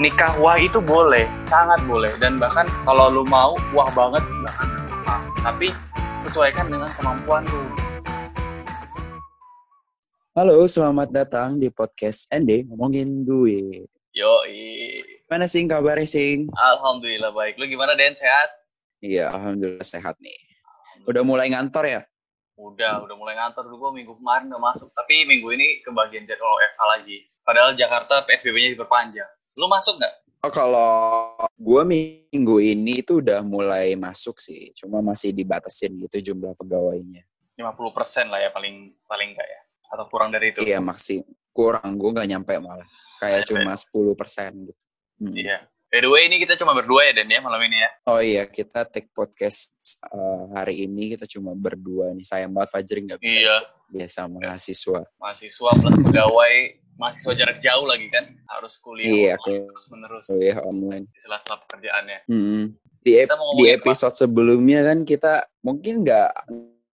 nikah 0.00 0.32
wah 0.40 0.56
itu 0.56 0.80
boleh, 0.80 1.28
sangat 1.44 1.76
boleh 1.84 2.08
dan 2.16 2.40
bahkan 2.40 2.64
kalau 2.88 3.12
lu 3.12 3.20
mau 3.28 3.52
wah 3.76 3.84
banget 3.92 4.24
bahkan 4.40 4.68
gampang. 4.88 5.22
Tapi 5.44 5.68
sesuaikan 6.16 6.72
dengan 6.72 6.88
kemampuan 6.96 7.44
lu. 7.44 7.68
Halo, 10.32 10.64
selamat 10.64 11.12
datang 11.12 11.60
di 11.60 11.68
podcast 11.68 12.32
ND 12.32 12.64
ngomongin 12.72 13.28
duit. 13.28 13.92
Yo, 14.16 14.40
Mana 15.28 15.44
sing 15.44 15.68
kabarnya 15.68 16.08
sing? 16.08 16.48
Alhamdulillah 16.48 17.36
baik. 17.36 17.60
Lu 17.60 17.68
gimana 17.68 17.92
Den 17.92 18.16
sehat? 18.16 18.56
Iya, 19.04 19.28
alhamdulillah 19.36 19.84
sehat 19.84 20.16
nih. 20.24 20.40
Udah 21.04 21.20
mulai 21.20 21.52
ngantor 21.52 21.84
ya? 21.84 22.00
Udah, 22.56 23.04
udah 23.04 23.16
mulai 23.20 23.36
ngantor 23.36 23.68
dulu 23.68 23.76
gua 23.84 23.90
minggu 23.92 24.16
kemarin 24.16 24.48
udah 24.48 24.64
masuk. 24.64 24.88
Tapi 24.96 25.28
minggu 25.28 25.52
ini 25.52 25.84
kebagian 25.84 26.24
jadwal 26.24 26.56
WFH 26.56 26.82
lagi. 26.88 27.18
Padahal 27.44 27.76
Jakarta 27.76 28.24
PSBB-nya 28.24 28.80
diperpanjang. 28.80 29.28
Lu 29.58 29.66
masuk 29.66 29.98
nggak? 29.98 30.14
Oh, 30.40 30.48
kalau 30.48 31.36
gue 31.52 31.82
minggu 31.84 32.56
ini 32.64 33.04
itu 33.04 33.20
udah 33.20 33.44
mulai 33.44 33.92
masuk 33.92 34.40
sih. 34.40 34.72
Cuma 34.72 35.04
masih 35.04 35.36
dibatasin 35.36 35.92
gitu 36.08 36.32
jumlah 36.32 36.56
pegawainya. 36.56 37.28
50% 37.60 38.32
lah 38.32 38.40
ya 38.40 38.48
paling 38.48 38.96
paling 39.04 39.36
enggak 39.36 39.44
ya? 39.44 39.60
Atau 39.92 40.08
kurang 40.08 40.32
dari 40.32 40.56
itu? 40.56 40.64
Iya, 40.64 40.80
maksi 40.80 41.20
kurang. 41.52 42.00
Gue 42.00 42.16
nggak 42.16 42.28
nyampe 42.30 42.56
malah. 42.56 42.88
Kayak 43.20 43.52
cuma 43.52 43.76
10 43.76 44.16
persen 44.16 44.50
gitu. 44.64 44.80
Hmm. 45.20 45.36
Iya. 45.36 45.60
By 45.90 46.06
the 46.06 46.08
way, 46.08 46.30
ini 46.30 46.38
kita 46.38 46.54
cuma 46.54 46.70
berdua 46.70 47.10
ya, 47.10 47.18
Dan, 47.18 47.26
ya, 47.26 47.42
malam 47.42 47.60
ini 47.66 47.82
ya? 47.82 47.90
Oh 48.06 48.22
iya, 48.22 48.46
kita 48.46 48.86
take 48.86 49.10
podcast 49.10 49.74
uh, 50.06 50.46
hari 50.54 50.86
ini 50.86 51.18
kita 51.18 51.26
cuma 51.26 51.50
berdua 51.52 52.14
nih. 52.14 52.22
Sayang 52.22 52.54
banget 52.54 52.70
Fajri 52.78 53.10
nggak 53.10 53.20
bisa. 53.20 53.38
Iya. 53.42 53.56
Biasa 53.90 54.30
mahasiswa. 54.30 55.00
Mahasiswa 55.18 55.70
plus 55.82 55.96
pegawai, 55.98 56.56
mahasiswa 57.00 57.32
jarak 57.32 57.58
jauh 57.64 57.88
lagi 57.88 58.12
kan? 58.12 58.28
Harus 58.44 58.76
kuliah 58.76 59.08
Iya, 59.08 59.16
online 59.16 59.40
aku 59.40 59.50
terus-menerus. 59.72 60.26
kuliah 60.28 60.58
online. 60.60 61.04
Di 61.08 61.18
sela-sela 61.24 61.56
pekerjaannya. 61.64 62.18
Hmm. 62.28 62.64
Di, 63.00 63.12
ep- 63.16 63.32
di 63.32 63.34
ngomongin 63.40 63.64
apa? 63.64 63.76
episode 63.80 64.14
sebelumnya 64.20 64.80
kan 64.84 64.98
kita 65.08 65.32
mungkin 65.64 66.04
nggak 66.04 66.30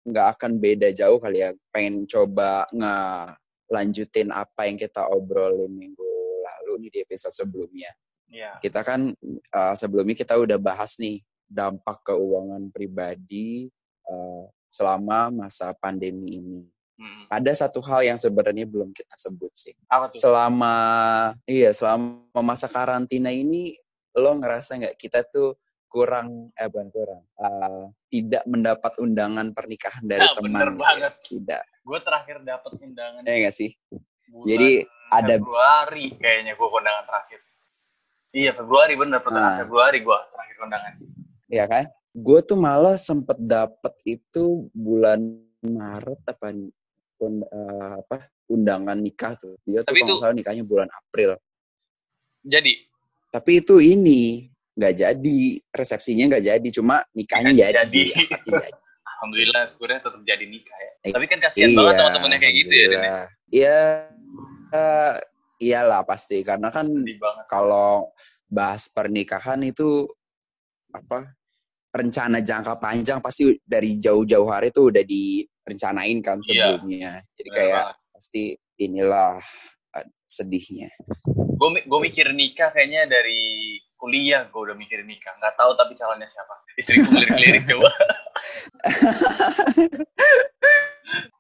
nggak 0.09 0.27
akan 0.41 0.53
beda 0.57 0.89
jauh 0.97 1.21
kali 1.21 1.45
ya. 1.45 1.53
Pengen 1.69 2.09
coba 2.09 2.65
ngelanjutin 2.73 4.33
apa 4.33 4.65
yang 4.65 4.81
kita 4.81 5.05
obrolin 5.13 5.69
minggu 5.69 6.09
lalu 6.41 6.89
nih 6.89 6.91
di 6.91 6.99
episode 7.05 7.37
sebelumnya. 7.37 7.93
Iya. 8.33 8.57
Kita 8.65 8.81
kan 8.81 9.13
uh, 9.53 9.75
sebelumnya 9.77 10.17
kita 10.17 10.41
udah 10.41 10.57
bahas 10.57 10.97
nih 10.97 11.21
dampak 11.45 12.01
keuangan 12.07 12.71
pribadi 12.73 13.69
uh, 14.09 14.49
selama 14.71 15.29
masa 15.35 15.75
pandemi 15.77 16.39
ini. 16.39 16.63
Hmm. 17.01 17.25
Ada 17.33 17.65
satu 17.65 17.81
hal 17.89 18.05
yang 18.05 18.21
sebenarnya 18.21 18.69
belum 18.69 18.93
kita 18.93 19.17
sebut 19.17 19.49
sih. 19.57 19.73
Apa 19.89 20.13
tuh? 20.13 20.21
Selama 20.21 20.75
iya 21.49 21.73
selama 21.73 22.29
masa 22.45 22.69
karantina 22.69 23.33
ini 23.33 23.73
lo 24.13 24.37
ngerasa 24.37 24.77
nggak 24.77 24.97
kita 25.01 25.25
tuh 25.25 25.57
kurang 25.89 26.53
eh 26.55 26.69
bukan 26.71 26.89
kurang 26.93 27.23
uh, 27.41 27.89
tidak 28.13 28.45
mendapat 28.47 28.93
undangan 29.03 29.51
pernikahan 29.51 30.05
dari 30.07 30.23
Nah, 30.23 30.35
teman 30.39 30.47
bener 30.55 30.71
banget. 30.79 31.13
tidak 31.25 31.63
Gue 31.83 31.99
terakhir 31.99 32.37
dapat 32.47 32.71
undangan 32.79 33.23
ya 33.27 33.35
nggak 33.43 33.57
sih 33.57 33.75
bulan 34.31 34.47
jadi 34.47 34.71
ada 35.11 35.35
Februari 35.43 36.07
kayaknya 36.15 36.53
gue 36.55 36.69
kondangan 36.71 37.05
terakhir. 37.11 37.41
Iya 38.31 38.51
Februari 38.55 38.95
bener 38.95 39.19
pertengahan 39.19 39.55
Nah. 39.57 39.61
Februari 39.67 39.99
gue 39.99 40.19
terakhir 40.31 40.57
kondangan. 40.63 40.93
ya 41.51 41.65
kan 41.67 41.85
gue 42.15 42.41
tuh 42.47 42.59
malah 42.61 42.95
sempet 42.95 43.39
dapet 43.43 43.95
itu 44.07 44.71
bulan 44.71 45.19
Maret 45.65 46.21
apa 46.31 46.55
eh, 47.27 47.93
apa 48.01 48.17
undangan 48.49 48.97
nikah 48.97 49.37
tuh 49.37 49.55
dia 49.67 49.85
tuh 49.85 49.93
Tapi 49.93 50.01
itu- 50.03 50.17
salah 50.17 50.35
nikahnya 50.35 50.65
bulan 50.65 50.89
April 50.89 51.37
Jadi 52.41 52.73
tapi 53.31 53.63
itu 53.63 53.79
ini 53.79 54.49
nggak 54.75 54.95
jadi 54.97 55.39
resepsinya 55.71 56.25
nggak 56.35 56.45
jadi 56.51 56.69
cuma 56.73 57.05
nikahnya 57.13 57.53
jadi, 57.53 57.85
jadi. 57.85 58.03
jadi. 58.49 58.71
alhamdulillah 59.21 59.69
syukurnya 59.69 60.01
tetap 60.01 60.23
jadi 60.25 60.45
nikah 60.49 60.79
ya. 60.81 60.93
Eh, 61.05 61.13
Tapi 61.13 61.27
kan 61.29 61.39
kasihan 61.45 61.77
banget 61.77 62.01
teman-temannya 62.01 62.39
kayak 62.41 62.55
gitu 62.57 62.73
ya. 62.73 62.89
Ya. 62.89 63.21
Iya, 63.53 63.81
eh, 64.73 65.13
iyalah 65.61 66.03
pasti 66.09 66.41
karena 66.41 66.73
kan 66.73 66.89
kalau 67.45 68.09
bahas 68.49 68.89
pernikahan 68.89 69.61
itu 69.61 70.09
apa 70.89 71.37
rencana 71.93 72.41
jangka 72.41 72.81
panjang 72.81 73.21
pasti 73.21 73.61
dari 73.61 74.01
jauh-jauh 74.01 74.49
hari 74.49 74.73
tuh 74.73 74.89
udah 74.89 75.05
direncanain 75.71 76.19
kan 76.19 76.43
Iya. 76.43 76.51
sebelumnya. 76.75 77.23
Jadi 77.39 77.47
Bener 77.47 77.55
kayak 77.55 77.83
banget. 77.87 77.97
pasti 78.11 78.43
inilah 78.77 79.39
eh, 79.95 80.07
sedihnya. 80.27 80.91
gue 81.61 81.69
gue 81.85 82.01
mikir 82.01 82.33
nikah 82.33 82.73
kayaknya 82.73 83.05
dari 83.07 83.77
kuliah 83.95 84.49
gue 84.49 84.61
udah 84.65 84.73
mikir 84.73 85.05
nikah 85.05 85.37
nggak 85.37 85.53
tahu 85.55 85.77
tapi 85.77 85.93
calonnya 85.93 86.25
siapa 86.25 86.57
istriku 86.73 87.13
ngelirik-lirik 87.13 87.69
coba 87.69 87.85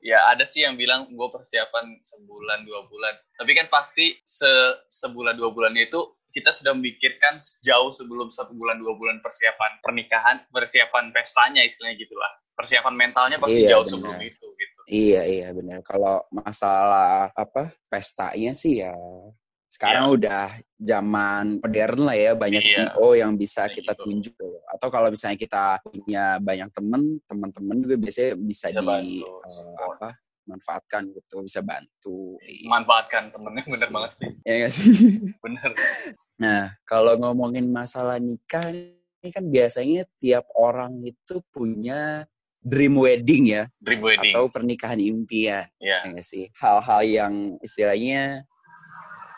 ya 0.04 0.18
ada 0.28 0.44
sih 0.44 0.66
yang 0.66 0.76
bilang 0.76 1.08
gue 1.08 1.28
persiapan 1.32 1.96
sebulan 2.04 2.66
dua 2.66 2.84
bulan 2.84 3.14
tapi 3.38 3.56
kan 3.56 3.70
pasti 3.72 4.18
se 4.20 4.50
sebulan 4.92 5.40
dua 5.40 5.54
bulannya 5.54 5.88
itu 5.88 6.00
kita 6.30 6.50
sudah 6.50 6.72
memikirkan 6.72 7.36
jauh 7.60 7.90
sebelum 7.90 8.30
satu 8.30 8.54
bulan 8.54 8.78
dua 8.78 8.94
bulan 8.94 9.18
persiapan 9.18 9.82
pernikahan 9.82 10.46
persiapan 10.48 11.10
pestanya 11.10 11.62
istilahnya 11.62 11.98
gitulah 11.98 12.30
persiapan 12.54 12.94
mentalnya 12.94 13.36
pasti 13.36 13.62
Iya, 13.62 13.74
jauh 13.74 13.82
benar. 13.82 13.92
sebelum 13.92 14.18
itu 14.20 14.46
gitu 14.54 14.78
Iya 14.90 15.22
iya 15.22 15.48
benar. 15.54 15.86
Kalau 15.86 16.26
masalah 16.30 17.30
apa 17.30 17.70
pestanya 17.86 18.50
sih 18.52 18.82
ya 18.82 18.90
sekarang 19.70 20.10
udah 20.10 20.58
zaman 20.74 21.62
modern 21.62 22.00
lah 22.02 22.16
ya 22.18 22.32
banyak 22.34 22.58
Iya. 22.58 22.98
IO 22.98 23.14
yang 23.14 23.38
bisa 23.38 23.70
kita 23.70 23.94
IO. 23.94 24.02
tunjuk. 24.02 24.34
Atau 24.66 24.90
kalau 24.90 25.14
misalnya 25.14 25.38
kita 25.38 25.78
punya 25.80 26.42
banyak 26.42 26.74
temen, 26.74 27.22
teman-teman 27.22 27.76
juga 27.78 27.94
biasanya 27.96 28.34
bisa, 28.34 28.66
Bisa 28.66 28.82
di 28.82 28.86
bantu, 28.86 29.30
support. 29.46 29.94
apa 29.94 30.08
manfaatkan 30.50 31.06
gitu, 31.14 31.46
bisa 31.46 31.62
bantu. 31.62 32.34
Iya. 32.42 32.66
manfaatkan 32.66 33.30
temennya 33.30 33.62
bener 33.70 33.86
Sih. 33.86 33.92
banget 33.94 34.10
sih 34.18 34.30
Ya 34.42 34.52
nggak 34.58 34.72
sih? 34.74 34.90
bener 35.46 35.70
Nah, 36.40 36.72
kalau 36.88 37.14
ngomongin 37.20 37.68
masalah 37.68 38.16
nikah 38.16 38.72
ini 38.72 39.28
kan 39.28 39.44
biasanya 39.44 40.08
tiap 40.16 40.48
orang 40.56 41.04
itu 41.04 41.44
punya 41.52 42.24
dream 42.64 42.96
wedding 42.96 43.52
ya, 43.56 43.68
dream 43.76 44.00
wedding 44.00 44.32
atau 44.32 44.48
pernikahan 44.48 44.96
impian. 45.00 45.68
ya 45.80 46.00
ya 46.08 46.20
sih 46.24 46.48
hal-hal 46.56 47.00
yang 47.04 47.34
istilahnya 47.60 48.44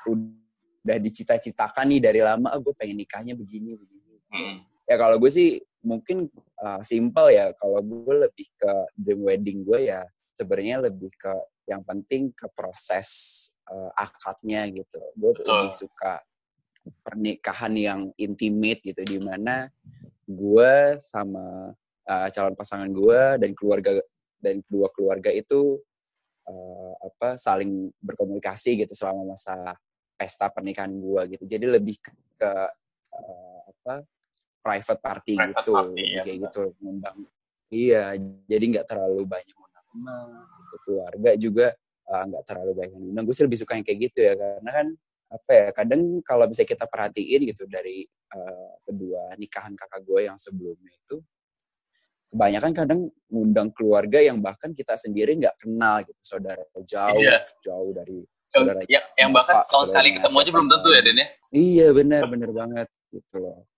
udah 0.07 0.99
dicita-citakan 0.99 1.87
nih 1.95 2.01
dari 2.03 2.21
lama 2.23 2.51
ah, 2.51 2.59
gue 2.59 2.75
pengen 2.75 2.99
nikahnya 3.03 3.35
begini 3.39 3.75
begini 3.79 4.01
Mm. 4.33 4.65
ya 4.89 4.97
kalau 4.97 5.21
gue 5.21 5.29
sih 5.29 5.61
mungkin 5.85 6.25
uh, 6.57 6.81
simple 6.81 7.29
ya 7.37 7.53
kalau 7.61 7.85
gue 7.85 8.17
lebih 8.25 8.49
ke 8.57 8.73
dream 8.97 9.21
wedding 9.29 9.61
gue 9.61 9.93
ya 9.93 10.01
sebenarnya 10.33 10.89
lebih 10.89 11.13
ke 11.15 11.33
yang 11.69 11.83
penting 11.87 12.35
ke 12.35 12.51
proses 12.53 13.09
uh, 13.71 13.91
akadnya 13.95 14.67
gitu. 14.73 14.99
Gue 15.15 15.33
lebih 15.39 15.73
suka 15.73 16.21
pernikahan 17.07 17.73
yang 17.79 18.01
intimate 18.19 18.83
gitu 18.83 19.03
di 19.07 19.19
mana 19.23 19.71
gue 20.27 20.99
sama 20.99 21.71
uh, 22.09 22.29
calon 22.35 22.59
pasangan 22.59 22.91
gue 22.91 23.21
dan 23.39 23.51
keluarga 23.55 24.03
dan 24.43 24.59
kedua 24.67 24.91
keluarga 24.91 25.31
itu 25.31 25.79
uh, 26.51 26.95
apa 26.99 27.39
saling 27.39 27.95
berkomunikasi 28.03 28.83
gitu 28.83 28.93
selama 28.99 29.39
masa 29.39 29.79
pesta 30.19 30.51
pernikahan 30.51 30.91
gue 30.91 31.39
gitu. 31.39 31.45
Jadi 31.47 31.67
lebih 31.71 32.03
ke, 32.03 32.11
ke, 32.39 32.51
uh, 33.15 33.61
apa 33.71 34.03
private 34.63 35.01
party 35.03 35.35
Private 35.39 35.59
gitu 35.63 35.73
party, 35.75 36.05
ya, 36.07 36.23
kayak 36.27 36.39
betul. 36.43 36.67
gitu 36.75 36.83
ngundang. 36.83 37.19
Iya 37.73 38.05
jadi 38.51 38.65
nggak 38.69 38.87
terlalu 38.91 39.23
banyak 39.25 39.57
teman 39.93 40.27
gitu. 40.49 40.77
keluarga 40.89 41.31
juga 41.37 41.67
uh, 42.09 42.23
nggak 42.27 42.45
terlalu 42.49 42.73
banyak 42.81 42.93
yang 42.97 43.05
undang 43.13 43.25
gue 43.29 43.35
sih 43.37 43.45
lebih 43.45 43.61
suka 43.61 43.73
yang 43.77 43.85
kayak 43.87 44.01
gitu 44.11 44.19
ya 44.25 44.33
karena 44.35 44.71
kan 44.73 44.87
apa 45.33 45.51
ya 45.53 45.67
kadang 45.73 46.03
kalau 46.25 46.45
bisa 46.45 46.65
kita 46.65 46.85
perhatiin 46.85 47.41
gitu 47.49 47.65
dari 47.69 48.05
uh, 48.37 48.73
kedua 48.85 49.33
nikahan 49.41 49.73
kakak 49.73 50.01
gue 50.05 50.21
yang 50.29 50.37
sebelumnya 50.37 50.93
itu 50.93 51.21
kebanyakan 52.33 52.73
kadang 52.73 53.01
ngundang 53.29 53.69
keluarga 53.77 54.21
yang 54.21 54.41
bahkan 54.41 54.73
kita 54.73 54.97
sendiri 54.97 55.37
nggak 55.37 55.57
kenal 55.61 56.01
gitu 56.01 56.21
saudara 56.25 56.65
jauh 56.85 57.21
Iya. 57.21 57.45
jauh 57.61 57.93
dari 57.93 58.25
saudara 58.49 58.81
yang, 58.89 59.05
yang 59.17 59.31
bahkan 59.33 59.57
bapak, 59.57 59.65
setahun 59.69 59.87
sekali 59.93 60.09
ketemu 60.17 60.37
aja 60.41 60.51
belum 60.53 60.69
tentu 60.69 60.89
ya 60.93 61.01
Den 61.05 61.17
ya 61.21 61.29
Iya 61.53 61.87
benar 61.93 62.23
benar 62.33 62.51
banget 62.53 62.89
gitu 63.13 63.37
loh. 63.45 63.69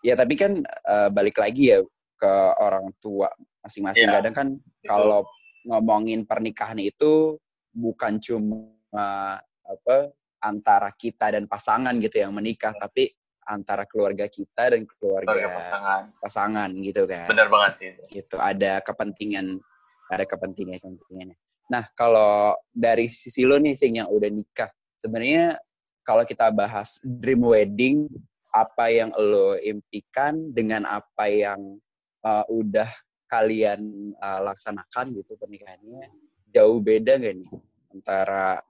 Ya 0.00 0.16
tapi 0.16 0.34
kan 0.40 0.64
eh, 0.64 1.08
balik 1.12 1.36
lagi 1.36 1.72
ya 1.72 1.84
ke 2.14 2.34
orang 2.60 2.88
tua 3.02 3.28
masing-masing. 3.62 4.08
Iya, 4.08 4.20
Kadang 4.20 4.34
kan 4.34 4.48
kalau 4.84 5.26
ngomongin 5.64 6.28
pernikahan 6.28 6.78
itu 6.78 7.40
bukan 7.74 8.20
cuma 8.20 9.40
apa 9.64 10.12
antara 10.44 10.92
kita 10.92 11.32
dan 11.34 11.48
pasangan 11.48 11.96
gitu 11.98 12.20
yang 12.20 12.36
menikah, 12.36 12.76
tapi 12.76 13.10
antara 13.44 13.84
keluarga 13.84 14.24
kita 14.26 14.72
dan 14.72 14.88
keluarga, 14.88 15.28
keluarga 15.28 15.48
pasangan 15.60 16.02
pasangan 16.18 16.70
gitu 16.80 17.04
kan. 17.04 17.28
benar 17.28 17.48
banget 17.52 17.72
sih 17.76 17.90
Gitu 18.08 18.36
ada 18.40 18.80
kepentingan 18.80 19.60
ada 20.08 20.24
kepentingan 20.24 20.80
kepentingannya. 20.80 21.36
Nah 21.68 21.84
kalau 21.96 22.56
dari 22.72 23.08
sisi 23.08 23.44
lo 23.44 23.60
nih 23.60 23.76
sing 23.76 24.00
yang 24.00 24.08
udah 24.08 24.30
nikah, 24.32 24.72
sebenarnya 25.00 25.60
kalau 26.04 26.24
kita 26.24 26.52
bahas 26.52 27.00
dream 27.00 27.44
wedding, 27.44 28.08
apa 28.52 28.92
yang 28.92 29.10
lo 29.16 29.56
impikan 29.56 30.52
dengan 30.52 30.84
apa 30.84 31.28
yang 31.28 31.80
uh, 32.24 32.44
udah 32.48 32.88
kalian 33.28 34.12
uh, 34.18 34.40
laksanakan 34.44 35.12
gitu 35.14 35.36
pernikahannya 35.36 36.08
jauh 36.54 36.78
beda 36.78 37.18
gak 37.18 37.34
nih 37.34 37.50
antara 37.94 38.62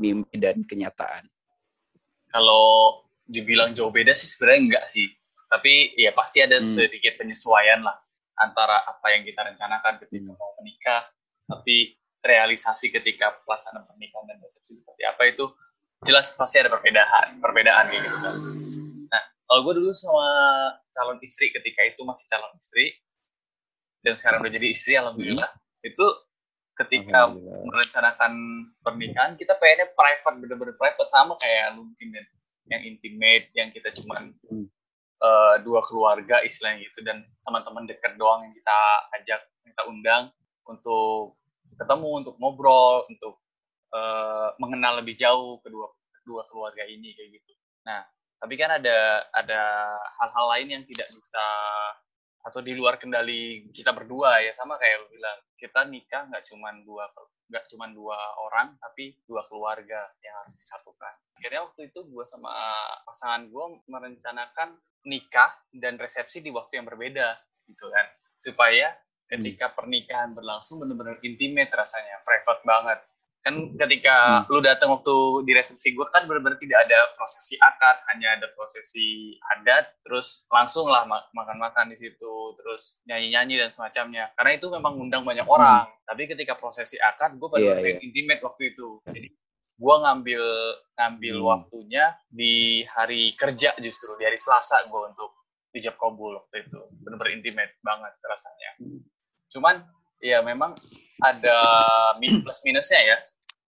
mimpi 0.00 0.36
dan 0.40 0.64
kenyataan? 0.64 1.28
Kalau 2.30 3.00
dibilang 3.28 3.76
jauh 3.76 3.92
beda 3.92 4.16
sih 4.16 4.28
sebenarnya 4.32 4.60
enggak 4.64 4.84
sih. 4.88 5.06
Tapi 5.50 5.98
ya 5.98 6.14
pasti 6.14 6.40
ada 6.40 6.62
hmm. 6.62 6.66
sedikit 6.66 7.18
penyesuaian 7.18 7.82
lah 7.82 7.98
antara 8.38 8.86
apa 8.86 9.12
yang 9.12 9.26
kita 9.26 9.42
rencanakan 9.44 9.98
ketika 10.06 10.30
hmm. 10.30 10.38
mau 10.38 10.54
menikah, 10.62 11.10
tapi 11.44 11.98
realisasi 12.22 12.94
ketika 12.94 13.34
pelaksanaan 13.44 13.84
pernikahan 13.88 14.28
dan 14.30 14.38
resepsi 14.40 14.78
seperti 14.78 15.02
apa 15.08 15.22
itu 15.26 15.44
jelas 16.06 16.32
pasti 16.38 16.62
ada 16.62 16.70
perbedaan, 16.72 17.42
perbedaan 17.42 17.84
gitu 17.90 18.08
kan. 18.22 18.36
Nah, 19.10 19.22
kalau 19.46 19.60
gue 19.66 19.74
dulu 19.82 19.90
sama 19.94 20.26
calon 20.94 21.18
istri 21.22 21.50
ketika 21.50 21.82
itu 21.86 22.00
masih 22.06 22.26
calon 22.30 22.54
istri 22.58 22.94
dan 24.00 24.16
sekarang 24.16 24.40
udah 24.40 24.52
jadi 24.52 24.68
istri, 24.70 24.96
alhamdulillah 24.96 25.50
hmm. 25.50 25.90
itu 25.90 26.06
ketika 26.80 27.28
merencanakan 27.68 28.32
pernikahan 28.80 29.36
kita 29.36 29.52
pengennya 29.60 29.92
private 29.92 30.36
bener-bener 30.40 30.74
private 30.80 31.10
sama 31.12 31.36
kayak 31.36 31.76
lu 31.76 31.84
mungkin 31.84 32.08
yang 32.72 32.82
intimate 32.88 33.52
yang 33.52 33.68
kita 33.68 33.92
cuman 34.00 34.32
hmm. 34.48 34.66
uh, 35.20 35.60
dua 35.60 35.84
keluarga 35.84 36.40
istilahnya 36.40 36.88
gitu 36.88 37.04
dan 37.04 37.20
teman-teman 37.44 37.84
dekat 37.84 38.16
doang 38.16 38.48
yang 38.48 38.54
kita 38.56 38.78
ajak 39.20 39.40
kita 39.66 39.82
undang 39.92 40.32
untuk 40.64 41.36
ketemu 41.76 42.10
untuk 42.24 42.34
ngobrol 42.40 43.04
untuk 43.12 43.42
uh, 43.92 44.56
mengenal 44.56 45.04
lebih 45.04 45.18
jauh 45.20 45.60
kedua 45.60 45.92
kedua 46.22 46.48
keluarga 46.48 46.88
ini 46.88 47.12
kayak 47.12 47.40
gitu 47.40 47.52
nah 47.84 48.08
tapi 48.40 48.54
kan 48.56 48.72
ada 48.80 49.28
ada 49.36 49.62
hal-hal 50.16 50.46
lain 50.56 50.68
yang 50.80 50.84
tidak 50.88 51.06
bisa 51.12 51.44
atau 52.40 52.64
di 52.64 52.72
luar 52.72 52.96
kendali 52.96 53.68
kita 53.68 53.92
berdua 53.92 54.40
ya. 54.40 54.52
Sama 54.56 54.80
kayak 54.80 54.96
lu 55.04 55.06
bilang 55.12 55.38
kita 55.60 55.84
nikah 55.84 56.24
nggak 56.32 56.44
cuma 56.48 56.72
dua 56.80 57.04
nggak 57.52 57.64
cuma 57.68 57.86
dua 57.92 58.16
orang 58.48 58.80
tapi 58.80 59.12
dua 59.28 59.44
keluarga 59.44 60.08
yang 60.24 60.34
harus 60.40 60.56
disatukan. 60.56 61.12
Akhirnya 61.36 61.68
waktu 61.68 61.92
itu 61.92 62.00
gue 62.08 62.24
sama 62.24 62.52
pasangan 63.04 63.44
gue 63.52 63.64
merencanakan 63.92 64.80
nikah 65.04 65.52
dan 65.76 66.00
resepsi 66.00 66.40
di 66.40 66.48
waktu 66.48 66.80
yang 66.80 66.88
berbeda 66.88 67.36
gitu 67.68 67.92
kan. 67.92 68.06
Supaya 68.40 68.96
ketika 69.28 69.70
pernikahan 69.76 70.32
berlangsung 70.32 70.80
benar-benar 70.80 71.20
intimate 71.22 71.70
rasanya 71.70 72.24
private 72.24 72.64
banget 72.64 72.98
kan 73.40 73.72
ketika 73.72 74.44
hmm. 74.44 74.52
lu 74.52 74.60
datang 74.60 74.92
waktu 74.92 75.16
di 75.48 75.56
resepsi 75.56 75.96
gue 75.96 76.04
kan 76.12 76.28
benar-benar 76.28 76.60
tidak 76.60 76.84
ada 76.84 76.98
prosesi 77.16 77.56
akad 77.56 77.96
hanya 78.12 78.36
ada 78.36 78.46
prosesi 78.52 79.40
adat 79.56 79.96
terus 80.04 80.44
langsung 80.52 80.92
lah 80.92 81.08
makan-makan 81.32 81.88
di 81.88 81.96
situ 81.96 82.52
terus 82.60 83.00
nyanyi-nyanyi 83.08 83.56
dan 83.64 83.72
semacamnya 83.72 84.28
karena 84.36 84.60
itu 84.60 84.68
memang 84.68 84.92
undang 85.00 85.24
banyak 85.24 85.48
hmm. 85.48 85.56
orang 85.56 85.88
hmm. 85.88 86.04
tapi 86.04 86.28
ketika 86.28 86.52
prosesi 86.60 87.00
akad 87.00 87.40
gue 87.40 87.48
benar-benar 87.48 87.80
yeah, 87.80 87.96
yeah. 87.96 88.04
intimate 88.04 88.44
waktu 88.44 88.76
itu 88.76 89.00
jadi 89.08 89.32
gue 89.80 89.94
ngambil 90.04 90.42
ngambil 91.00 91.36
hmm. 91.40 91.48
waktunya 91.48 92.04
di 92.28 92.84
hari 92.92 93.32
kerja 93.32 93.72
justru 93.80 94.20
di 94.20 94.28
hari 94.28 94.36
Selasa 94.36 94.84
gue 94.84 95.00
untuk 95.16 95.32
dijab 95.72 95.96
kabul 95.96 96.36
waktu 96.36 96.68
itu 96.68 96.80
benar-benar 97.00 97.32
intimate 97.32 97.72
banget 97.80 98.12
rasanya 98.20 98.70
hmm. 98.84 99.00
cuman 99.48 99.80
ya 100.20 100.44
memang 100.44 100.76
ada 101.20 101.58
plus 102.16 102.60
minusnya 102.64 103.00
ya. 103.02 103.16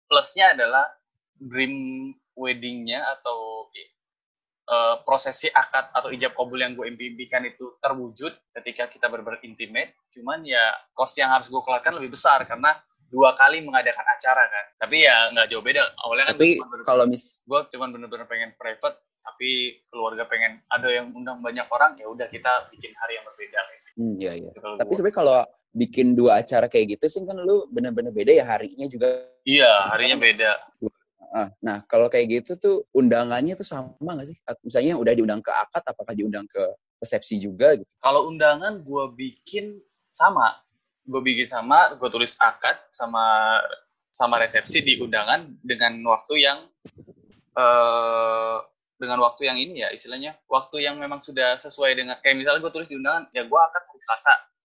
Plusnya 0.04 0.52
adalah 0.56 0.84
dream 1.40 2.12
weddingnya 2.36 3.02
atau 3.18 3.68
uh, 4.68 4.96
prosesi 5.04 5.48
akad 5.52 5.92
atau 5.92 6.08
ijab 6.12 6.32
kabul 6.36 6.60
yang 6.60 6.76
gue 6.76 6.88
impikan 6.88 7.44
itu 7.44 7.76
terwujud 7.80 8.32
ketika 8.60 8.88
kita 8.88 9.08
benar-benar 9.08 9.40
intimate. 9.44 9.96
Cuman 10.12 10.44
ya 10.44 10.72
cost 10.96 11.16
yang 11.20 11.32
harus 11.32 11.48
gue 11.48 11.60
keluarkan 11.60 12.00
lebih 12.00 12.16
besar 12.16 12.44
karena 12.48 12.76
dua 13.08 13.36
kali 13.36 13.62
mengadakan 13.62 14.04
acara 14.04 14.44
kan. 14.48 14.64
Tapi 14.80 15.04
ya 15.04 15.32
nggak 15.32 15.46
jauh 15.52 15.64
beda. 15.64 15.82
Awalnya 16.04 16.24
kan 16.32 16.34
tapi 16.36 16.48
kalau 16.84 17.04
mis 17.08 17.40
gue 17.44 17.60
cuman 17.74 17.88
bener-bener 17.92 18.26
pengen 18.28 18.50
private, 18.56 19.00
tapi 19.24 19.80
keluarga 19.88 20.24
pengen 20.28 20.60
ada 20.68 20.88
yang 20.92 21.12
undang 21.12 21.40
banyak 21.40 21.66
orang 21.68 21.96
ya 21.96 22.06
udah 22.08 22.28
kita 22.28 22.68
bikin 22.72 22.92
hari 23.00 23.20
yang 23.20 23.26
berbeda. 23.28 23.60
Hmm, 23.94 24.14
iya 24.18 24.32
iya. 24.34 24.50
Tapi 24.52 24.92
sebenarnya 24.98 25.16
kalau 25.16 25.38
bikin 25.74 26.14
dua 26.14 26.38
acara 26.40 26.70
kayak 26.70 26.96
gitu 26.96 27.10
sih 27.10 27.22
kan 27.26 27.34
lu 27.42 27.66
bener-bener 27.68 28.14
beda 28.14 28.30
ya 28.30 28.46
harinya 28.46 28.86
juga. 28.86 29.26
Iya, 29.42 29.90
harinya 29.90 30.16
beda. 30.16 30.52
Nah, 31.34 31.82
kalau 31.90 32.06
kayak 32.06 32.30
gitu 32.30 32.52
tuh 32.54 32.76
undangannya 32.94 33.58
tuh 33.58 33.66
sama 33.66 33.90
gak 33.98 34.30
sih? 34.30 34.38
Misalnya 34.62 34.94
udah 34.94 35.12
diundang 35.18 35.42
ke 35.42 35.50
akad, 35.50 35.82
apakah 35.82 36.14
diundang 36.14 36.46
ke 36.46 36.62
resepsi 37.02 37.42
juga 37.42 37.74
gitu? 37.74 37.90
Kalau 37.98 38.30
undangan 38.30 38.86
gue 38.86 39.04
bikin 39.18 39.82
sama. 40.14 40.54
Gue 41.02 41.20
bikin 41.20 41.50
sama, 41.50 41.98
gue 41.98 42.06
tulis 42.06 42.38
akad 42.38 42.78
sama 42.94 43.58
sama 44.14 44.38
resepsi 44.38 44.78
di 44.86 45.02
undangan 45.02 45.58
dengan 45.58 45.98
waktu 46.06 46.46
yang 46.46 46.58
uh, 47.58 48.62
dengan 48.94 49.18
waktu 49.26 49.50
yang 49.50 49.58
ini 49.58 49.82
ya 49.82 49.90
istilahnya 49.90 50.38
waktu 50.46 50.86
yang 50.86 51.02
memang 51.02 51.18
sudah 51.18 51.58
sesuai 51.58 51.98
dengan 51.98 52.22
kayak 52.22 52.38
misalnya 52.38 52.62
gue 52.62 52.72
tulis 52.72 52.86
di 52.86 52.94
undangan 52.94 53.26
ya 53.34 53.42
gue 53.42 53.58
akad 53.58 53.82
hari 53.82 54.00
Selasa 54.00 54.34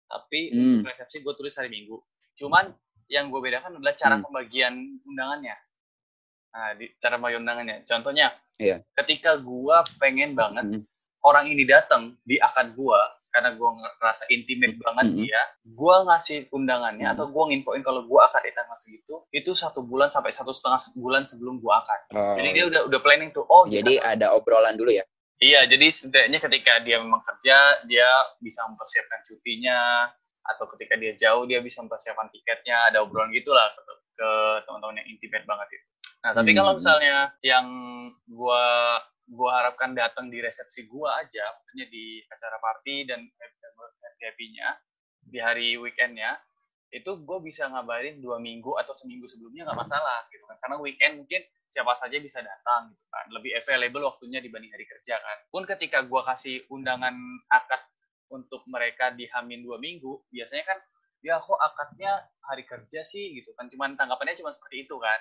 tapi 0.06 0.54
hmm. 0.54 0.82
untuk 0.82 0.90
resepsi 0.94 1.22
gue 1.22 1.34
tulis 1.34 1.54
hari 1.58 1.70
Minggu. 1.74 1.98
Cuman 2.38 2.72
yang 3.10 3.30
gue 3.30 3.42
bedakan 3.42 3.78
adalah 3.78 3.96
cara 3.98 4.16
hmm. 4.18 4.24
pembagian 4.26 4.74
undangannya. 5.06 5.56
Nah, 6.56 6.72
di 6.80 6.86
cara 6.98 7.20
pembagian 7.20 7.44
undangannya. 7.44 7.78
Contohnya, 7.84 8.28
yeah. 8.58 8.80
ketika 9.04 9.38
gue 9.38 9.78
pengen 10.00 10.34
banget 10.34 10.66
hmm. 10.80 10.84
orang 11.26 11.52
ini 11.52 11.68
datang 11.68 12.16
di 12.24 12.40
akad 12.40 12.74
gue, 12.74 13.00
karena 13.36 13.52
gue 13.52 13.70
ngerasa 14.00 14.24
intimate 14.32 14.80
banget 14.80 15.08
hmm. 15.12 15.18
dia, 15.20 15.42
gue 15.68 15.96
ngasih 16.08 16.48
undangannya 16.56 17.04
hmm. 17.12 17.16
atau 17.20 17.28
gue 17.28 17.44
nginfoin 17.52 17.84
kalau 17.84 18.08
gue 18.08 18.20
akad 18.24 18.48
di 18.48 18.56
tanggal 18.56 18.78
segitu, 18.80 19.14
itu 19.36 19.52
satu 19.52 19.84
bulan 19.84 20.08
sampai 20.08 20.32
satu 20.32 20.56
setengah 20.56 20.80
bulan 20.96 21.28
sebelum 21.28 21.60
gue 21.60 21.74
akad. 21.76 22.00
Oh. 22.16 22.40
Jadi 22.40 22.50
dia 22.56 22.66
udah 22.72 22.82
udah 22.88 23.00
planning 23.04 23.36
tuh. 23.36 23.44
Oh, 23.52 23.68
jadi 23.68 24.00
ada 24.00 24.32
obrolan 24.32 24.80
dulu 24.80 24.96
ya? 24.96 25.04
Iya, 25.36 25.68
jadi 25.68 25.88
setidaknya 25.92 26.40
ketika 26.40 26.80
dia 26.80 26.98
memang 27.04 27.20
kerja, 27.20 27.84
dia 27.84 28.10
bisa 28.40 28.64
mempersiapkan 28.72 29.20
cutinya, 29.28 30.08
atau 30.46 30.66
ketika 30.78 30.94
dia 30.96 31.14
jauh, 31.18 31.44
dia 31.50 31.60
bisa 31.60 31.82
mempersiapkan 31.82 32.30
tiketnya, 32.30 32.94
ada 32.94 33.02
obrolan 33.02 33.34
gitulah 33.34 33.74
ke, 33.74 33.82
ke 34.16 34.30
teman-teman 34.70 35.02
yang 35.02 35.10
intimate 35.10 35.46
banget 35.50 35.68
itu. 35.74 35.88
Nah, 36.22 36.32
tapi 36.34 36.52
hmm. 36.54 36.58
kalau 36.62 36.72
misalnya 36.78 37.18
yang 37.42 37.68
gua 38.30 38.66
gua 39.26 39.50
harapkan 39.62 39.98
datang 39.98 40.30
di 40.30 40.38
resepsi 40.38 40.86
gua 40.86 41.22
aja, 41.22 41.46
maksudnya 41.58 41.88
di 41.90 42.22
acara 42.30 42.58
party 42.62 42.96
dan 43.10 43.20
happy-nya 44.22 44.70
di 45.26 45.40
hari 45.42 45.78
weekendnya, 45.82 46.38
itu 46.96 47.12
gue 47.28 47.40
bisa 47.44 47.68
ngabarin 47.68 48.24
dua 48.24 48.40
minggu 48.40 48.72
atau 48.80 48.96
seminggu 48.96 49.28
sebelumnya 49.28 49.68
nggak 49.68 49.80
masalah 49.84 50.24
gitu 50.32 50.48
kan. 50.48 50.56
Karena 50.64 50.80
weekend 50.80 51.20
mungkin 51.20 51.44
siapa 51.68 51.92
saja 51.92 52.16
bisa 52.24 52.40
datang 52.40 52.96
gitu 52.96 53.06
kan. 53.12 53.26
Lebih 53.36 53.52
available 53.60 54.08
waktunya 54.08 54.40
dibanding 54.40 54.72
hari 54.72 54.88
kerja 54.88 55.20
kan. 55.20 55.38
Pun 55.52 55.68
ketika 55.68 56.08
gue 56.08 56.22
kasih 56.24 56.64
undangan 56.72 57.12
akad 57.52 57.84
untuk 58.32 58.64
mereka 58.72 59.12
di 59.12 59.28
Hamin 59.28 59.68
dua 59.68 59.76
minggu 59.76 60.24
biasanya 60.32 60.64
kan 60.72 60.80
ya 61.20 61.36
kok 61.44 61.60
akadnya 61.60 62.32
hari 62.48 62.64
kerja 62.64 63.04
sih? 63.04 63.36
Gitu 63.36 63.52
kan. 63.60 63.68
Cuman 63.68 64.00
tanggapannya 64.00 64.40
cuma 64.40 64.56
seperti 64.56 64.88
itu 64.88 64.96
kan. 64.96 65.20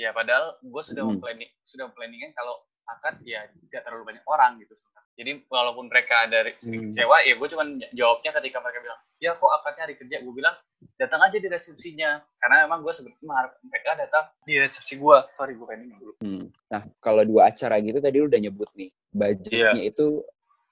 Ya 0.00 0.16
padahal 0.16 0.56
gue 0.64 0.82
sudah 0.82 1.04
hmm. 1.04 1.20
planning 1.20 1.52
sudah 1.60 1.92
planningin 1.92 2.32
kalau 2.32 2.56
akad 2.88 3.20
ya 3.20 3.44
tidak 3.68 3.84
terlalu 3.84 4.16
banyak 4.16 4.24
orang 4.24 4.56
gitu 4.64 4.72
jadi 5.18 5.42
walaupun 5.50 5.90
mereka 5.90 6.30
dari 6.30 6.54
hmm. 6.54 6.94
kecewa 6.94 7.16
ya 7.26 7.34
gue 7.34 7.48
cuman 7.50 7.68
jawabnya 7.90 8.30
ketika 8.38 8.62
mereka 8.62 8.78
bilang 8.86 9.00
ya 9.18 9.34
kok 9.34 9.50
akadnya 9.50 9.82
hari 9.90 9.94
kerja 9.98 10.16
gue 10.22 10.34
bilang 10.34 10.54
datang 10.94 11.20
aja 11.26 11.36
di 11.42 11.48
resepsinya 11.50 12.22
karena 12.38 12.70
memang 12.70 12.86
gue 12.86 12.92
sebenarnya 12.94 13.50
mereka 13.66 13.98
datang 13.98 14.24
di 14.46 14.54
resepsi 14.62 14.94
gue 14.94 15.16
sorry 15.34 15.58
gue 15.58 15.66
pengen 15.66 15.90
dulu 15.98 16.12
hmm. 16.22 16.44
nah 16.70 16.86
kalau 17.02 17.26
dua 17.26 17.50
acara 17.50 17.82
gitu 17.82 17.98
tadi 17.98 18.16
lu 18.22 18.30
udah 18.30 18.40
nyebut 18.40 18.70
nih 18.78 18.94
budgetnya 19.10 19.82
yeah. 19.82 19.90
itu 19.90 20.22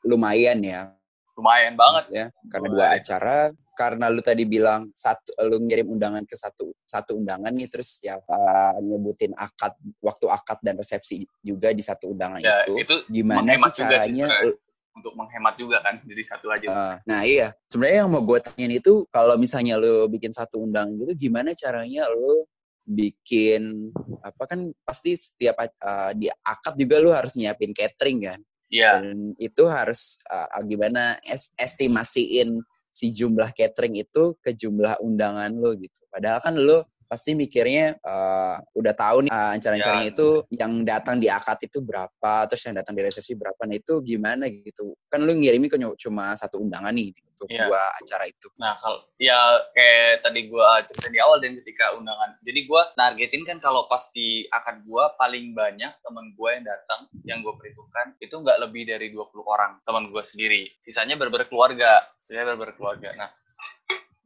lumayan 0.06 0.62
ya 0.62 0.94
lumayan 1.34 1.74
banget 1.74 2.04
ya 2.14 2.26
karena 2.46 2.66
lumayan. 2.70 2.78
dua 2.78 2.86
acara 2.94 3.36
karena 3.76 4.08
lu 4.08 4.24
tadi 4.24 4.48
bilang 4.48 4.88
satu 4.96 5.36
lu 5.44 5.60
ngirim 5.60 5.92
undangan 5.92 6.24
ke 6.24 6.32
satu 6.32 6.72
satu 6.88 7.20
undangan 7.20 7.52
nih 7.52 7.68
terus 7.68 8.00
ya 8.00 8.16
uh, 8.16 8.74
nyebutin 8.80 9.36
akad 9.36 9.76
waktu 10.00 10.26
akad 10.32 10.58
dan 10.64 10.80
resepsi 10.80 11.28
juga 11.44 11.76
di 11.76 11.84
satu 11.84 12.16
undangan 12.16 12.40
ya, 12.40 12.64
itu, 12.64 12.80
itu 12.80 12.94
gimana 13.12 13.52
sih 13.52 13.84
caranya 13.84 14.26
sih, 14.32 14.56
untuk 14.96 15.12
menghemat 15.12 15.54
juga 15.60 15.84
kan 15.84 16.00
jadi 16.08 16.22
satu 16.24 16.48
aja. 16.48 16.66
Uh, 16.72 16.96
nah 17.04 17.20
iya, 17.20 17.52
sebenarnya 17.68 18.08
yang 18.08 18.10
mau 18.10 18.24
gue 18.24 18.40
tanyain 18.40 18.80
itu 18.80 19.04
kalau 19.12 19.36
misalnya 19.36 19.76
lo 19.76 20.08
bikin 20.08 20.32
satu 20.32 20.64
undang 20.64 20.96
gitu, 20.96 21.28
gimana 21.28 21.52
caranya 21.52 22.08
lo 22.08 22.48
bikin 22.88 23.92
apa 24.24 24.42
kan 24.48 24.72
pasti 24.88 25.20
setiap 25.20 25.60
uh, 25.60 26.16
di 26.16 26.32
akad 26.32 26.80
juga 26.80 26.96
lo 27.04 27.12
harus 27.12 27.36
nyiapin 27.36 27.76
catering 27.76 28.18
kan? 28.24 28.40
Iya. 28.72 28.80
Yeah. 28.82 28.94
Dan 29.04 29.18
itu 29.36 29.62
harus 29.68 30.16
uh, 30.32 30.48
gimana 30.64 31.20
es 31.28 31.52
estimasiin 31.60 32.56
si 32.96 33.12
jumlah 33.12 33.52
catering 33.52 34.00
itu 34.00 34.40
ke 34.40 34.56
jumlah 34.56 34.96
undangan 35.04 35.52
lo 35.52 35.76
gitu. 35.76 36.00
Padahal 36.08 36.40
kan 36.40 36.56
lo 36.56 36.88
pasti 37.06 37.32
mikirnya 37.32 37.96
uh, 38.02 38.58
udah 38.74 38.94
tahu 38.94 39.26
nih 39.26 39.32
uh, 39.32 39.54
ancar-ancarnya 39.56 40.06
ya. 40.06 40.12
itu 40.12 40.28
yang 40.52 40.82
datang 40.82 41.16
di 41.22 41.30
akad 41.30 41.62
itu 41.62 41.78
berapa, 41.80 42.46
terus 42.50 42.62
yang 42.66 42.76
datang 42.76 42.94
di 42.98 43.02
resepsi 43.06 43.32
berapa. 43.38 43.58
Nah 43.64 43.76
itu 43.78 44.02
gimana 44.02 44.50
gitu? 44.50 44.92
Kan 45.08 45.24
lu 45.24 45.32
ngirimin 45.38 45.70
cuma 45.96 46.34
satu 46.34 46.60
undangan 46.60 46.92
nih 46.92 47.14
untuk 47.36 47.52
ya. 47.52 47.68
dua 47.68 47.92
acara 48.00 48.24
itu. 48.24 48.48
Nah 48.56 48.80
kalau 48.80 49.04
ya 49.20 49.36
kayak 49.76 50.24
tadi 50.24 50.48
gua 50.48 50.80
cerita 50.88 51.12
di 51.12 51.20
awal 51.20 51.36
dan 51.44 51.52
ketika 51.60 51.92
undangan. 51.92 52.40
Jadi 52.40 52.60
gua 52.64 52.88
targetin 52.96 53.44
kan 53.44 53.60
kalau 53.60 53.84
pas 53.86 54.08
di 54.16 54.48
akad 54.48 54.80
gua 54.88 55.12
paling 55.20 55.52
banyak 55.52 55.92
teman 56.00 56.32
gua 56.32 56.56
yang 56.56 56.64
datang 56.64 57.00
yang 57.28 57.38
gua 57.44 57.52
perhitungkan 57.60 58.16
itu 58.24 58.32
nggak 58.32 58.58
lebih 58.64 58.88
dari 58.88 59.12
20 59.12 59.44
orang 59.44 59.76
teman 59.84 60.08
gua 60.08 60.24
sendiri. 60.24 60.72
Sisanya 60.80 61.20
berber 61.20 61.44
keluarga. 61.46 62.00
Sisanya 62.24 62.56
berber 62.56 62.72
keluarga. 62.72 63.12
Nah 63.12 63.30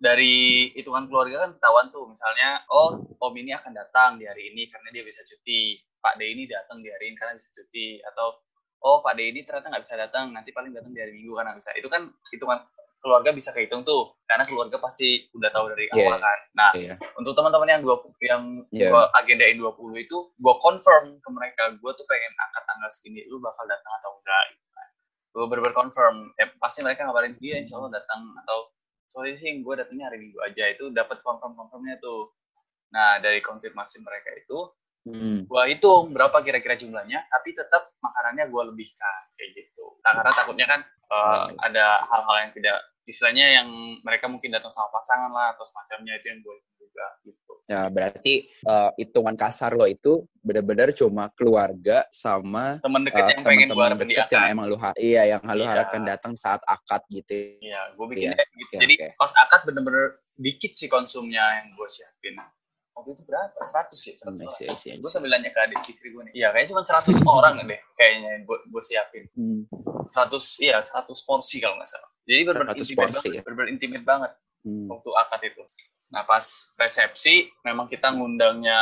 dari 0.00 0.72
hitungan 0.72 1.04
keluarga 1.06 1.44
kan 1.44 1.50
ketahuan 1.60 1.92
tuh 1.92 2.08
misalnya 2.08 2.64
oh 2.72 3.04
om 3.20 3.34
ini 3.36 3.52
akan 3.52 3.76
datang 3.76 4.16
di 4.16 4.24
hari 4.24 4.48
ini 4.48 4.64
karena 4.64 4.88
dia 4.88 5.04
bisa 5.04 5.20
cuti 5.28 5.76
Pak 6.00 6.16
D 6.16 6.24
ini 6.32 6.48
datang 6.48 6.80
di 6.80 6.88
hari 6.88 7.12
ini 7.12 7.16
karena 7.20 7.36
bisa 7.36 7.52
cuti 7.52 8.00
atau 8.00 8.40
oh 8.80 9.04
Pak 9.04 9.20
D 9.20 9.28
ini 9.28 9.44
ternyata 9.44 9.68
nggak 9.68 9.84
bisa 9.84 10.00
datang 10.00 10.32
nanti 10.32 10.56
paling 10.56 10.72
datang 10.72 10.96
di 10.96 11.04
hari 11.04 11.12
Minggu 11.20 11.36
karena 11.36 11.52
bisa 11.52 11.76
itu 11.76 11.92
kan 11.92 12.08
hitungan 12.32 12.64
keluarga 13.00 13.32
bisa 13.32 13.52
kehitung 13.52 13.84
tuh 13.84 14.12
karena 14.28 14.44
keluarga 14.44 14.76
pasti 14.76 15.24
udah 15.32 15.48
tahu 15.52 15.72
dari 15.72 15.88
yeah. 15.92 16.04
awal 16.08 16.16
kan 16.20 16.38
nah 16.52 16.70
yeah. 16.76 16.96
untuk 17.16 17.32
teman-teman 17.32 17.68
yang 17.68 17.80
dua 17.84 17.96
yang 18.24 18.42
yeah. 18.72 18.92
gua 18.92 19.08
agendain 19.20 19.56
20 19.56 20.04
itu 20.04 20.16
gua 20.40 20.56
confirm 20.60 21.16
ke 21.20 21.28
mereka 21.32 21.76
gua 21.80 21.92
tuh 21.96 22.04
pengen 22.08 22.32
angkat 22.36 22.62
tanggal 22.68 22.88
segini 22.92 23.24
lu 23.28 23.40
bakal 23.40 23.64
datang 23.68 23.92
atau 24.00 24.10
enggak 24.20 24.44
gitu 24.52 24.68
kan 24.72 24.88
gue 25.30 25.72
confirm 25.72 26.14
ya 26.36 26.46
pasti 26.60 26.84
mereka 26.84 27.08
ngabarin 27.08 27.38
dia 27.40 27.56
insya 27.56 27.80
Allah 27.80 28.02
datang 28.02 28.20
atau 28.44 28.68
soalnya 29.10 29.36
sih 29.36 29.58
gue 29.58 29.74
datangnya 29.74 30.06
hari 30.06 30.22
minggu 30.22 30.38
aja 30.46 30.70
itu 30.70 30.94
dapat 30.94 31.18
confirm 31.20 31.58
confirmnya 31.58 31.98
tuh. 31.98 32.30
Nah 32.94 33.18
dari 33.18 33.42
konfirmasi 33.42 33.98
mereka 34.06 34.30
itu 34.38 34.58
hmm. 35.10 35.50
gue 35.50 35.62
hitung 35.74 36.14
berapa 36.14 36.38
kira-kira 36.46 36.78
jumlahnya 36.78 37.26
tapi 37.26 37.58
tetap 37.58 37.90
makanannya 37.98 38.46
gue 38.46 38.62
lebihkan 38.70 39.20
kayak 39.34 39.50
gitu. 39.58 39.98
Nah, 40.06 40.16
karena 40.16 40.32
takutnya 40.32 40.66
kan 40.70 40.80
uh, 41.10 41.44
ada 41.66 42.06
hal-hal 42.06 42.36
yang 42.48 42.52
tidak 42.54 42.78
istilahnya 43.04 43.46
yang 43.60 43.68
mereka 44.06 44.30
mungkin 44.30 44.54
datang 44.54 44.70
sama 44.70 44.88
pasangan 44.94 45.34
lah 45.34 45.52
atau 45.58 45.66
semacamnya 45.66 46.14
itu 46.22 46.30
yang 46.30 46.40
gue 46.46 46.56
juga 46.78 47.06
gitu 47.26 47.49
Ya, 47.66 47.86
berarti 47.92 48.48
uh, 48.64 48.90
hitungan 48.96 49.36
kasar 49.36 49.76
lo 49.76 49.84
itu 49.84 50.24
benar-benar 50.40 50.90
cuma 50.96 51.28
keluarga 51.36 52.08
sama 52.08 52.80
teman 52.80 53.04
dekat 53.04 53.24
uh, 53.24 53.28
yang 53.28 53.42
pengen 53.44 53.66
teman 53.68 53.92
dekat 54.00 54.28
yang 54.32 54.44
emang 54.56 54.66
lu 54.72 54.76
iya 54.96 55.22
yang 55.36 55.42
lu 55.44 55.62
iya. 55.62 55.70
harapkan 55.76 56.02
datang 56.02 56.32
saat 56.34 56.64
akad 56.64 57.04
gitu. 57.12 57.60
Iya, 57.60 57.92
gue 57.92 58.06
bikin 58.10 58.32
iya. 58.32 58.44
gitu. 58.56 58.74
Okay, 58.74 58.80
Jadi 58.80 58.94
okay. 58.96 59.10
pas 59.20 59.32
akad 59.36 59.60
bener-bener 59.68 60.18
dikit 60.40 60.72
sih 60.72 60.88
konsumnya 60.88 61.44
yang 61.60 61.76
gue 61.76 61.88
siapin. 61.88 62.40
Waktu 62.96 63.16
itu 63.16 63.22
berapa? 63.28 63.56
100 63.56 63.96
sih, 63.96 64.14
100 64.18 64.28
hmm, 64.28 64.48
isi, 64.50 64.62
isi, 64.68 64.88
Gue 65.00 65.08
sambil 65.08 65.32
nanya 65.32 65.54
ke 65.54 65.60
adik 65.62 65.80
istri 65.88 66.12
gue 66.12 66.22
nih. 66.26 66.34
Iya, 66.36 66.48
kayaknya 66.52 66.68
cuma 66.74 66.82
100 66.84 67.22
orang 67.38 67.54
deh 67.64 67.80
kayaknya 67.96 68.28
yang 68.36 68.42
gue, 68.44 68.58
gue 68.66 68.82
siapin. 68.84 69.24
Hmm. 69.32 69.62
100, 70.10 70.66
iya 70.66 70.82
100 70.84 71.06
porsi 71.24 71.62
kalau 71.62 71.80
nggak 71.80 71.88
salah. 71.88 72.10
Jadi 72.28 72.40
bener-bener 72.44 72.76
intimate, 72.76 72.98
porsi, 72.98 73.28
banget, 73.30 73.38
ya? 73.40 73.42
bener 73.46 73.66
intimate 73.72 74.06
banget 74.06 74.32
hmm. 74.66 74.86
waktu 74.88 75.10
akad 75.26 75.40
itu. 75.46 75.62
Nah 76.10 76.26
pas 76.26 76.44
resepsi 76.76 77.50
memang 77.62 77.86
kita 77.86 78.10
ngundangnya 78.12 78.80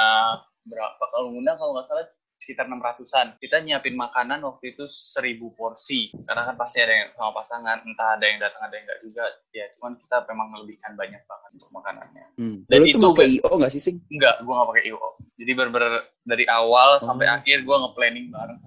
berapa? 0.65 1.03
Kalau 1.13 1.33
ngundang 1.33 1.57
kalau 1.57 1.77
nggak 1.77 1.89
salah 1.89 2.07
sekitar 2.39 2.71
600-an. 2.71 3.37
Kita 3.43 3.61
nyiapin 3.61 3.99
makanan 3.99 4.41
waktu 4.47 4.73
itu 4.73 4.87
1000 4.87 5.37
porsi. 5.59 6.09
Karena 6.25 6.47
kan 6.47 6.55
pasti 6.55 6.79
ada 6.81 6.95
yang 6.95 7.11
sama 7.19 7.35
pasangan, 7.35 7.83
entah 7.83 8.15
ada 8.15 8.25
yang 8.25 8.39
datang, 8.39 8.63
ada 8.63 8.75
yang 8.79 8.85
enggak 8.87 9.01
juga. 9.05 9.25
Ya, 9.53 9.65
cuman 9.77 9.93
kita 9.99 10.17
memang 10.31 10.49
melebihkan 10.55 10.93
banyak 10.95 11.23
banget 11.27 11.51
untuk 11.59 11.71
makanannya. 11.75 12.27
Hmm. 12.39 12.57
Dan 12.71 12.79
Lalu 12.87 12.95
itu 12.95 12.99
pakai 13.03 13.29
IO 13.37 13.51
nggak 13.59 13.73
sih, 13.75 13.83
Sing? 13.83 13.97
Enggak, 14.09 14.41
gue 14.41 14.55
nggak 14.55 14.69
pakai 14.71 14.85
IO. 14.89 15.09
Jadi 15.39 15.51
bener-bener 15.53 15.95
dari 16.25 16.45
awal 16.47 16.97
oh. 16.97 17.03
sampai 17.03 17.27
akhir 17.27 17.67
gue 17.67 17.77
nge-planning 17.77 18.27
bareng 18.31 18.61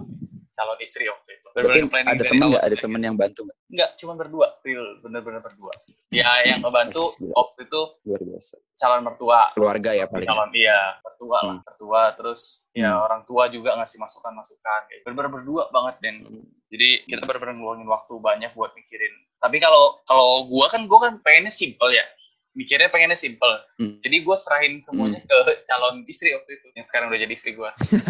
calon 0.51 0.77
istri 0.83 1.07
waktu 1.07 1.29
itu. 1.39 1.47
Berarti 1.55 1.79
ada 2.03 2.23
teman 2.27 2.45
nggak? 2.51 2.63
Ada 2.63 2.75
teman 2.77 3.01
yang 3.01 3.15
bantu 3.15 3.39
nggak? 3.47 3.57
Nggak, 3.71 3.89
cuma 3.97 4.13
berdua, 4.19 4.47
real, 4.67 4.85
bener-bener 4.99 5.41
berdua. 5.41 5.73
Ya 6.11 6.27
yang 6.43 6.59
ngebantu 6.59 7.03
waktu 7.31 7.59
itu 7.71 7.81
luar 8.03 8.21
biasa. 8.21 8.55
Calon 8.75 9.01
mertua. 9.07 9.39
Keluarga 9.55 9.89
ya 9.95 10.05
paling. 10.11 10.27
Calon 10.27 10.51
iya, 10.51 10.79
mertua 10.99 11.37
hmm. 11.39 11.47
lah, 11.47 11.57
mertua. 11.63 12.01
Terus 12.19 12.41
ya 12.75 12.91
hmm. 12.95 13.05
orang 13.07 13.21
tua 13.23 13.43
juga 13.47 13.69
ngasih 13.79 13.97
masukan-masukan. 13.99 14.81
Bener-bener 15.07 15.31
berdua 15.31 15.63
banget 15.71 15.95
dan 16.03 16.15
hmm. 16.27 16.45
jadi 16.67 16.89
kita 17.07 17.23
bener-bener 17.23 17.55
ngeluangin 17.57 17.87
waktu 17.87 18.13
banyak 18.19 18.51
buat 18.53 18.75
mikirin. 18.75 19.13
Tapi 19.41 19.57
kalau 19.57 20.03
kalau 20.05 20.45
gua 20.45 20.69
kan 20.69 20.85
gua 20.85 21.09
kan 21.09 21.13
pengennya 21.23 21.49
simple 21.49 21.89
ya 21.89 22.05
mikirnya 22.51 22.91
pengennya 22.91 23.15
simple. 23.15 23.63
Hmm. 23.79 24.03
Jadi 24.03 24.27
gue 24.27 24.35
serahin 24.35 24.83
semuanya 24.83 25.23
hmm. 25.23 25.27
ke 25.27 25.37
calon 25.67 26.03
istri 26.07 26.35
waktu 26.35 26.59
itu, 26.59 26.67
yang 26.75 26.85
sekarang 26.85 27.07
udah 27.07 27.19
jadi 27.19 27.33
istri 27.33 27.55
gue. 27.55 27.69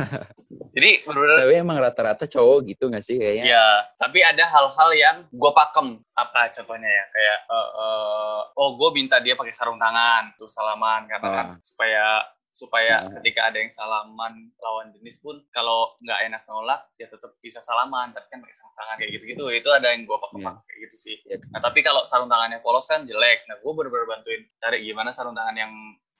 Jadi 0.72 1.04
bener 1.04 1.44
Tapi 1.44 1.56
emang 1.60 1.78
rata-rata 1.84 2.24
cowok 2.24 2.60
gitu 2.72 2.88
gak 2.88 3.04
sih 3.04 3.20
kayaknya? 3.20 3.46
Ya, 3.52 3.68
tapi 4.00 4.24
ada 4.24 4.48
hal-hal 4.48 4.90
yang 4.96 5.18
gue 5.28 5.52
pakem. 5.52 6.00
Apa 6.16 6.48
contohnya 6.56 6.88
ya? 6.88 7.06
Kayak, 7.12 7.40
uh, 7.52 7.70
uh, 7.76 8.40
oh 8.56 8.70
gue 8.80 8.90
minta 8.96 9.20
dia 9.20 9.36
pakai 9.36 9.52
sarung 9.52 9.80
tangan 9.80 10.32
tuh 10.40 10.48
salaman 10.48 11.12
karena 11.12 11.28
uh. 11.28 11.36
kan 11.36 11.48
supaya 11.60 12.24
supaya 12.52 13.08
uh. 13.08 13.12
ketika 13.20 13.48
ada 13.48 13.58
yang 13.64 13.72
salaman 13.72 14.52
lawan 14.60 14.92
jenis 14.92 15.24
pun 15.24 15.40
kalau 15.56 15.96
nggak 16.04 16.20
enak 16.28 16.44
nolak 16.52 16.84
ya 17.00 17.08
tetap 17.08 17.32
bisa 17.40 17.64
salaman 17.64 18.12
tapi 18.12 18.28
kan 18.28 18.44
pakai 18.44 18.56
sarung 18.60 18.76
tangan 18.76 18.96
kayak 19.00 19.12
gitu-gitu 19.16 19.44
itu 19.56 19.70
ada 19.72 19.88
yang 19.96 20.04
gue 20.04 20.18
pakem 20.20 20.44
yeah. 20.44 20.56
kayak 20.68 20.80
gitu 20.88 20.96
sih. 21.00 21.16
Yeah. 21.28 21.40
Nah 21.52 21.64
tapi 21.64 21.80
kalau 21.80 22.04
sarung 22.04 22.28
tangannya 22.28 22.60
polos 22.60 22.88
kan 22.92 23.08
jelek. 23.08 23.48
Nah 23.48 23.60
gue 23.60 23.72
bener-bener 23.72 24.08
bantuin 24.08 24.42
cari 24.60 24.84
gimana 24.84 25.16
sarung 25.16 25.36
tangan 25.36 25.56
yang 25.56 25.72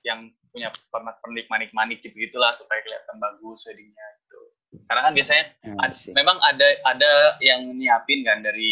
yang 0.02 0.34
punya 0.50 0.74
pernik 1.22 1.48
manik-manik 1.48 2.02
gitu 2.02 2.18
gitulah 2.18 2.52
supaya 2.52 2.82
kelihatan 2.82 3.16
bagus 3.22 3.64
weddingnya 3.70 4.08
karena 4.88 5.02
kan 5.08 5.14
biasanya 5.16 5.46
hmm, 5.68 5.80
ad, 5.84 5.92
memang 6.16 6.38
ada 6.40 6.68
ada 6.88 7.12
yang 7.44 7.76
nyiapin 7.76 8.24
kan 8.24 8.40
dari 8.40 8.72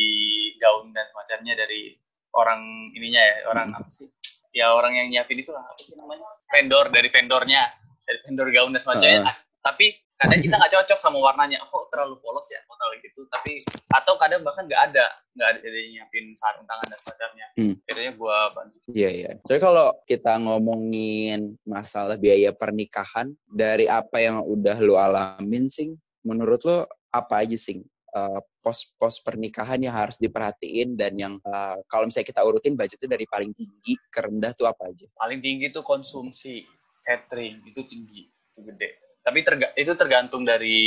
gaun 0.60 0.96
dan 0.96 1.08
semacamnya 1.12 1.60
dari 1.60 1.96
orang 2.36 2.92
ininya 2.96 3.20
ya 3.20 3.36
orang 3.52 3.68
hmm. 3.72 3.78
apa 3.80 3.90
sih? 3.92 4.08
Ya 4.56 4.74
orang 4.74 4.96
yang 4.96 5.08
nyiapin 5.12 5.44
itu 5.44 5.52
lah 5.52 5.64
apa 5.64 5.80
sih 5.80 5.96
namanya? 6.00 6.28
Vendor 6.52 6.86
dari 6.92 7.10
vendornya 7.12 7.62
dari 8.08 8.20
vendor 8.24 8.48
gaun 8.52 8.72
dan 8.72 8.82
semacamnya. 8.84 9.22
Uh. 9.28 9.38
tapi 9.60 9.92
kadang 10.20 10.40
kita 10.44 10.56
nggak 10.60 10.74
cocok 10.76 11.00
sama 11.00 11.18
warnanya. 11.24 11.64
Kok 11.64 11.88
terlalu 11.96 12.20
polos 12.20 12.48
ya 12.52 12.60
kok 12.68 12.76
terlalu 12.76 12.96
gitu. 13.08 13.24
Tapi 13.32 13.54
atau 13.96 14.14
kadang 14.20 14.44
bahkan 14.44 14.68
nggak 14.68 14.84
ada. 14.92 15.08
Nggak 15.32 15.48
ada 15.56 15.60
jadi 15.64 15.80
nyiapin 15.96 16.26
sarung 16.36 16.68
tangan 16.68 16.88
dan 16.92 17.00
semacamnya 17.00 17.48
hmm. 17.56 17.76
akhirnya 17.88 18.12
gue 18.20 18.38
bantu. 18.52 18.78
Iya 18.92 19.10
iya. 19.16 19.32
Jadi 19.48 19.60
kalau 19.64 19.88
kita 20.04 20.34
ngomongin 20.44 21.56
masalah 21.64 22.20
biaya 22.20 22.52
pernikahan 22.52 23.32
dari 23.48 23.88
apa 23.88 24.20
yang 24.20 24.44
udah 24.44 24.78
lu 24.84 25.00
alamin 25.00 25.72
sih 25.72 25.96
menurut 26.28 26.60
lo 26.68 26.84
apa 27.16 27.48
aja 27.48 27.56
sih 27.56 27.80
uh, 28.12 28.44
pos-pos 28.60 29.24
pernikahan 29.24 29.80
yang 29.80 29.96
harus 29.96 30.20
diperhatiin 30.20 31.00
dan 31.00 31.16
yang 31.16 31.34
uh, 31.48 31.80
kalau 31.88 32.06
misalnya 32.06 32.28
kita 32.28 32.44
urutin 32.44 32.76
budgetnya 32.76 33.16
dari 33.16 33.26
paling 33.26 33.56
tinggi 33.56 33.96
ke 34.12 34.20
rendah 34.20 34.52
tuh 34.52 34.68
apa 34.68 34.92
aja? 34.92 35.08
Paling 35.16 35.40
tinggi 35.40 35.72
tuh 35.72 35.82
konsumsi 35.82 36.68
catering 37.08 37.64
itu 37.66 37.82
tinggi, 37.88 38.28
itu 38.28 38.60
gede 38.62 39.09
tapi 39.24 39.40
terga 39.44 39.76
itu 39.76 39.94
tergantung 39.96 40.48
dari 40.48 40.80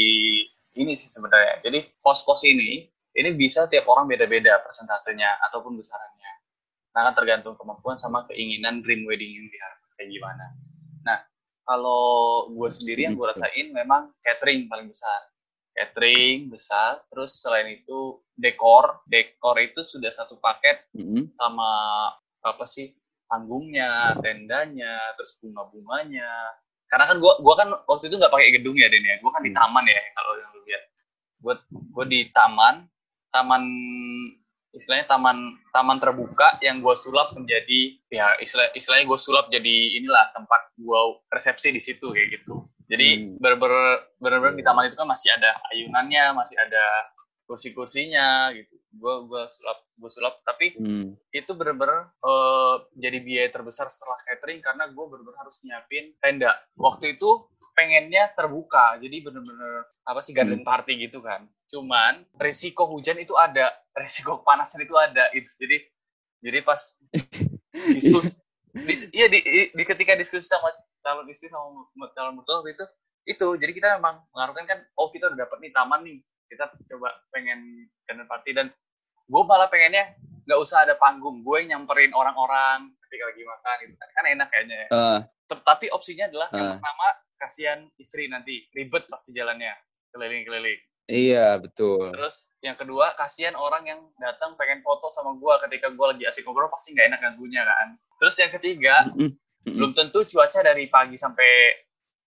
ini 0.77 0.93
sih 0.97 1.09
sebenarnya. 1.12 1.61
Jadi 1.65 1.79
pos-pos 2.01 2.43
ini 2.49 2.89
ini 3.12 3.31
bisa 3.37 3.69
tiap 3.69 3.85
orang 3.93 4.09
beda-beda 4.09 4.57
persentasenya 4.65 5.45
ataupun 5.51 5.77
besarannya. 5.77 6.33
Nah 6.97 7.01
kan 7.09 7.15
tergantung 7.17 7.57
kemampuan 7.61 8.01
sama 8.01 8.25
keinginan 8.29 8.81
dream 8.81 9.05
wedding 9.05 9.33
yang 9.37 9.49
diharapkan 9.49 9.91
kayak 10.01 10.11
gimana. 10.12 10.47
Nah 11.05 11.19
kalau 11.69 12.05
gue 12.53 12.71
sendiri 12.73 13.09
yang 13.09 13.15
gue 13.17 13.27
rasain 13.29 13.69
memang 13.73 14.12
catering 14.25 14.69
paling 14.69 14.89
besar. 14.89 15.29
Catering 15.73 16.53
besar 16.53 17.05
terus 17.09 17.41
selain 17.41 17.69
itu 17.73 18.21
dekor 18.37 19.05
dekor 19.09 19.57
itu 19.61 19.81
sudah 19.85 20.12
satu 20.12 20.37
paket 20.41 20.89
mm-hmm. 20.97 21.37
sama 21.37 21.71
apa 22.45 22.65
sih 22.69 22.93
panggungnya 23.29 24.21
tendanya 24.21 25.17
terus 25.17 25.41
bunga-bunganya 25.41 26.29
karena 26.92 27.08
kan 27.08 27.16
gue 27.16 27.32
gua 27.40 27.54
kan 27.56 27.72
waktu 27.88 28.12
itu 28.12 28.20
nggak 28.20 28.28
pakai 28.28 28.52
gedung 28.61 28.76
ya 28.76 28.92
Den 28.92 29.00
ya. 29.00 29.16
Gue 29.25 29.32
kan 29.32 29.40
di 29.40 29.49
hmm. 29.49 29.56
taman 29.56 29.84
ya 29.88 30.02
kalau 30.12 30.32
yang 30.37 30.50
lu 30.52 30.61
lihat. 30.68 30.84
Gue 31.40 31.54
gue 31.72 32.04
di 32.12 32.20
taman 32.37 32.84
taman 33.32 33.62
istilahnya 34.76 35.08
taman 35.08 35.56
taman 35.72 35.96
terbuka 35.96 36.61
yang 36.61 36.84
gue 36.84 36.92
sulap 36.92 37.32
menjadi 37.32 37.96
ya 38.12 38.37
istilah 38.44 38.68
istilahnya 38.76 39.08
gue 39.08 39.18
sulap 39.18 39.49
jadi 39.49 39.76
inilah 40.04 40.37
tempat 40.37 40.68
gue 40.76 41.00
resepsi 41.32 41.72
di 41.72 41.80
situ 41.80 42.12
kayak 42.12 42.28
gitu. 42.37 42.68
Jadi 42.92 43.08
hmm. 43.32 43.40
bener-bener 43.40 44.52
di 44.52 44.61
taman 44.61 44.92
itu 44.92 44.96
kan 45.00 45.08
masih 45.08 45.32
ada 45.32 45.64
ayunannya 45.72 46.37
masih 46.37 46.61
ada 46.61 47.08
kursi-kursinya 47.49 48.52
gitu 48.52 48.82
gue 48.92 49.14
gue 49.26 49.42
sulap 49.49 49.78
gue 49.96 50.11
sulap. 50.12 50.34
Tapi 50.44 50.76
hmm. 50.76 51.32
itu 51.32 51.50
bener-bener 51.56 52.12
uh, 52.22 52.84
jadi 52.94 53.18
biaya 53.25 53.49
terbesar 53.50 53.88
setelah 53.88 54.20
catering 54.28 54.61
karena 54.61 54.88
gue 54.92 55.04
bener-bener 55.08 55.38
harus 55.40 55.61
nyiapin 55.64 56.12
tenda. 56.20 56.52
Waktu 56.76 57.16
itu 57.16 57.49
pengennya 57.72 58.28
terbuka 58.37 59.00
jadi 59.00 59.25
bener-bener 59.25 59.88
apa 60.04 60.20
sih 60.20 60.37
garden 60.37 60.61
hmm. 60.62 60.68
party 60.68 60.92
gitu 61.08 61.25
kan. 61.25 61.49
Cuman 61.68 62.25
risiko 62.37 62.87
hujan 62.88 63.18
itu 63.18 63.32
ada 63.37 63.72
risiko 64.02 64.44
panasan 64.44 64.84
itu 64.84 64.94
ada 64.96 65.32
itu 65.32 65.49
jadi 65.56 65.76
jadi 66.42 66.58
pas 66.61 66.80
diskusi 67.96 68.30
dis, 68.72 69.08
iya 69.12 69.28
di, 69.28 69.40
di 69.72 69.84
ketika 69.84 70.16
diskusi 70.16 70.49
sama 70.49 70.72
calon 71.04 71.28
istri 71.28 71.52
sama 71.52 72.08
calon 72.16 72.40
mertua 72.40 72.64
itu 72.68 72.84
itu. 73.22 73.49
Jadi 73.54 73.72
kita 73.75 73.99
memang 74.00 74.22
mengaruhkan 74.34 74.64
kan 74.66 74.78
oh 74.99 75.08
kita 75.12 75.30
udah 75.30 75.46
dapet 75.46 75.58
nih 75.62 75.72
taman 75.72 76.00
nih. 76.02 76.18
Kita 76.50 76.68
coba 76.68 77.08
pengen 77.32 77.88
garden 78.04 78.28
party 78.28 78.50
dan 78.52 78.66
gue 79.33 79.43
malah 79.43 79.67
pengennya 79.67 80.12
nggak 80.45 80.59
usah 80.61 80.85
ada 80.85 80.95
panggung 80.95 81.41
gue 81.41 81.57
yang 81.65 81.83
nyamperin 81.83 82.12
orang-orang 82.12 82.93
ketika 83.03 83.25
lagi 83.27 83.43
makan 83.43 83.77
gitu 83.83 83.95
kan 83.95 84.09
kan 84.11 84.25
enak 84.29 84.49
kayaknya 84.49 84.77
ya. 84.77 84.89
Uh, 84.91 85.19
tapi 85.55 85.89
opsinya 85.89 86.29
adalah 86.29 86.49
yang 86.51 86.67
Ah. 86.67 86.75
pertama 86.77 87.07
kasihan 87.39 87.81
istri 87.97 88.27
nanti 88.27 88.69
ribet 88.71 89.05
pasti 89.07 89.33
jalannya 89.33 89.73
keliling-keliling 90.11 90.81
iya 91.09 91.57
betul. 91.57 92.11
terus 92.11 92.53
yang 92.59 92.75
kedua 92.75 93.12
kasihan 93.15 93.53
orang 93.53 93.85
yang 93.85 94.01
datang 94.17 94.55
pengen 94.55 94.81
foto 94.81 95.09
sama 95.09 95.35
gue 95.35 95.55
ketika 95.67 95.89
gue 95.89 96.07
lagi 96.09 96.25
asik 96.25 96.45
ngobrol 96.45 96.69
pasti 96.69 96.93
nggak 96.93 97.07
enak 97.09 97.21
ganggunya 97.21 97.62
kan 97.62 97.89
terus 98.17 98.35
yang 98.37 98.53
ketiga 98.53 98.95
belum 99.65 99.93
tentu 99.93 100.25
cuaca 100.27 100.61
dari 100.61 100.87
pagi 100.87 101.17
sampai 101.17 101.51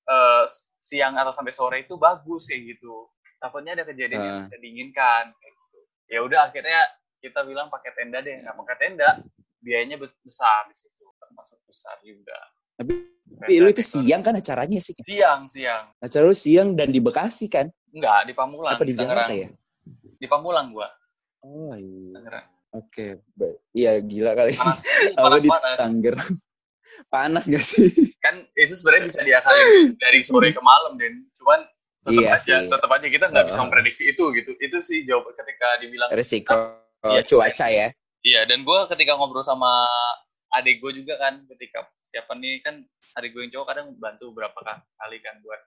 eh, 0.06 0.44
siang 0.78 1.16
atau 1.16 1.34
sampai 1.34 1.50
sore 1.50 1.78
itu 1.82 1.98
bagus 1.98 2.46
kayak 2.46 2.76
gitu 2.76 3.10
takutnya 3.38 3.74
ada 3.74 3.84
kejadian 3.84 4.22
yang 4.22 4.38
Ah. 4.38 4.46
tidak 4.48 4.60
diinginkan 4.60 5.24
kayak. 5.34 5.55
Ya 6.06 6.20
udah 6.22 6.48
akhirnya 6.48 6.82
kita 7.18 7.42
bilang 7.42 7.68
pakai 7.68 7.92
tenda 7.92 8.20
deh 8.20 8.38
nggak 8.38 8.56
pakai 8.56 8.76
tenda 8.78 9.10
biayanya 9.58 9.98
be- 9.98 10.14
besar 10.20 10.66
di 10.66 10.76
situ 10.76 11.06
termasuk 11.18 11.58
besar 11.64 11.98
juga 12.00 12.38
Tapi 12.76 12.94
lu 13.56 13.68
itu 13.68 13.82
siang 13.82 14.22
kan 14.22 14.34
acaranya 14.34 14.78
sih. 14.78 14.94
siang 15.02 15.48
siang 15.48 15.90
Acara 15.98 16.24
lu 16.24 16.34
siang 16.34 16.72
dan 16.72 16.88
di 16.88 17.00
Bekasi 17.00 17.48
kan? 17.48 17.66
enggak 17.90 18.28
di 18.28 18.34
Pamulang 18.34 18.76
Apa 18.76 18.84
di 18.84 18.94
Jakarta 18.94 19.26
Tangerang. 19.26 19.42
ya? 19.42 19.50
di 20.16 20.28
Pamulang 20.28 20.68
gua 20.70 20.88
Oh 21.42 21.74
iya. 21.74 22.14
Tangerang 22.14 22.48
Oke, 22.72 23.24
baik. 23.34 23.56
Iya 23.72 24.04
gila 24.04 24.36
kali. 24.36 24.52
panas 24.52 24.84
panas 25.16 25.40
di 25.42 25.50
panas 25.50 25.76
Tangerang? 25.76 26.34
Panas 27.08 27.44
gak 27.46 27.64
sih? 27.64 27.88
kan 28.20 28.36
itu 28.52 28.74
sebenarnya 28.74 29.04
bisa 29.08 29.22
diakalin 29.22 29.96
dari 29.96 30.20
sore 30.20 30.52
ke 30.52 30.60
malam 30.60 30.96
dan 30.96 31.12
cuman 31.34 31.60
tetap 32.06 32.14
Iya 32.16 32.30
aja 32.32 32.56
sih. 32.62 32.70
tetap 32.70 32.90
aja 32.92 33.08
kita 33.10 33.26
nggak 33.28 33.44
bisa 33.44 33.56
Heeh. 33.56 33.66
memprediksi 33.66 34.04
itu 34.06 34.24
gitu 34.32 34.52
itu 34.56 34.78
sih 34.80 35.02
jawab 35.04 35.34
ketika 35.34 35.68
dibilang 35.82 36.10
Resiko 36.10 36.54
Iya. 37.04 37.22
cuaca 37.22 37.68
ya. 37.68 37.88
Iya, 38.22 38.42
dan 38.46 38.62
gue 38.62 38.80
ketika 38.90 39.14
ngobrol 39.14 39.42
sama 39.42 39.86
adik 40.52 40.82
gue 40.82 40.92
juga 40.96 41.14
kan, 41.16 41.46
ketika 41.48 41.86
siapa 42.02 42.34
nih 42.34 42.58
kan 42.60 42.82
adik 43.14 43.30
gue 43.32 43.42
yang 43.42 43.54
cowok 43.54 43.68
kadang 43.68 43.88
bantu 43.96 44.34
beberapa 44.34 44.58
kan- 44.62 44.82
kali 44.96 45.18
kan 45.20 45.38
buat 45.40 45.62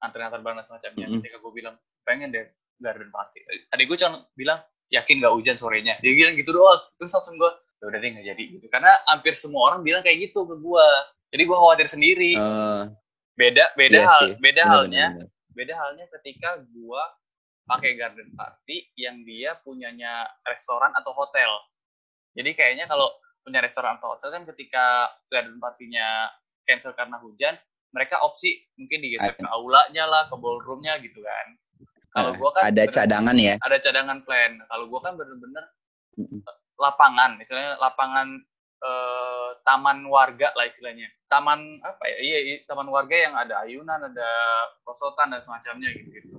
antar-antar 0.00 0.38
barang 0.38 0.54
dan 0.56 0.64
semacamnya. 0.64 1.06
Mm-mm. 1.08 1.18
Ketika 1.18 1.36
gue 1.38 1.52
bilang 1.52 1.74
pengen 2.02 2.30
deh 2.30 2.46
garden 2.76 3.10
party, 3.10 3.42
adik 3.68 3.86
gue 3.86 3.96
cuma 3.96 4.22
bilang 4.32 4.62
yakin 4.86 5.18
gak 5.18 5.32
hujan 5.32 5.56
sorenya. 5.56 5.98
Dia 5.98 6.14
bilang 6.14 6.34
gitu 6.34 6.54
doang. 6.54 6.78
Terus 6.94 7.10
langsung 7.10 7.34
gue, 7.34 7.50
ya 7.50 7.84
udah 7.84 7.98
deh 7.98 8.10
nggak 8.14 8.26
jadi 8.28 8.44
gitu. 8.52 8.66
Karena 8.70 8.90
hampir 9.04 9.34
semua 9.34 9.62
orang 9.68 9.82
bilang 9.82 10.02
kayak 10.02 10.18
gitu 10.22 10.46
ke 10.46 10.54
gue. 10.54 10.86
Jadi 11.30 11.42
gue 11.42 11.56
khawatir 11.56 11.86
sendiri. 11.88 12.32
Eh, 12.34 12.82
Beda, 13.34 13.66
beda 13.74 13.98
iya 13.98 14.06
hal, 14.06 14.20
sih. 14.22 14.32
beda 14.38 14.62
Benar, 14.62 14.70
halnya 14.70 15.06
benar, 15.10 15.26
benar. 15.26 15.33
Beda 15.54 15.74
halnya 15.74 16.04
ketika 16.18 16.58
gua 16.70 17.02
pakai 17.64 17.96
garden 17.96 18.28
party 18.34 18.92
yang 18.94 19.24
dia 19.24 19.56
punyanya 19.62 20.28
restoran 20.44 20.92
atau 20.92 21.16
hotel. 21.16 21.48
Jadi 22.36 22.52
kayaknya 22.52 22.84
kalau 22.84 23.08
punya 23.40 23.64
restoran 23.64 23.96
atau 23.96 24.12
hotel 24.12 24.34
kan 24.34 24.42
ketika 24.52 24.84
garden 25.30 25.56
partinya 25.56 26.28
cancel 26.68 26.92
karena 26.92 27.16
hujan, 27.22 27.54
mereka 27.94 28.20
opsi 28.20 28.68
mungkin 28.76 29.00
digeser 29.00 29.32
ke 29.32 29.46
aulanya 29.48 30.04
lah, 30.04 30.22
ke 30.28 30.36
ballroomnya 30.36 30.98
gitu 31.00 31.22
kan. 31.22 31.46
Kalau 32.12 32.30
Eh, 32.30 32.36
gua 32.36 32.50
kan 32.52 32.62
ada 32.68 32.74
bener- 32.84 32.92
cadangan 32.92 33.36
ya. 33.38 33.54
ada 33.62 33.76
cadangan 33.80 34.18
plan. 34.26 34.52
Kalau 34.68 34.84
gua 34.90 35.00
kan 35.00 35.12
bener-bener 35.16 35.64
lapangan, 36.76 37.38
misalnya 37.38 37.78
lapangan 37.78 38.42
eh, 38.84 39.50
taman 39.64 40.04
warga 40.06 40.52
lah 40.52 40.68
istilahnya. 40.68 41.08
Taman 41.26 41.80
apa 41.80 42.04
ya? 42.04 42.16
Iya, 42.20 42.38
iya, 42.44 42.56
taman 42.68 42.88
warga 42.92 43.16
yang 43.16 43.34
ada 43.34 43.64
ayunan, 43.64 44.00
ada 44.12 44.30
prosotan 44.84 45.32
dan 45.32 45.40
semacamnya 45.40 45.90
gitu 45.96 46.10
gitu. 46.12 46.36